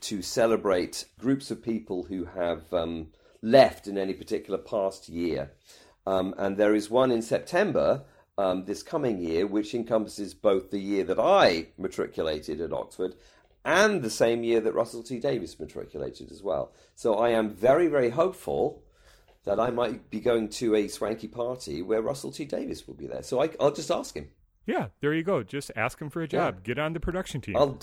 to 0.00 0.22
celebrate 0.22 1.04
groups 1.18 1.50
of 1.50 1.62
people 1.62 2.04
who 2.04 2.24
have 2.24 2.72
um, 2.72 3.08
left 3.42 3.86
in 3.86 3.98
any 3.98 4.14
particular 4.14 4.58
past 4.58 5.08
year. 5.08 5.52
Um, 6.06 6.34
and 6.38 6.56
there 6.56 6.74
is 6.74 6.90
one 6.90 7.10
in 7.10 7.22
September 7.22 8.04
um, 8.38 8.64
this 8.64 8.82
coming 8.82 9.20
year, 9.20 9.46
which 9.46 9.74
encompasses 9.74 10.34
both 10.34 10.70
the 10.70 10.78
year 10.78 11.04
that 11.04 11.18
I 11.18 11.68
matriculated 11.78 12.60
at 12.60 12.72
Oxford 12.72 13.14
and 13.64 14.02
the 14.02 14.10
same 14.10 14.42
year 14.42 14.60
that 14.60 14.72
Russell 14.72 15.02
T 15.02 15.18
Davies 15.18 15.58
matriculated 15.58 16.30
as 16.30 16.42
well. 16.42 16.72
So 16.94 17.16
I 17.16 17.30
am 17.30 17.50
very, 17.50 17.88
very 17.88 18.10
hopeful 18.10 18.82
that 19.44 19.60
I 19.60 19.70
might 19.70 20.10
be 20.10 20.20
going 20.20 20.48
to 20.50 20.74
a 20.74 20.88
swanky 20.88 21.28
party 21.28 21.82
where 21.82 22.02
Russell 22.02 22.32
T 22.32 22.44
Davies 22.44 22.86
will 22.86 22.94
be 22.94 23.06
there. 23.06 23.22
So 23.22 23.42
I, 23.42 23.50
I'll 23.58 23.72
just 23.72 23.90
ask 23.90 24.14
him. 24.14 24.28
Yeah, 24.66 24.88
there 25.00 25.12
you 25.12 25.22
go. 25.22 25.42
Just 25.42 25.70
ask 25.74 26.00
him 26.00 26.10
for 26.10 26.22
a 26.22 26.28
job. 26.28 26.62
Get 26.62 26.78
on 26.78 26.92
the 26.92 27.00
production 27.00 27.40
team. 27.40 27.56
I'll, 27.56 27.78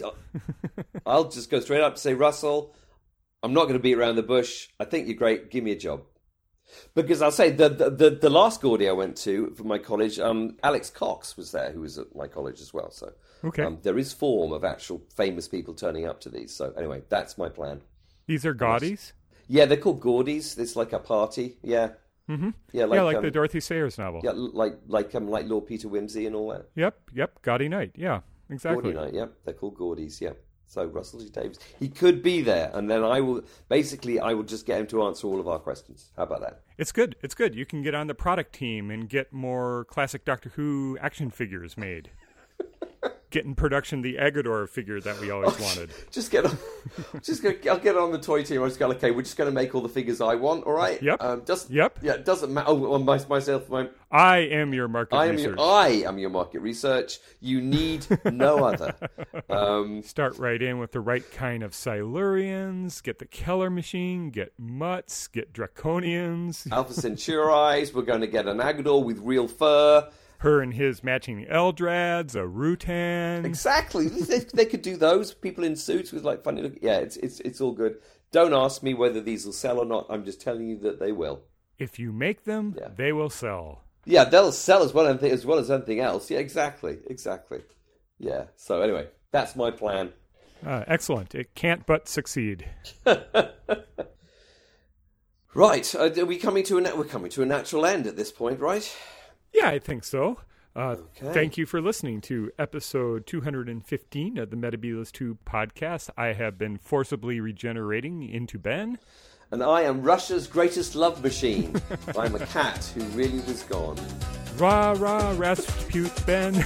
I'll 1.05 1.29
just 1.29 1.49
go 1.49 1.59
straight 1.59 1.81
up 1.81 1.93
and 1.93 1.99
say, 1.99 2.13
Russell, 2.13 2.75
I'm 3.43 3.53
not 3.53 3.63
going 3.63 3.73
to 3.73 3.79
beat 3.79 3.97
around 3.97 4.15
the 4.15 4.23
bush. 4.23 4.69
I 4.79 4.85
think 4.85 5.07
you're 5.07 5.17
great. 5.17 5.51
Give 5.51 5.63
me 5.63 5.71
a 5.71 5.75
job. 5.77 6.03
Because 6.95 7.21
I'll 7.21 7.31
say 7.31 7.51
the 7.51 7.69
the, 7.69 7.89
the, 7.89 8.09
the 8.09 8.29
last 8.29 8.61
Gaudy 8.61 8.89
I 8.89 8.91
went 8.91 9.15
to 9.17 9.53
for 9.55 9.63
my 9.63 9.77
college, 9.77 10.19
um, 10.19 10.57
Alex 10.63 10.89
Cox 10.89 11.37
was 11.37 11.51
there, 11.51 11.71
who 11.71 11.81
was 11.81 11.97
at 11.97 12.15
my 12.15 12.27
college 12.27 12.59
as 12.61 12.73
well. 12.73 12.91
So 12.91 13.13
Okay. 13.43 13.63
um, 13.63 13.79
there 13.83 13.97
is 13.97 14.13
form 14.13 14.51
of 14.51 14.63
actual 14.63 15.01
famous 15.15 15.47
people 15.47 15.73
turning 15.73 16.05
up 16.05 16.19
to 16.21 16.29
these. 16.29 16.53
So 16.53 16.73
anyway, 16.77 17.03
that's 17.09 17.37
my 17.37 17.49
plan. 17.49 17.81
These 18.25 18.45
are 18.45 18.53
Gaudies. 18.55 19.13
Yeah, 19.47 19.65
they're 19.65 19.77
called 19.77 20.01
Gaudies. 20.01 20.57
It's 20.59 20.75
like 20.75 20.91
a 20.93 20.99
party. 20.99 21.57
Yeah, 21.63 21.91
Mm-hmm. 22.29 22.49
yeah, 22.73 22.83
like 22.83 22.97
yeah, 22.97 23.03
like 23.03 23.15
um, 23.17 23.23
the 23.23 23.31
Dorothy 23.31 23.61
Sayers 23.61 23.97
novel. 23.97 24.19
yeah, 24.21 24.31
like 24.35 24.77
like 24.87 25.15
um, 25.15 25.29
like 25.29 25.47
Lord 25.47 25.65
Peter 25.65 25.87
Wimsey 25.87 26.27
and 26.27 26.35
all 26.35 26.49
that. 26.49 26.65
Yep, 26.75 26.99
yep. 27.13 27.41
Gaudy 27.41 27.69
Night. 27.69 27.91
Yeah, 27.95 28.19
exactly. 28.49 28.91
Gaudy 28.91 29.05
night, 29.05 29.13
yeah. 29.13 29.27
They're 29.45 29.53
called 29.53 29.77
Gaudies, 29.77 30.19
yeah. 30.19 30.31
So 30.67 30.85
Russell 30.85 31.21
T 31.21 31.29
Davies, 31.29 31.59
he 31.79 31.87
could 31.87 32.21
be 32.21 32.41
there, 32.41 32.69
and 32.73 32.89
then 32.89 33.03
I 33.03 33.21
will 33.21 33.41
basically 33.69 34.19
I 34.19 34.33
will 34.33 34.43
just 34.43 34.65
get 34.65 34.79
him 34.81 34.87
to 34.87 35.03
answer 35.03 35.25
all 35.25 35.39
of 35.39 35.47
our 35.47 35.59
questions. 35.59 36.11
How 36.17 36.23
about 36.23 36.41
that? 36.41 36.61
It's 36.77 36.91
good. 36.91 37.15
It's 37.23 37.33
good. 37.33 37.55
You 37.55 37.65
can 37.65 37.81
get 37.81 37.95
on 37.95 38.07
the 38.07 38.13
product 38.13 38.53
team 38.53 38.91
and 38.91 39.07
get 39.07 39.31
more 39.31 39.85
classic 39.85 40.25
Doctor 40.25 40.49
Who 40.55 40.97
action 41.01 41.31
figures 41.31 41.77
made. 41.77 42.09
Get 43.29 43.43
in 43.43 43.55
production 43.55 44.01
the 44.01 44.15
Aggedor 44.15 44.69
figure 44.69 45.01
that 45.01 45.19
we 45.19 45.31
always 45.31 45.59
wanted. 45.59 45.89
Just 46.11 46.31
get 46.31 46.45
on, 46.45 46.57
just 47.21 47.43
go, 47.43 47.51
I'll 47.69 47.77
get 47.77 47.97
on 47.97 48.11
the 48.11 48.19
toy 48.19 48.41
team. 48.43 48.63
I 48.63 48.67
just 48.67 48.79
go, 48.79 48.89
okay, 48.91 49.11
we're 49.11 49.23
just 49.23 49.35
going 49.35 49.49
to 49.49 49.53
make 49.53 49.75
all 49.75 49.81
the 49.81 49.89
figures 49.89 50.21
I 50.21 50.35
want, 50.35 50.63
all 50.65 50.71
right? 50.73 51.01
Yep. 51.01 51.21
Um, 51.21 51.41
just 51.45 51.69
Yep. 51.69 51.99
Yeah, 52.01 52.13
it 52.13 52.23
doesn't 52.25 52.53
matter. 52.53 52.69
Oh, 52.69 52.75
well, 52.75 52.99
my, 52.99 53.19
myself, 53.27 53.69
my, 53.69 53.89
I 54.09 54.37
am 54.37 54.73
your 54.73 54.87
market 54.87 55.15
I 55.17 55.25
am 55.25 55.35
research. 55.35 55.57
your, 55.57 55.67
I 55.67 55.87
am 56.05 56.17
your 56.17 56.29
market 56.29 56.59
research. 56.61 57.19
You 57.41 57.59
need 57.59 58.05
no 58.23 58.63
other. 58.63 58.95
Um, 59.49 60.01
Start 60.03 60.37
right 60.37 60.61
in 60.61 60.79
with 60.79 60.93
the 60.93 61.01
right 61.01 61.29
kind 61.31 61.63
of 61.63 61.71
Silurians. 61.73 63.03
Get 63.03 63.19
the 63.19 63.25
Keller 63.25 63.69
machine. 63.69 64.29
Get 64.29 64.53
Mutts. 64.57 65.27
Get 65.27 65.51
Draconians. 65.53 66.71
Alpha 66.71 66.93
Centauri's. 66.93 67.93
We're 67.93 68.03
going 68.03 68.21
to 68.21 68.27
get 68.27 68.47
an 68.47 68.59
Aggedor 68.59 69.03
with 69.03 69.19
real 69.19 69.49
fur. 69.49 70.09
Her 70.39 70.61
and 70.61 70.73
his 70.73 71.03
matching 71.03 71.45
Eldrads. 71.49 72.35
A 72.35 72.39
Rutan. 72.47 73.43
Exactly. 73.45 74.07
they, 74.07 74.39
they 74.53 74.65
could 74.65 74.81
do 74.81 74.95
those. 74.97 75.33
People 75.33 75.63
in 75.63 75.75
suits 75.75 76.11
with 76.11 76.23
like 76.23 76.43
funny 76.43 76.61
look. 76.61 76.73
Yeah, 76.81 76.97
it's 76.99 77.17
it's 77.17 77.39
it's 77.41 77.59
all 77.61 77.71
good. 77.71 77.97
Don't 78.31 78.53
ask 78.53 78.83
me 78.83 78.93
whether 78.93 79.21
these 79.21 79.45
will 79.45 79.53
sell 79.53 79.79
or 79.79 79.85
not. 79.85 80.05
I'm 80.09 80.25
just 80.25 80.41
telling 80.41 80.67
you 80.67 80.77
that 80.79 80.99
they 80.99 81.11
will. 81.11 81.41
If 81.79 81.97
you 81.99 82.11
make 82.11 82.43
them, 82.43 82.75
Yeah. 82.77 82.89
they 82.95 83.11
will 83.13 83.29
sell. 83.29 83.83
Yeah, 84.05 84.23
they'll 84.25 84.51
sell 84.51 84.83
as 84.83 84.93
well 84.93 85.07
as 85.07 85.45
well 85.45 85.59
as 85.59 85.69
anything 85.71 85.99
else. 85.99 86.29
Yeah, 86.29 86.39
exactly, 86.39 86.97
exactly. 87.07 87.61
Yeah. 88.19 88.45
So 88.55 88.81
anyway, 88.81 89.07
that's 89.31 89.55
my 89.55 89.71
plan. 89.71 90.13
Uh, 90.65 90.83
excellent. 90.87 91.35
It 91.35 91.53
can't 91.55 91.85
but 91.85 92.07
succeed. 92.07 92.65
Right. 95.53 95.95
Uh, 95.95 96.11
are 96.15 96.25
we 96.25 96.37
coming 96.37 96.63
to 96.65 96.77
a 96.77 96.81
na- 96.81 96.95
we're 96.95 97.05
coming 97.05 97.31
to 97.31 97.41
a 97.41 97.45
natural 97.45 97.85
end 97.85 98.05
at 98.05 98.15
this 98.15 98.31
point, 98.31 98.59
right? 98.59 98.95
Yeah, 99.57 99.69
I 99.69 99.79
think 99.79 100.03
so. 100.03 100.39
Uh, 100.75 100.97
Okay. 101.19 101.33
Thank 101.33 101.57
you 101.57 101.65
for 101.65 101.81
listening 101.81 102.21
to 102.21 102.51
episode 102.59 103.25
215 103.25 104.37
of 104.37 104.51
the 104.51 104.55
Metebelis 104.55 105.11
2 105.11 105.39
podcast. 105.45 106.11
I 106.15 106.27
have 106.33 106.59
been 106.59 106.77
forcibly 106.77 107.39
regenerating 107.39 108.21
into 108.21 108.59
Ben. 108.59 108.99
And 109.49 109.63
I 109.63 109.81
am 109.81 110.03
Russia's 110.03 110.45
greatest 110.45 110.93
love 110.93 111.23
machine. 111.23 111.75
I'm 112.17 112.35
a 112.35 112.45
cat 112.45 112.85
who 112.93 113.01
really 113.17 113.39
was 113.39 113.63
gone. 113.63 113.97
Rah, 114.57 114.91
rah, 114.99 115.33
Rasputin 115.35 116.11
Ben. 116.27 116.53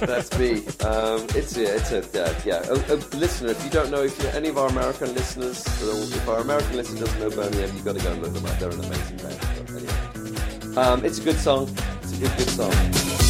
That's 0.00 0.36
me. 0.36 0.66
Um, 0.84 1.26
it's 1.36 1.56
yeah, 1.56 1.76
it's 1.76 1.92
a 1.92 2.24
uh, 2.24 2.34
yeah. 2.44 2.64
A, 2.66 2.94
a 2.94 2.96
listener, 3.16 3.50
if 3.50 3.62
you 3.62 3.70
don't 3.70 3.92
know, 3.92 4.02
if 4.02 4.20
you're 4.20 4.32
any 4.32 4.48
of 4.48 4.58
our 4.58 4.68
American 4.68 5.14
listeners, 5.14 5.64
if 5.64 6.28
our 6.28 6.40
American 6.40 6.76
listener 6.76 7.00
doesn't 7.00 7.20
know 7.20 7.30
Bernie 7.30 7.58
you've 7.60 7.84
got 7.84 7.94
to 7.96 8.02
go 8.02 8.10
and 8.10 8.20
look 8.22 8.32
them 8.34 8.46
up. 8.46 8.58
They're 8.58 8.70
an 8.70 8.80
amazing 8.80 9.16
band. 9.18 9.38
Anyway. 9.70 10.76
um, 10.76 11.04
it's 11.04 11.18
a 11.18 11.22
good 11.22 11.38
song. 11.38 11.72
It's 12.18 13.25